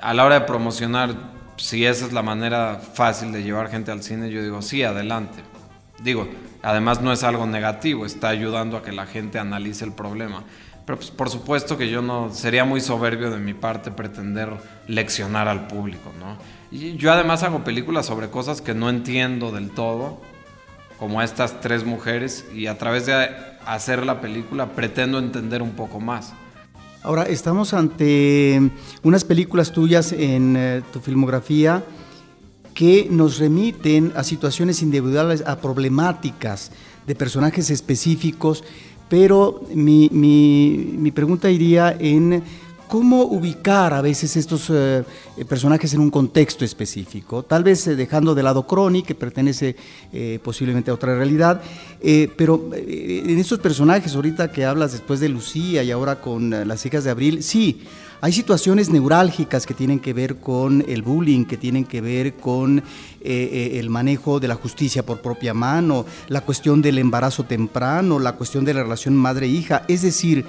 A 0.00 0.14
la 0.14 0.24
hora 0.24 0.40
de 0.40 0.46
promocionar, 0.46 1.14
si 1.56 1.84
esa 1.84 2.06
es 2.06 2.12
la 2.12 2.22
manera 2.22 2.80
fácil 2.94 3.32
de 3.32 3.42
llevar 3.42 3.68
gente 3.68 3.90
al 3.90 4.02
cine, 4.02 4.30
yo 4.30 4.42
digo, 4.42 4.62
sí, 4.62 4.82
adelante. 4.82 5.42
Digo, 6.02 6.28
además 6.62 7.02
no 7.02 7.12
es 7.12 7.24
algo 7.24 7.46
negativo, 7.46 8.06
está 8.06 8.28
ayudando 8.28 8.76
a 8.76 8.82
que 8.82 8.92
la 8.92 9.06
gente 9.06 9.38
analice 9.38 9.84
el 9.84 9.92
problema. 9.92 10.44
Pero 10.86 10.96
pues, 10.96 11.10
por 11.10 11.28
supuesto 11.28 11.76
que 11.76 11.90
yo 11.90 12.00
no, 12.00 12.32
sería 12.32 12.64
muy 12.64 12.80
soberbio 12.80 13.30
de 13.30 13.38
mi 13.38 13.52
parte 13.52 13.90
pretender 13.90 14.50
leccionar 14.86 15.48
al 15.48 15.66
público, 15.66 16.12
¿no? 16.18 16.38
Y 16.70 16.96
yo 16.96 17.12
además 17.12 17.42
hago 17.42 17.64
películas 17.64 18.06
sobre 18.06 18.30
cosas 18.30 18.62
que 18.62 18.74
no 18.74 18.88
entiendo 18.88 19.50
del 19.50 19.70
todo, 19.70 20.22
como 20.98 21.22
estas 21.22 21.60
tres 21.60 21.84
mujeres, 21.84 22.44
y 22.54 22.66
a 22.66 22.76
través 22.76 23.06
de 23.06 23.28
hacer 23.64 24.04
la 24.04 24.20
película 24.20 24.72
pretendo 24.72 25.18
entender 25.18 25.62
un 25.62 25.72
poco 25.72 26.00
más. 26.00 26.32
Ahora, 27.02 27.22
estamos 27.22 27.74
ante 27.74 28.60
unas 29.02 29.24
películas 29.24 29.72
tuyas 29.72 30.12
en 30.12 30.56
eh, 30.56 30.82
tu 30.92 31.00
filmografía 31.00 31.84
que 32.74 33.08
nos 33.10 33.38
remiten 33.38 34.12
a 34.16 34.24
situaciones 34.24 34.82
individuales, 34.82 35.42
a 35.46 35.60
problemáticas 35.60 36.70
de 37.06 37.14
personajes 37.14 37.70
específicos, 37.70 38.64
pero 39.08 39.64
mi, 39.74 40.08
mi, 40.12 40.94
mi 40.98 41.10
pregunta 41.10 41.50
iría 41.50 41.96
en 41.98 42.42
cómo 42.88 43.24
ubicar 43.24 43.92
a 43.92 44.00
veces 44.00 44.36
estos 44.36 44.70
eh, 44.70 45.04
personajes 45.46 45.92
en 45.92 46.00
un 46.00 46.10
contexto 46.10 46.64
específico, 46.64 47.42
tal 47.42 47.62
vez 47.62 47.86
eh, 47.86 47.94
dejando 47.94 48.34
de 48.34 48.42
lado 48.42 48.66
Crony, 48.66 49.02
que 49.06 49.14
pertenece 49.14 49.76
eh, 50.12 50.40
posiblemente 50.42 50.90
a 50.90 50.94
otra 50.94 51.14
realidad, 51.14 51.60
pero 52.36 52.70
en 52.72 53.38
estos 53.38 53.58
personajes, 53.58 54.14
ahorita 54.14 54.52
que 54.52 54.64
hablas 54.64 54.92
después 54.92 55.20
de 55.20 55.28
Lucía 55.28 55.82
y 55.82 55.90
ahora 55.90 56.20
con 56.20 56.50
las 56.50 56.86
hijas 56.86 57.02
de 57.04 57.10
Abril, 57.10 57.42
sí, 57.42 57.82
hay 58.20 58.32
situaciones 58.32 58.88
neurálgicas 58.88 59.66
que 59.66 59.74
tienen 59.74 59.98
que 59.98 60.12
ver 60.12 60.36
con 60.36 60.84
el 60.88 61.02
bullying, 61.02 61.44
que 61.44 61.56
tienen 61.56 61.84
que 61.84 62.00
ver 62.00 62.34
con 62.34 62.82
el 63.20 63.90
manejo 63.90 64.38
de 64.38 64.46
la 64.46 64.54
justicia 64.54 65.04
por 65.04 65.20
propia 65.20 65.54
mano, 65.54 66.06
la 66.28 66.42
cuestión 66.42 66.80
del 66.80 66.98
embarazo 66.98 67.44
temprano, 67.44 68.20
la 68.20 68.36
cuestión 68.36 68.64
de 68.64 68.74
la 68.74 68.84
relación 68.84 69.16
madre-hija, 69.16 69.82
es 69.88 70.02
decir, 70.02 70.44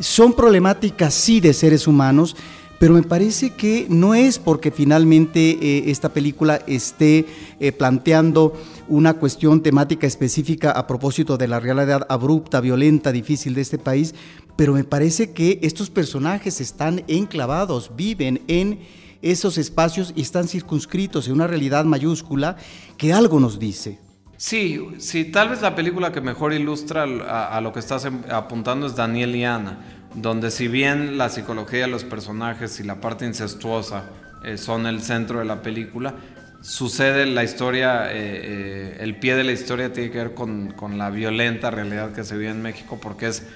son 0.00 0.32
problemáticas 0.32 1.14
sí 1.14 1.40
de 1.40 1.52
seres 1.52 1.86
humanos, 1.86 2.36
pero 2.78 2.94
me 2.94 3.02
parece 3.02 3.50
que 3.50 3.86
no 3.88 4.14
es 4.14 4.38
porque 4.38 4.70
finalmente 4.70 5.58
eh, 5.60 5.90
esta 5.90 6.10
película 6.10 6.60
esté 6.66 7.26
eh, 7.60 7.72
planteando 7.72 8.52
una 8.88 9.14
cuestión 9.14 9.62
temática 9.62 10.06
específica 10.06 10.70
a 10.72 10.86
propósito 10.86 11.38
de 11.38 11.48
la 11.48 11.60
realidad 11.60 12.06
abrupta, 12.08 12.60
violenta, 12.60 13.12
difícil 13.12 13.54
de 13.54 13.62
este 13.62 13.78
país, 13.78 14.14
pero 14.56 14.74
me 14.74 14.84
parece 14.84 15.30
que 15.32 15.60
estos 15.62 15.88
personajes 15.88 16.60
están 16.60 17.04
enclavados, 17.08 17.92
viven 17.96 18.42
en 18.48 18.80
esos 19.22 19.56
espacios 19.56 20.12
y 20.14 20.22
están 20.22 20.48
circunscritos 20.48 21.26
en 21.26 21.34
una 21.34 21.46
realidad 21.46 21.84
mayúscula 21.86 22.56
que 22.98 23.12
algo 23.12 23.40
nos 23.40 23.58
dice. 23.58 24.03
Sí, 24.36 24.80
sí, 24.98 25.24
tal 25.26 25.50
vez 25.50 25.62
la 25.62 25.74
película 25.76 26.10
que 26.10 26.20
mejor 26.20 26.52
ilustra 26.52 27.04
a, 27.04 27.60
lo 27.60 27.72
que 27.72 27.78
estás 27.78 28.04
em, 28.04 28.22
apuntando 28.30 28.86
es 28.86 28.96
Daniel 28.96 29.34
y 29.36 29.44
Ana, 29.44 29.78
donde 30.14 30.50
si 30.50 30.66
bien 30.66 31.18
la 31.18 31.28
psicología 31.28 31.82
de 31.82 31.86
los 31.88 32.04
personajes 32.04 32.80
y 32.80 32.82
la 32.82 33.00
parte 33.00 33.26
incestuosa 33.26 34.10
eh, 34.44 34.58
son 34.58 34.86
el 34.86 35.02
centro 35.02 35.38
de 35.38 35.44
la 35.44 35.62
película, 35.62 36.14
sucede 36.62 37.26
la 37.26 37.44
historia, 37.44 38.12
eh, 38.12 38.16
eh, 38.16 38.96
el 39.00 39.16
pie 39.18 39.36
de 39.36 39.44
la 39.44 39.52
historia 39.52 39.92
tiene 39.92 40.10
que 40.10 40.18
ver 40.18 40.34
con, 40.34 40.72
con, 40.72 40.98
la 40.98 41.10
violenta 41.10 41.70
realidad 41.70 42.12
que 42.12 42.24
se 42.24 42.36
vive 42.36 42.50
en 42.50 42.62
México, 42.62 42.98
porque 43.00 43.28
es 43.28 43.46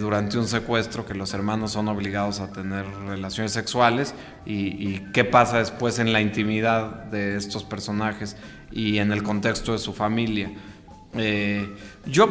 durante 0.00 0.38
un 0.38 0.48
secuestro 0.48 1.04
que 1.04 1.14
los 1.14 1.34
hermanos 1.34 1.72
son 1.72 1.88
obligados 1.88 2.40
a 2.40 2.50
tener 2.50 2.86
relaciones 3.06 3.52
sexuales 3.52 4.14
y, 4.46 4.68
y 4.68 5.06
qué 5.12 5.22
pasa 5.22 5.58
después 5.58 5.98
en 5.98 6.14
la 6.14 6.22
intimidad 6.22 7.04
de 7.04 7.36
estos 7.36 7.62
personajes 7.62 8.36
y 8.76 8.98
en 8.98 9.10
el 9.10 9.22
contexto 9.22 9.72
de 9.72 9.78
su 9.78 9.94
familia. 9.94 10.50
Eh, 11.14 11.66
yo, 12.04 12.28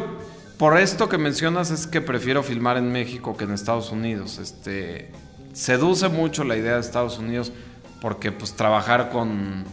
por 0.58 0.78
esto 0.78 1.08
que 1.08 1.18
mencionas, 1.18 1.72
es 1.72 1.88
que 1.88 2.00
prefiero 2.00 2.44
filmar 2.44 2.76
en 2.76 2.92
México 2.92 3.36
que 3.36 3.44
en 3.44 3.50
Estados 3.50 3.90
Unidos. 3.90 4.38
Este, 4.38 5.10
seduce 5.52 6.08
mucho 6.08 6.44
la 6.44 6.56
idea 6.56 6.74
de 6.74 6.80
Estados 6.80 7.18
Unidos 7.18 7.52
porque 8.00 8.30
pues 8.30 8.54
trabajar 8.54 9.10
con, 9.10 9.64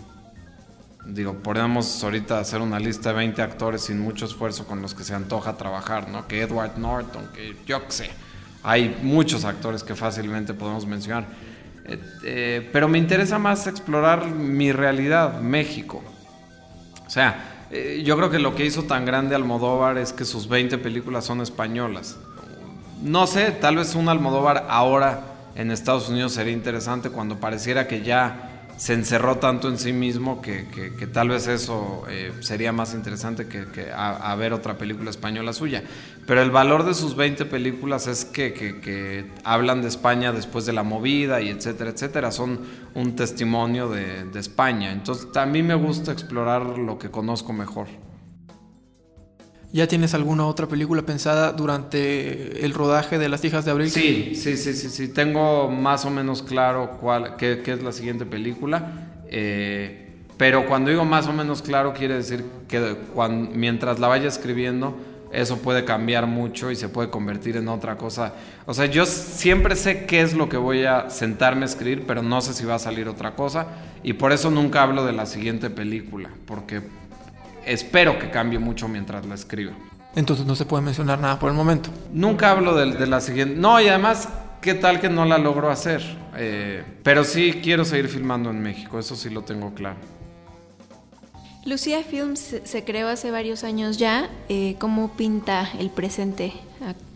digo, 1.06 1.36
podemos 1.44 2.04
ahorita 2.04 2.40
hacer 2.40 2.60
una 2.60 2.80
lista 2.80 3.10
de 3.10 3.18
20 3.18 3.44
actores 3.44 3.84
sin 3.84 4.00
mucho 4.00 4.26
esfuerzo 4.26 4.66
con 4.66 4.82
los 4.82 4.96
que 4.96 5.04
se 5.04 5.14
antoja 5.14 5.58
trabajar, 5.58 6.10
¿no? 6.10 6.28
Que 6.28 6.42
Edward 6.42 6.80
Norton, 6.80 7.28
que 7.36 7.56
yo 7.68 7.86
qué 7.86 7.92
sé. 7.92 8.10
Hay 8.64 8.98
muchos 9.04 9.46
actores 9.46 9.84
que 9.84 9.94
fácilmente 9.94 10.56
podemos 10.56 10.88
mencionar. 10.88 11.28
Eh, 11.86 12.00
eh, 12.24 12.70
pero 12.74 12.88
me 12.88 12.98
interesa 12.98 13.38
más 13.38 13.68
explorar 13.68 14.26
mi 14.26 14.72
realidad, 14.72 15.40
México. 15.40 16.02
O 17.14 17.16
sea, 17.16 17.68
eh, 17.70 18.02
yo 18.04 18.18
creo 18.18 18.32
que 18.32 18.40
lo 18.40 18.56
que 18.56 18.66
hizo 18.66 18.86
tan 18.86 19.06
grande 19.06 19.36
Almodóvar 19.36 20.00
es 20.00 20.14
que 20.14 20.26
sus 20.26 20.50
20 20.50 20.80
películas 20.80 21.24
son 21.24 21.42
españolas. 21.42 22.18
No 23.04 23.28
sé, 23.28 23.52
tal 23.52 23.76
vez 23.76 23.94
un 23.94 24.10
Almodóvar 24.10 24.66
ahora 24.68 25.22
en 25.54 25.70
Estados 25.70 26.10
Unidos 26.10 26.34
sería 26.34 26.54
interesante 26.54 27.12
cuando 27.12 27.40
pareciera 27.40 27.88
que 27.88 28.02
ya 28.02 28.53
se 28.78 28.94
encerró 28.94 29.38
tanto 29.38 29.70
en 29.70 29.78
sí 29.78 29.94
mismo 29.94 30.42
que, 30.42 30.66
tal 31.14 31.30
vez 31.30 31.48
eso 31.48 32.04
eh, 32.10 32.32
sería 32.40 32.72
más 32.72 32.94
interesante 32.94 33.48
que, 33.48 33.92
a, 33.94 34.36
ver 34.36 34.54
otra 34.54 34.78
película 34.78 35.10
española 35.10 35.54
suya. 35.54 35.84
Pero 36.26 36.42
el 36.42 36.52
valor 36.52 36.86
de 36.86 36.94
sus 36.94 37.16
20 37.16 37.46
películas 37.46 38.08
es 38.08 38.26
que, 38.26 39.30
hablan 39.44 39.82
de 39.82 39.88
España 39.88 40.32
después 40.32 40.66
de 40.66 40.74
la 40.74 40.84
movida 40.84 41.42
y 41.42 41.50
etcétera, 41.50 41.92
etcétera. 41.92 42.32
Son 42.32 42.60
un 42.96 43.16
testimonio 43.16 43.90
de, 43.90 44.26
de 44.26 44.40
España. 44.40 44.92
Entonces 44.92 45.28
a 45.36 45.46
mí 45.46 45.64
me 45.64 45.76
gusta 45.76 46.12
explorar 46.12 46.78
lo 46.78 46.98
que 46.98 47.10
conozco 47.10 47.54
mejor. 47.54 47.88
¿Ya 49.74 49.88
tienes 49.88 50.14
alguna 50.14 50.46
otra 50.46 50.68
película 50.68 51.02
pensada 51.02 51.52
durante 51.52 52.64
el 52.64 52.76
rodaje 52.76 53.18
de 53.18 53.28
Las 53.28 53.44
hijas 53.44 53.66
de 53.66 53.72
Abril? 53.72 53.90
Sí, 53.90 54.36
sí, 54.36 54.56
sí, 54.56 54.76
sí, 54.76 54.88
sí. 54.88 55.08
Tengo 55.08 55.68
más 55.68 56.06
o 56.06 56.12
menos 56.12 56.44
claro 56.44 57.00
cuál, 57.02 57.38
qué, 57.38 57.60
es 57.66 57.82
la 57.82 57.92
siguiente 57.92 58.24
película. 58.24 59.24
Eh, 59.30 60.12
pero 60.38 60.68
cuando 60.68 60.92
digo 60.92 61.06
más 61.06 61.26
o 61.26 61.34
menos 61.34 61.64
claro, 61.64 61.92
quiere 61.94 62.14
decir 62.14 62.46
que 62.68 62.98
mientras 63.52 63.98
la 63.98 64.08
vaya 64.08 64.28
escribiendo, 64.28 64.96
eso 65.32 65.58
puede 65.58 65.84
cambiar 65.84 66.28
mucho 66.28 66.70
y 66.70 66.76
se 66.76 66.88
puede 66.88 67.10
convertir 67.10 67.58
en 67.58 67.68
otra 67.68 67.98
cosa. 67.98 68.34
O 68.68 68.76
sea, 68.76 68.86
yo 68.86 69.08
siempre 69.08 69.76
sé 69.76 70.06
qué 70.06 70.22
es 70.22 70.36
lo 70.36 70.50
que 70.50 70.58
voy 70.58 70.86
a 70.86 71.10
sentarme 71.10 71.64
a 71.64 71.66
escribir, 71.66 72.04
pero 72.06 72.22
no 72.22 72.42
sé 72.42 72.54
si 72.54 72.64
va 72.64 72.76
a 72.76 72.80
salir 72.80 73.08
otra 73.08 73.34
cosa. 73.34 73.66
Y 74.04 74.14
por 74.14 74.34
eso 74.34 74.52
nunca 74.52 74.84
hablo 74.84 75.04
de 75.04 75.14
la 75.14 75.26
siguiente 75.26 75.72
película, 75.72 76.30
porque 76.46 76.84
espero 77.66 78.20
que 78.20 78.30
cambie 78.30 78.60
mucho 78.60 78.88
mientras 78.88 79.26
la 79.26 79.36
escribo. 79.36 79.74
Entonces 80.16 80.46
no 80.46 80.56
se 80.56 80.66
puede 80.66 80.84
mencionar 80.84 81.20
nada 81.20 81.40
por 81.40 81.50
el 81.50 81.56
momento. 81.56 81.90
Nunca 82.12 82.52
hablo 82.52 82.76
de, 82.76 83.08
la 83.08 83.20
siguiente. 83.20 83.56
No, 83.56 83.82
y 83.82 83.88
además, 83.88 84.30
¿qué 84.62 84.76
tal 84.76 85.00
que 85.00 85.10
no 85.10 85.26
la 85.26 85.38
logro 85.38 85.72
hacer? 85.72 86.04
Eh, 86.36 86.84
pero 87.04 87.24
sí 87.24 87.62
quiero 87.64 87.84
seguir 87.84 88.10
filmando 88.10 88.50
en 88.50 88.62
México, 88.62 89.00
eso 89.00 89.16
sí 89.16 89.30
lo 89.30 89.44
tengo 89.44 89.74
claro. 89.74 89.98
Lucía 91.66 92.04
Films 92.04 92.58
se 92.64 92.84
creó 92.84 93.08
hace 93.08 93.32
varios 93.32 93.64
años 93.64 93.98
ya. 93.98 94.30
Eh, 94.50 94.76
¿Cómo 94.80 95.16
pinta 95.16 95.70
el 95.80 95.90
presente 95.90 96.54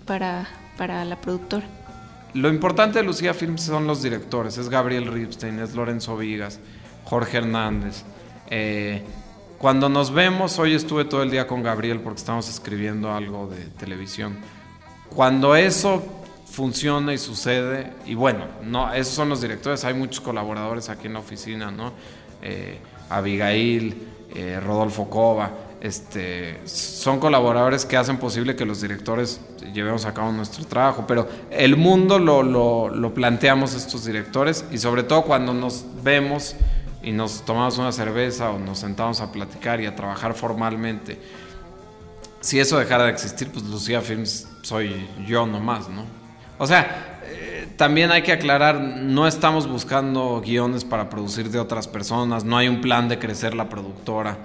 para, 0.05 0.47
para 0.77 1.03
la 1.03 1.17
productora? 1.17 1.67
Lo 2.33 2.49
importante 2.49 2.99
de 2.99 3.03
Lucía 3.03 3.33
Films 3.33 3.63
son 3.63 3.87
los 3.87 4.01
directores. 4.01 4.57
Es 4.57 4.69
Gabriel 4.69 5.11
Ripstein, 5.11 5.59
es 5.59 5.75
Lorenzo 5.75 6.15
Vigas, 6.17 6.59
Jorge 7.03 7.37
Hernández. 7.37 8.03
Eh, 8.49 9.03
cuando 9.57 9.89
nos 9.89 10.11
vemos, 10.11 10.59
hoy 10.59 10.75
estuve 10.75 11.05
todo 11.05 11.23
el 11.23 11.31
día 11.31 11.47
con 11.47 11.63
Gabriel 11.63 11.99
porque 11.99 12.19
estamos 12.19 12.47
escribiendo 12.47 13.11
algo 13.11 13.47
de 13.47 13.65
televisión. 13.79 14.37
Cuando 15.09 15.55
eso 15.55 16.03
funciona 16.45 17.13
y 17.13 17.17
sucede, 17.17 17.91
y 18.05 18.13
bueno, 18.13 18.45
no, 18.63 18.93
esos 18.93 19.13
son 19.13 19.29
los 19.29 19.41
directores, 19.41 19.83
hay 19.83 19.95
muchos 19.95 20.21
colaboradores 20.21 20.89
aquí 20.89 21.07
en 21.07 21.13
la 21.13 21.19
oficina, 21.19 21.71
¿no? 21.71 21.93
Eh, 22.41 22.77
Abigail, 23.09 23.95
eh, 24.35 24.59
Rodolfo 24.63 25.09
Cova, 25.09 25.51
este, 25.81 26.59
son 26.65 27.19
colaboradores 27.19 27.85
que 27.85 27.97
hacen 27.97 28.17
posible 28.17 28.55
que 28.55 28.65
los 28.65 28.81
directores 28.81 29.41
llevemos 29.73 30.05
a 30.05 30.13
cabo 30.13 30.31
nuestro 30.31 30.65
trabajo, 30.65 31.05
pero 31.07 31.27
el 31.49 31.77
mundo 31.77 32.19
lo, 32.19 32.43
lo, 32.43 32.89
lo 32.89 33.13
planteamos 33.13 33.73
estos 33.73 34.05
directores 34.05 34.65
y 34.71 34.77
sobre 34.77 35.03
todo 35.03 35.23
cuando 35.23 35.53
nos 35.53 35.85
vemos 36.03 36.55
y 37.01 37.11
nos 37.11 37.45
tomamos 37.45 37.77
una 37.77 37.91
cerveza 37.91 38.49
o 38.51 38.59
nos 38.59 38.79
sentamos 38.79 39.21
a 39.21 39.31
platicar 39.31 39.81
y 39.81 39.85
a 39.85 39.95
trabajar 39.95 40.33
formalmente, 40.33 41.19
si 42.41 42.59
eso 42.59 42.77
dejara 42.77 43.05
de 43.05 43.11
existir, 43.11 43.49
pues 43.51 43.65
Lucía 43.65 44.01
Films 44.01 44.47
soy 44.61 45.07
yo 45.25 45.45
nomás, 45.45 45.89
¿no? 45.89 46.05
O 46.57 46.65
sea, 46.65 47.19
eh, 47.25 47.67
también 47.77 48.11
hay 48.11 48.21
que 48.21 48.31
aclarar, 48.31 48.79
no 48.79 49.27
estamos 49.27 49.67
buscando 49.67 50.41
guiones 50.41 50.83
para 50.83 51.09
producir 51.09 51.49
de 51.49 51.59
otras 51.59 51.87
personas, 51.87 52.43
no 52.45 52.57
hay 52.57 52.67
un 52.67 52.81
plan 52.81 53.09
de 53.09 53.19
crecer 53.19 53.53
la 53.53 53.69
productora. 53.69 54.37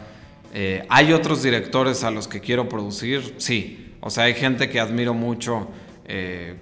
Eh, 0.52 0.84
¿Hay 0.88 1.12
otros 1.12 1.42
directores 1.42 2.04
a 2.04 2.10
los 2.10 2.28
que 2.28 2.40
quiero 2.40 2.68
producir? 2.68 3.36
Sí. 3.38 3.94
O 4.00 4.10
sea, 4.10 4.24
hay 4.24 4.34
gente 4.34 4.68
que 4.68 4.80
admiro 4.80 5.14
mucho 5.14 5.68
eh, 6.04 6.56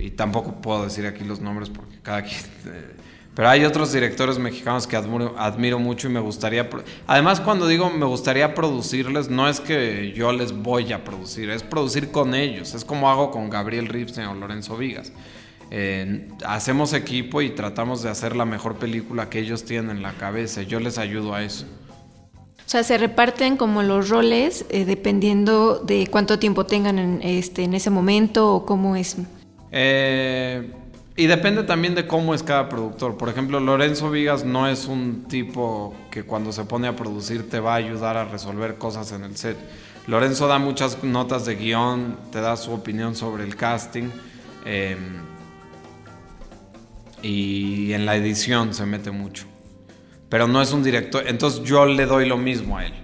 y 0.00 0.10
tampoco 0.10 0.60
puedo 0.60 0.84
decir 0.84 1.06
aquí 1.06 1.24
los 1.24 1.40
nombres 1.40 1.70
porque 1.70 1.98
cada 2.02 2.22
quien 2.22 2.40
Pero 3.34 3.48
hay 3.48 3.64
otros 3.64 3.92
directores 3.92 4.38
mexicanos 4.38 4.86
que 4.86 4.96
admiro, 4.96 5.34
admiro, 5.38 5.78
mucho 5.78 6.08
y 6.08 6.10
me 6.10 6.20
gustaría... 6.20 6.68
Además, 7.06 7.40
cuando 7.40 7.68
digo 7.68 7.88
me 7.90 8.04
gustaría 8.04 8.54
producirles, 8.54 9.30
no 9.30 9.48
es 9.48 9.60
que 9.60 10.12
yo 10.16 10.32
les 10.32 10.52
voy 10.52 10.92
a 10.92 11.04
producir, 11.04 11.48
es 11.50 11.62
producir 11.62 12.10
con 12.10 12.34
ellos. 12.34 12.74
Es 12.74 12.84
como 12.84 13.08
hago 13.08 13.30
con 13.30 13.48
Gabriel 13.48 13.86
Ripstein 13.86 14.26
o 14.26 14.34
Lorenzo 14.34 14.76
Vigas. 14.76 15.12
Eh, 15.70 16.28
hacemos 16.44 16.92
equipo 16.92 17.40
y 17.42 17.50
tratamos 17.50 18.02
de 18.02 18.10
hacer 18.10 18.34
la 18.34 18.44
mejor 18.44 18.76
película 18.76 19.30
que 19.30 19.38
ellos 19.38 19.64
tienen 19.64 19.96
en 19.96 20.02
la 20.02 20.12
cabeza. 20.14 20.62
Yo 20.62 20.80
les 20.80 20.98
ayudo 20.98 21.32
a 21.32 21.44
eso. 21.44 21.66
O 22.34 22.68
sea, 22.70 22.82
se 22.82 22.98
reparten 22.98 23.56
como 23.56 23.82
los 23.82 24.08
roles 24.08 24.64
eh, 24.70 24.84
dependiendo 24.84 25.78
de 25.78 26.06
cuánto 26.08 26.38
tiempo 26.38 26.66
tengan 26.66 26.98
en, 26.98 27.20
este, 27.22 27.64
en 27.64 27.74
ese 27.74 27.90
momento 27.90 28.54
o 28.54 28.66
cómo 28.66 28.96
es. 28.96 29.16
Eh, 29.72 30.70
y 31.16 31.26
depende 31.26 31.64
también 31.64 31.94
de 31.94 32.06
cómo 32.06 32.34
es 32.34 32.42
cada 32.42 32.68
productor. 32.68 33.16
Por 33.16 33.28
ejemplo, 33.28 33.60
Lorenzo 33.60 34.10
Vigas 34.10 34.44
no 34.44 34.68
es 34.68 34.86
un 34.86 35.24
tipo 35.28 35.94
que 36.10 36.22
cuando 36.22 36.52
se 36.52 36.64
pone 36.64 36.88
a 36.88 36.96
producir 36.96 37.48
te 37.48 37.60
va 37.60 37.74
a 37.74 37.76
ayudar 37.76 38.16
a 38.16 38.24
resolver 38.24 38.76
cosas 38.76 39.12
en 39.12 39.24
el 39.24 39.36
set. 39.36 39.56
Lorenzo 40.06 40.48
da 40.48 40.58
muchas 40.58 41.02
notas 41.04 41.44
de 41.44 41.56
guion, 41.56 42.16
te 42.32 42.40
da 42.40 42.56
su 42.56 42.72
opinión 42.72 43.14
sobre 43.14 43.44
el 43.44 43.56
casting. 43.56 44.08
Eh, 44.64 44.96
y 47.22 47.92
en 47.92 48.06
la 48.06 48.16
edición 48.16 48.74
se 48.74 48.86
mete 48.86 49.10
mucho. 49.10 49.44
Pero 50.28 50.46
no 50.46 50.62
es 50.62 50.72
un 50.72 50.82
director, 50.82 51.24
entonces 51.26 51.62
yo 51.64 51.86
le 51.86 52.06
doy 52.06 52.26
lo 52.26 52.36
mismo 52.36 52.78
a 52.78 52.86
él. 52.86 52.94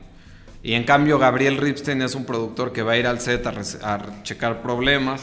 Y 0.63 0.75
en 0.75 0.85
cambio 0.85 1.19
Gabriel 1.19 1.59
Ripstein 1.59 2.03
es 2.03 2.15
un 2.15 2.25
productor 2.25 2.73
que 2.73 2.83
va 2.83 2.93
a 2.93 2.97
ir 2.97 3.07
al 3.07 3.21
set 3.21 3.47
a, 3.47 4.23
checar 4.23 4.63
problemas, 4.63 5.23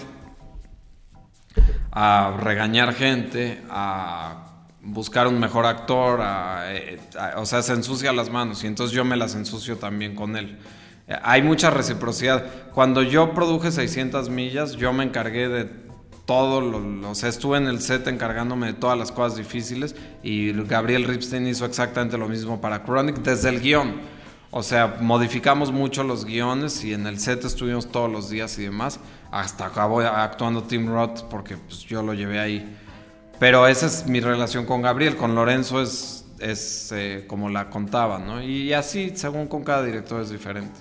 a 1.96 2.36
regañar 2.39 2.96
gente, 2.96 3.62
a 3.70 4.46
buscar 4.82 5.28
un 5.28 5.39
mejor 5.39 5.66
actor, 5.68 6.20
eh, 6.24 7.00
o 7.38 7.46
sea, 7.46 7.62
se 7.62 7.74
ensucia 7.74 8.12
las 8.12 8.30
manos 8.30 8.64
y 8.64 8.68
entonces 8.68 8.96
yo 8.96 9.06
me 9.06 9.16
las 9.16 9.36
ensucio 9.36 9.78
también 9.78 10.16
con 10.16 10.36
él. 10.36 10.58
Hay 11.22 11.44
mucha 11.44 11.70
reciprocidad. 11.70 12.46
Cuando 12.74 13.04
yo 13.04 13.34
produje 13.34 13.72
600 13.72 14.30
millas, 14.30 14.74
yo 14.74 14.91
me 14.91 15.04
encargué 15.04 15.50
de 15.50 15.70
todo, 16.26 16.62
lo, 16.62 17.10
o 17.10 17.16
sea, 17.16 17.30
estuve 17.30 17.58
en 17.58 17.68
el 17.68 17.80
set 17.80 18.08
encargándome 18.08 18.68
de 18.68 18.74
todas 18.74 18.98
las 18.98 19.12
cosas 19.12 19.38
difíciles 19.38 19.96
y 20.24 20.52
Gabriel 20.64 21.04
Ripstein 21.04 21.46
hizo 21.46 21.66
exactamente 21.66 22.18
lo 22.18 22.28
mismo 22.28 22.60
para 22.60 22.84
Chronic 22.84 23.18
desde 23.18 23.50
el 23.50 23.62
guion. 23.62 24.02
O 24.56 24.62
sea, 24.62 24.99
modificamos 25.01 25.72
mucho 25.72 26.04
los 26.04 26.26
guiones 26.26 26.84
y 26.84 26.93
en 26.93 27.08
el 27.08 27.20
set 27.20 27.43
estuvimos 27.43 27.88
todos 27.88 28.12
los 28.12 28.30
días 28.30 28.60
y 28.60 28.64
demás. 28.64 28.99
Hasta 29.32 29.66
acabó 29.66 30.01
actuando 30.01 30.62
Tim 30.62 30.88
Roth 30.88 31.24
porque 31.24 31.58
pues, 31.58 31.80
yo 31.80 32.04
lo 32.04 32.14
llevé 32.14 32.39
ahí. 32.39 32.78
Pero 33.39 33.66
esa 33.66 33.88
es 33.88 34.06
mi 34.06 34.20
relación 34.20 34.68
con 34.68 34.84
Gabriel. 34.84 35.18
Con 35.18 35.34
Lorenzo 35.34 35.82
es, 35.82 36.26
es 36.39 36.91
eh, 36.91 37.26
como 37.28 37.49
la 37.49 37.72
contaba, 37.72 38.20
¿no? 38.20 38.43
Y 38.43 38.74
así, 38.74 39.14
según 39.16 39.47
con 39.47 39.64
cada 39.64 39.84
director, 39.84 40.22
es 40.22 40.30
diferente. 40.30 40.80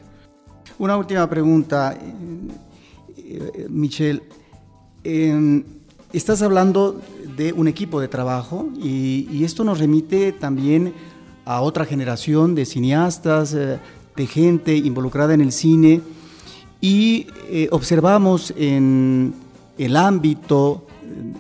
Una 0.79 0.99
última 0.99 1.27
pregunta, 1.31 1.97
eh, 1.99 3.53
eh, 3.55 3.67
Michelle. 3.71 4.23
Em, 5.03 5.65
estás 6.13 6.43
hablando 6.43 7.01
de 7.37 7.55
un 7.55 7.69
equipo 7.69 8.01
de 8.03 8.09
trabajo 8.09 8.69
y, 8.77 9.43
esto 9.45 9.65
nos 9.65 9.79
remite 9.79 10.33
también 10.33 10.93
a 11.45 11.61
otra 11.61 11.85
generación 11.85 12.55
de 12.55 12.65
cineastas, 12.65 13.55
eh, 13.55 13.79
de 14.17 14.27
gente 14.27 14.77
involucrada 14.77 15.35
en 15.35 15.41
el 15.41 15.53
cine 15.53 16.01
y 16.81 17.27
eh, 17.49 17.69
observamos 17.71 18.53
en 18.57 19.35
el 19.79 19.97
ámbito 19.97 20.87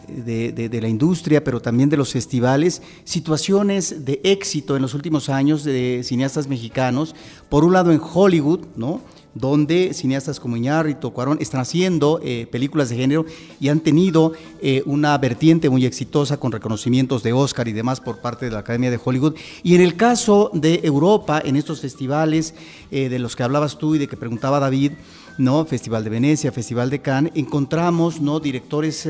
de, 0.08 0.52
de, 0.52 0.80
la 0.80 0.88
industria, 0.88 1.42
pero 1.42 1.60
también 1.60 1.88
de 1.88 1.96
los 1.96 2.12
festivales, 2.12 2.82
situaciones 3.04 4.04
de 4.04 4.20
éxito 4.24 4.76
en 4.76 4.82
los 4.82 4.94
últimos 4.94 5.28
años 5.28 5.64
de 5.64 6.02
cineastas 6.04 6.46
mexicanos, 6.46 7.14
por 7.48 7.64
un 7.64 7.72
lado 7.72 7.92
en 7.92 8.00
Hollywood, 8.02 8.60
¿no? 8.76 9.00
Donde 9.34 9.94
cineastas 9.94 10.40
como 10.40 10.56
Iñárritu, 10.56 11.12
Cuarón 11.12 11.38
están 11.40 11.60
haciendo 11.60 12.20
eh, 12.22 12.46
películas 12.50 12.90
de 12.90 12.96
género 12.96 13.24
y 13.60 13.68
han 13.68 13.80
tenido 13.80 14.32
eh, 14.60 14.82
una 14.84 15.16
vertiente 15.18 15.70
muy 15.70 15.86
exitosa 15.86 16.38
con 16.38 16.52
reconocimientos 16.52 17.22
de 17.22 17.32
Oscar 17.32 17.68
y 17.68 17.72
demás 17.72 18.00
por 18.00 18.18
parte 18.18 18.46
de 18.46 18.52
la 18.52 18.58
Academia 18.58 18.90
de 18.90 19.00
Hollywood. 19.02 19.34
Y 19.62 19.74
en 19.74 19.80
el 19.80 19.96
caso 19.96 20.50
de 20.52 20.80
Europa, 20.82 21.40
en 21.44 21.56
estos 21.56 21.80
festivales 21.80 22.54
eh, 22.90 23.08
de 23.08 23.18
los 23.18 23.36
que 23.36 23.42
hablabas 23.42 23.78
tú 23.78 23.94
y 23.94 23.98
de 23.98 24.08
que 24.08 24.16
preguntaba 24.16 24.60
David, 24.60 24.92
¿no? 25.38 25.64
Festival 25.64 26.04
de 26.04 26.10
Venecia, 26.10 26.52
Festival 26.52 26.90
de 26.90 27.00
Cannes, 27.00 27.32
encontramos 27.34 28.20
¿no? 28.20 28.38
directores 28.38 29.08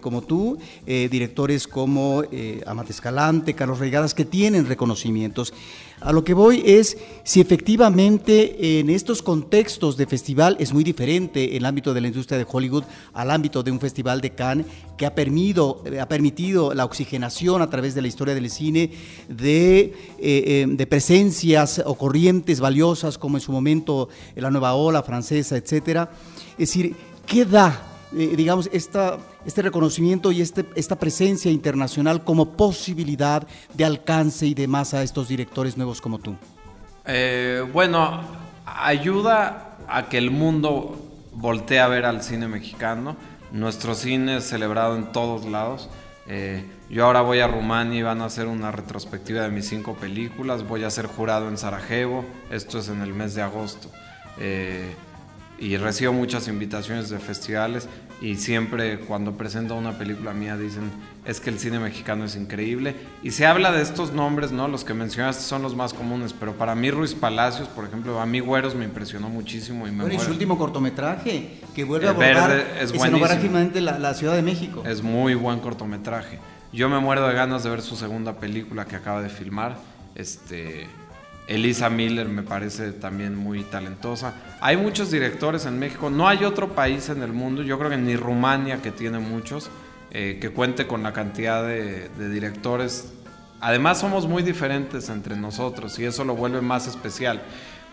como 0.00 0.22
tú, 0.22 0.56
directores 0.86 1.68
como 1.68 2.22
Amate 2.64 2.92
Escalante, 2.92 3.52
Carlos 3.52 3.78
Reigadas, 3.78 4.14
que 4.14 4.24
tienen 4.24 4.64
reconocimientos. 4.64 5.52
A 6.00 6.12
lo 6.12 6.22
que 6.22 6.34
voy 6.34 6.62
es 6.64 6.96
si 7.24 7.40
efectivamente 7.40 8.78
en 8.78 8.88
estos 8.88 9.22
contextos 9.22 9.96
de 9.96 10.06
festival 10.06 10.56
es 10.60 10.72
muy 10.72 10.84
diferente 10.84 11.56
el 11.56 11.64
ámbito 11.64 11.92
de 11.92 12.00
la 12.00 12.08
industria 12.08 12.38
de 12.38 12.46
Hollywood 12.48 12.84
al 13.12 13.30
ámbito 13.30 13.62
de 13.62 13.72
un 13.72 13.80
festival 13.80 14.20
de 14.20 14.30
Cannes 14.30 14.66
que 14.96 15.06
ha 15.06 15.14
permitido, 15.14 15.82
ha 16.00 16.06
permitido 16.06 16.72
la 16.72 16.84
oxigenación 16.84 17.62
a 17.62 17.70
través 17.70 17.94
de 17.94 18.02
la 18.02 18.08
historia 18.08 18.34
del 18.34 18.48
cine 18.48 18.92
de, 19.28 19.80
eh, 19.80 19.92
eh, 20.20 20.66
de 20.68 20.86
presencias 20.86 21.82
o 21.84 21.94
corrientes 21.96 22.60
valiosas 22.60 23.18
como 23.18 23.36
en 23.36 23.40
su 23.40 23.52
momento 23.52 24.08
la 24.36 24.50
nueva 24.50 24.74
ola 24.74 25.02
francesa, 25.02 25.56
etcétera. 25.56 26.10
Es 26.52 26.68
decir, 26.68 26.94
¿qué 27.26 27.44
da 27.44 27.88
eh, 28.16 28.34
digamos, 28.36 28.70
esta, 28.72 29.18
este 29.48 29.62
reconocimiento 29.62 30.30
y 30.30 30.42
este, 30.42 30.66
esta 30.74 30.96
presencia 30.96 31.50
internacional 31.50 32.22
como 32.22 32.50
posibilidad 32.50 33.48
de 33.72 33.84
alcance 33.86 34.46
y 34.46 34.52
de 34.52 34.68
masa 34.68 34.98
a 34.98 35.02
estos 35.02 35.26
directores 35.26 35.78
nuevos 35.78 36.02
como 36.02 36.18
tú? 36.18 36.36
Eh, 37.06 37.64
bueno, 37.72 38.20
ayuda 38.66 39.78
a 39.88 40.10
que 40.10 40.18
el 40.18 40.30
mundo 40.30 40.98
voltee 41.32 41.80
a 41.80 41.88
ver 41.88 42.04
al 42.04 42.22
cine 42.22 42.46
mexicano. 42.46 43.16
Nuestro 43.50 43.94
cine 43.94 44.36
es 44.36 44.44
celebrado 44.44 44.96
en 44.96 45.12
todos 45.12 45.46
lados. 45.46 45.88
Eh, 46.26 46.66
yo 46.90 47.06
ahora 47.06 47.22
voy 47.22 47.40
a 47.40 47.46
Rumania 47.46 48.00
y 48.00 48.02
van 48.02 48.20
a 48.20 48.26
hacer 48.26 48.48
una 48.48 48.70
retrospectiva 48.70 49.40
de 49.40 49.48
mis 49.48 49.66
cinco 49.66 49.94
películas. 49.94 50.68
Voy 50.68 50.84
a 50.84 50.90
ser 50.90 51.06
jurado 51.06 51.48
en 51.48 51.56
Sarajevo. 51.56 52.22
Esto 52.50 52.80
es 52.80 52.90
en 52.90 53.00
el 53.00 53.14
mes 53.14 53.34
de 53.34 53.40
agosto 53.40 53.90
y 55.60 55.76
recibo 55.76 56.12
muchas 56.12 56.48
invitaciones 56.48 57.10
de 57.10 57.18
festivales 57.18 57.88
y 58.20 58.36
siempre 58.36 59.00
cuando 59.00 59.36
presento 59.36 59.74
una 59.74 59.98
película 59.98 60.32
mía 60.32 60.56
dicen 60.56 60.90
es 61.24 61.40
que 61.40 61.50
el 61.50 61.58
cine 61.58 61.78
mexicano 61.78 62.24
es 62.24 62.36
increíble 62.36 62.94
y 63.22 63.32
se 63.32 63.44
habla 63.44 63.72
de 63.72 63.82
estos 63.82 64.12
nombres, 64.12 64.52
¿no? 64.52 64.68
Los 64.68 64.84
que 64.84 64.94
mencionaste 64.94 65.42
son 65.42 65.62
los 65.62 65.74
más 65.74 65.94
comunes, 65.94 66.32
pero 66.32 66.54
para 66.54 66.74
mí 66.74 66.90
Ruiz 66.90 67.14
Palacios, 67.14 67.68
por 67.68 67.84
ejemplo, 67.84 68.20
a 68.20 68.26
mí 68.26 68.40
Güeros 68.40 68.74
me 68.74 68.84
impresionó 68.84 69.28
muchísimo 69.28 69.86
y 69.86 69.90
me 69.90 70.04
bueno, 70.04 70.14
y 70.14 70.24
su 70.24 70.30
último 70.30 70.56
cortometraje 70.56 71.60
que 71.74 71.84
vuelve 71.84 72.06
a 72.06 72.10
abordar 72.10 72.50
es 72.80 72.92
escenográficamente 72.92 73.80
la, 73.80 73.98
la 73.98 74.14
Ciudad 74.14 74.34
de 74.34 74.42
México. 74.42 74.82
Es 74.86 75.02
muy 75.02 75.34
buen 75.34 75.60
cortometraje. 75.60 76.38
Yo 76.72 76.88
me 76.88 76.98
muero 76.98 77.26
de 77.26 77.34
ganas 77.34 77.64
de 77.64 77.70
ver 77.70 77.82
su 77.82 77.96
segunda 77.96 78.34
película 78.34 78.84
que 78.84 78.96
acaba 78.96 79.22
de 79.22 79.28
filmar. 79.28 79.76
Este 80.14 80.86
Elisa 81.48 81.88
Miller 81.88 82.28
me 82.28 82.42
parece 82.42 82.92
también 82.92 83.34
muy 83.34 83.64
talentosa. 83.64 84.34
Hay 84.60 84.76
muchos 84.76 85.10
directores 85.10 85.64
en 85.64 85.78
México, 85.78 86.10
no 86.10 86.28
hay 86.28 86.44
otro 86.44 86.74
país 86.74 87.08
en 87.08 87.22
el 87.22 87.32
mundo, 87.32 87.62
yo 87.62 87.78
creo 87.78 87.90
que 87.90 87.96
ni 87.96 88.16
Rumania, 88.16 88.82
que 88.82 88.92
tiene 88.92 89.18
muchos, 89.18 89.70
eh, 90.10 90.38
que 90.40 90.50
cuente 90.50 90.86
con 90.86 91.02
la 91.02 91.14
cantidad 91.14 91.66
de, 91.66 92.10
directores. 92.30 93.12
Además 93.60 93.98
somos 93.98 94.26
muy 94.26 94.42
diferentes 94.42 95.08
entre 95.08 95.36
nosotros 95.36 95.98
y 95.98 96.04
eso 96.04 96.22
lo 96.22 96.36
vuelve 96.36 96.60
más 96.60 96.86
especial, 96.86 97.42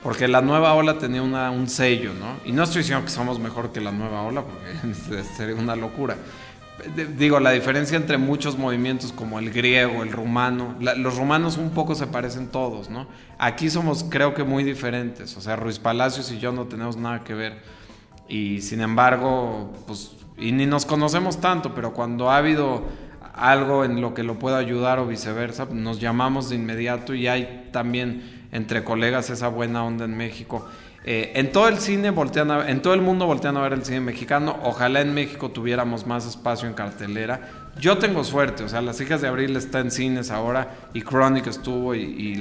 porque 0.03 0.27
la 0.27 0.41
nueva 0.41 0.73
ola 0.73 0.99
tenía 0.99 1.23
un 1.23 1.69
sello, 1.69 2.11
¿no? 2.13 2.37
Y 2.43 2.51
no 2.51 2.63
estoy 2.63 2.81
diciendo 2.81 3.05
que 3.05 3.11
somos 3.11 3.39
mejor 3.39 3.71
que 3.71 3.79
la 3.79 3.91
nueva 3.91 4.21
ola, 4.21 4.43
porque 4.43 5.23
sería 5.37 5.55
una 5.55 5.77
locura 5.77 6.17
digo, 7.17 7.39
la 7.39 7.51
diferencia 7.51 7.97
entre 7.97 8.17
muchos 8.17 8.57
movimientos 8.57 9.11
como 9.11 9.39
el 9.39 9.51
griego, 9.51 10.03
el 10.03 10.11
rumano, 10.11 10.75
los 10.79 11.17
rumanos 11.17 11.57
un 11.57 11.71
poco 11.71 11.95
se 11.95 12.07
parecen 12.07 12.47
todos, 12.47 12.89
¿no? 12.89 13.07
Aquí 13.37 13.69
somos 13.69 14.05
creo 14.09 14.33
que 14.33 14.43
muy 14.43 14.63
diferentes, 14.63 15.35
o 15.37 15.41
sea, 15.41 15.55
Ruiz 15.55 15.79
Palacios 15.79 16.31
y 16.31 16.39
yo 16.39 16.51
no 16.51 16.65
tenemos 16.65 16.97
nada 16.97 17.23
que 17.23 17.33
ver. 17.33 17.61
Y 18.27 18.61
sin 18.61 18.81
embargo, 18.81 19.71
pues, 19.87 20.11
y 20.37 20.51
ni 20.51 20.65
nos 20.65 20.85
conocemos 20.85 21.39
tanto, 21.39 21.73
pero 21.73 21.93
cuando 21.93 22.29
ha 22.29 22.37
habido 22.37 22.83
algo 23.33 23.83
en 23.83 24.01
lo 24.01 24.13
que 24.13 24.23
lo 24.23 24.39
pueda 24.39 24.57
ayudar 24.57 24.99
o 24.99 25.07
viceversa, 25.07 25.67
nos 25.71 25.99
llamamos 25.99 26.49
de 26.49 26.55
inmediato 26.55 27.13
y 27.13 27.27
hay 27.27 27.69
también 27.71 28.47
entre 28.51 28.83
colegas 28.83 29.29
esa 29.29 29.49
buena 29.49 29.83
onda 29.83 30.05
en 30.05 30.15
México. 30.15 30.67
Eh, 31.07 31.33
en 31.35 31.51
todo 31.51 31.67
el 31.67 31.77
cine 31.77 32.09
voltean 32.09 32.49
en 32.67 32.81
todo 32.81 32.95
el 32.95 33.01
mundo 33.01 33.27
voltean 33.27 33.55
a 33.57 33.61
ver 33.61 33.73
el 33.73 33.85
cine 33.85 34.01
mexicano. 34.01 34.57
Ojalá 34.63 35.01
en 35.01 35.13
México 35.13 35.49
tuviéramos 35.49 36.07
más 36.07 36.25
espacio 36.25 36.67
en 36.67 36.73
cartelera. 36.73 37.41
Yo 37.79 37.99
tengo 37.99 38.23
suerte, 38.23 38.63
o 38.63 38.69
sea, 38.69 38.81
Las 38.81 38.99
hijas 39.01 39.21
de 39.21 39.27
abril 39.27 39.55
está 39.55 39.81
en 39.81 39.91
cines 39.91 40.31
ahora 40.31 40.73
y 40.95 41.03
Chronic 41.03 41.45
estuvo 41.45 41.93
y, 41.93 42.37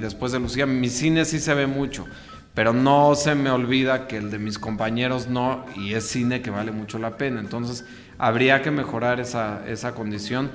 después 0.00 0.32
de 0.32 0.40
Lucía. 0.40 0.64
Mi 0.64 0.88
cine 0.88 1.26
sí 1.26 1.38
se 1.40 1.52
ve 1.52 1.66
mucho, 1.66 2.06
pero 2.54 2.72
no 2.72 3.14
se 3.16 3.34
me 3.34 3.50
olvida 3.50 4.06
que 4.06 4.16
el 4.16 4.30
de 4.30 4.38
mis 4.38 4.58
compañeros 4.58 5.28
no 5.28 5.66
y 5.76 5.92
es 5.92 6.08
cine 6.08 6.40
que 6.40 6.50
vale 6.50 6.72
mucho 6.72 6.98
la 6.98 7.18
pena. 7.18 7.40
Entonces 7.40 7.84
habría 8.16 8.62
que 8.62 8.70
mejorar 8.70 9.20
esa, 9.20 9.62
esa 9.68 9.94
condición. 9.94 10.50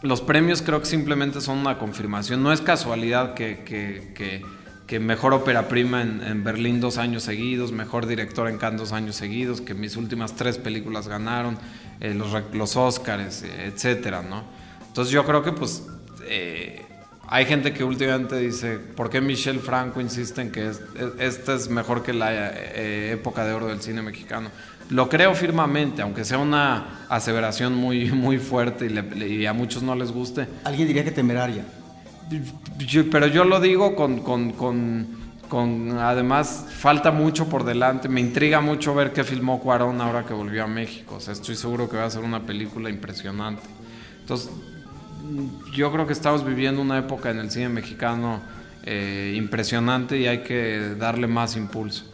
los 0.00 0.22
premios 0.22 0.62
creo 0.62 0.80
que 0.80 0.86
simplemente 0.86 1.42
son 1.42 1.58
una 1.58 1.76
confirmación. 1.76 2.42
No 2.42 2.54
es 2.54 2.62
casualidad 2.62 3.34
que, 3.34 3.64
que, 3.64 4.42
mejor 5.00 5.32
ópera 5.32 5.68
prima 5.68 6.02
en, 6.02 6.44
Berlín 6.44 6.80
dos 6.80 6.98
años 6.98 7.22
seguidos, 7.22 7.72
mejor 7.72 8.06
director 8.06 8.48
en 8.48 8.58
Cannes 8.58 8.80
dos 8.80 8.92
años 8.92 9.16
seguidos, 9.16 9.60
que 9.60 9.74
mis 9.74 9.96
últimas 9.96 10.34
tres 10.36 10.58
películas 10.58 11.08
ganaron, 11.08 11.58
eh, 12.00 12.14
los, 12.14 12.30
los 12.52 12.76
Oscars, 12.76 13.42
eh, 13.42 13.72
etcétera, 13.72 14.22
¿no? 14.22 14.44
Entonces 14.86 15.12
yo 15.12 15.24
creo 15.24 15.42
que 15.42 15.52
pues 15.52 15.84
eh, 16.26 16.84
hay 17.26 17.46
gente 17.46 17.72
que 17.72 17.82
últimamente 17.82 18.38
dice, 18.38 18.78
¿por 18.78 19.10
qué 19.10 19.20
Michel 19.20 19.60
Franco 19.60 20.00
insiste 20.00 20.42
en 20.42 20.52
que 20.52 20.70
esta 21.18 21.54
es 21.54 21.68
mejor 21.70 22.02
que 22.02 22.12
la 22.12 22.52
época 22.52 23.44
de 23.44 23.54
oro 23.54 23.66
del 23.66 23.80
cine 23.80 24.02
mexicano? 24.02 24.50
Lo 24.90 25.08
creo 25.08 25.34
firmemente, 25.34 26.02
aunque 26.02 26.24
sea 26.24 26.38
una 26.38 27.06
aseveración 27.08 27.74
muy, 27.74 28.12
muy 28.12 28.38
fuerte 28.38 28.86
y, 28.86 29.46
a 29.46 29.52
muchos 29.54 29.82
no 29.82 29.94
les 29.94 30.12
guste. 30.12 30.46
Alguien 30.62 30.86
diría 30.86 31.04
que 31.04 31.10
temeraria. 31.10 31.64
Pero 33.10 33.26
yo 33.26 33.44
lo 33.44 33.60
digo 33.60 33.94
con, 33.94 34.20
con, 34.20 34.52
con, 34.52 35.06
con, 35.48 35.98
además, 35.98 36.66
falta 36.70 37.10
mucho 37.10 37.48
por 37.48 37.64
delante. 37.64 38.08
Me 38.08 38.20
intriga 38.20 38.60
mucho 38.60 38.94
ver 38.94 39.12
qué 39.12 39.24
filmó 39.24 39.60
Cuarón 39.60 40.00
ahora 40.00 40.24
que 40.24 40.34
volvió 40.34 40.64
a 40.64 40.66
México. 40.66 41.16
O 41.16 41.20
sea, 41.20 41.32
estoy 41.32 41.56
seguro 41.56 41.88
que 41.88 41.96
va 41.96 42.04
a 42.04 42.10
ser 42.10 42.22
una 42.22 42.40
película 42.40 42.90
impresionante. 42.90 43.62
Entonces, 44.20 44.50
yo 45.72 45.92
creo 45.92 46.06
que 46.06 46.12
estamos 46.12 46.44
viviendo 46.44 46.80
una 46.80 46.98
época 46.98 47.30
en 47.30 47.38
el 47.38 47.50
cine 47.50 47.68
mexicano 47.68 48.40
eh, 48.84 49.34
impresionante 49.36 50.18
y 50.18 50.26
hay 50.26 50.42
que 50.42 50.94
darle 50.98 51.26
más 51.26 51.56
impulso. 51.56 52.04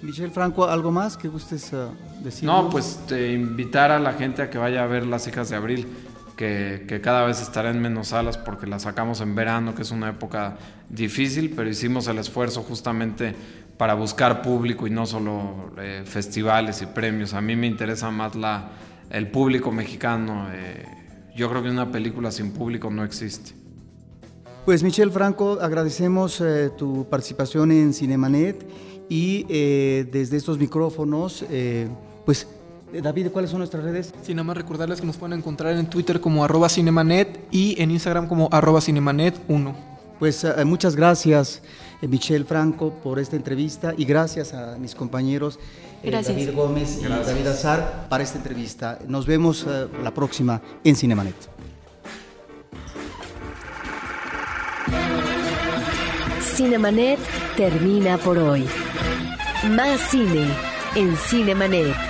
Michel 0.00 0.30
Franco, 0.30 0.66
¿algo 0.66 0.92
más 0.92 1.16
que 1.16 1.28
gustes 1.28 1.72
uh, 1.72 1.90
decir? 2.22 2.44
No, 2.44 2.70
pues 2.70 3.00
invitar 3.10 3.90
a 3.90 3.98
la 3.98 4.12
gente 4.12 4.42
a 4.42 4.48
que 4.48 4.56
vaya 4.56 4.84
a 4.84 4.86
ver 4.86 5.04
Las 5.04 5.26
hijas 5.26 5.50
de 5.50 5.56
abril, 5.56 5.88
que, 6.38 7.00
cada 7.02 7.24
vez 7.24 7.42
estará 7.42 7.70
en 7.70 7.82
menos 7.82 8.08
salas 8.08 8.38
porque 8.38 8.68
la 8.68 8.78
sacamos 8.78 9.20
en 9.20 9.34
verano, 9.34 9.74
que 9.74 9.82
es 9.82 9.90
una 9.90 10.10
época 10.10 10.56
difícil, 10.88 11.52
pero 11.54 11.68
hicimos 11.68 12.06
el 12.06 12.18
esfuerzo 12.18 12.62
justamente 12.62 13.34
para 13.76 13.94
buscar 13.94 14.40
público 14.40 14.86
y 14.86 14.90
no 14.90 15.04
solo 15.04 15.72
eh, 15.78 16.02
festivales 16.04 16.80
y 16.80 16.86
premios. 16.86 17.34
A 17.34 17.40
mí 17.40 17.56
me 17.56 17.66
interesa 17.66 18.12
más 18.12 18.36
la, 18.36 18.70
el 19.10 19.28
público 19.28 19.72
mexicano. 19.72 20.46
Eh, 20.52 20.84
yo 21.34 21.50
creo 21.50 21.60
que 21.60 21.70
una 21.70 21.90
película 21.90 22.30
sin 22.30 22.52
público 22.52 22.88
no 22.88 23.02
existe. 23.02 23.52
Pues 24.64 24.84
Michel 24.84 25.10
Franco, 25.10 25.58
agradecemos 25.60 26.40
eh, 26.40 26.70
tu 26.78 27.08
participación 27.10 27.72
en 27.72 27.92
Cinemanet 27.92 28.64
y 29.08 29.42
desde 29.44 30.36
estos 30.36 30.58
micrófonos, 30.58 31.42
pues 32.26 32.46
David, 32.92 33.28
¿cuáles 33.30 33.50
son 33.50 33.58
nuestras 33.58 33.84
redes? 33.84 34.14
Sí, 34.22 34.34
nada 34.34 34.44
más 34.44 34.56
recordarles 34.56 35.00
que 35.00 35.06
nos 35.06 35.16
pueden 35.16 35.38
encontrar 35.38 35.76
en 35.76 35.88
Twitter 35.88 36.20
como 36.20 36.44
arroba 36.44 36.68
cinemanet 36.68 37.46
y 37.50 37.80
en 37.80 37.90
Instagram 37.90 38.26
como 38.26 38.48
arroba 38.50 38.80
cinemanet1. 38.80 39.74
Pues 40.18 40.42
eh, 40.42 40.64
muchas 40.64 40.96
gracias, 40.96 41.62
Michelle 42.00 42.44
Franco, 42.44 42.92
por 43.02 43.18
esta 43.18 43.36
entrevista 43.36 43.94
y 43.96 44.04
gracias 44.04 44.54
a 44.54 44.76
mis 44.78 44.94
compañeros 44.94 45.58
David 46.02 46.54
Gómez 46.54 47.00
y 47.00 47.08
David 47.08 47.46
Azar 47.46 48.06
para 48.08 48.22
esta 48.22 48.38
entrevista. 48.38 48.98
Nos 49.06 49.26
vemos 49.26 49.66
la 50.02 50.12
próxima 50.14 50.60
en 50.84 50.96
Cinemanet. 50.96 51.36
Cinemanet 56.40 57.18
termina 57.56 58.18
por 58.18 58.38
hoy. 58.38 58.66
Más 59.70 60.00
cine 60.10 60.48
en 60.94 61.16
Cinemanet. 61.16 62.07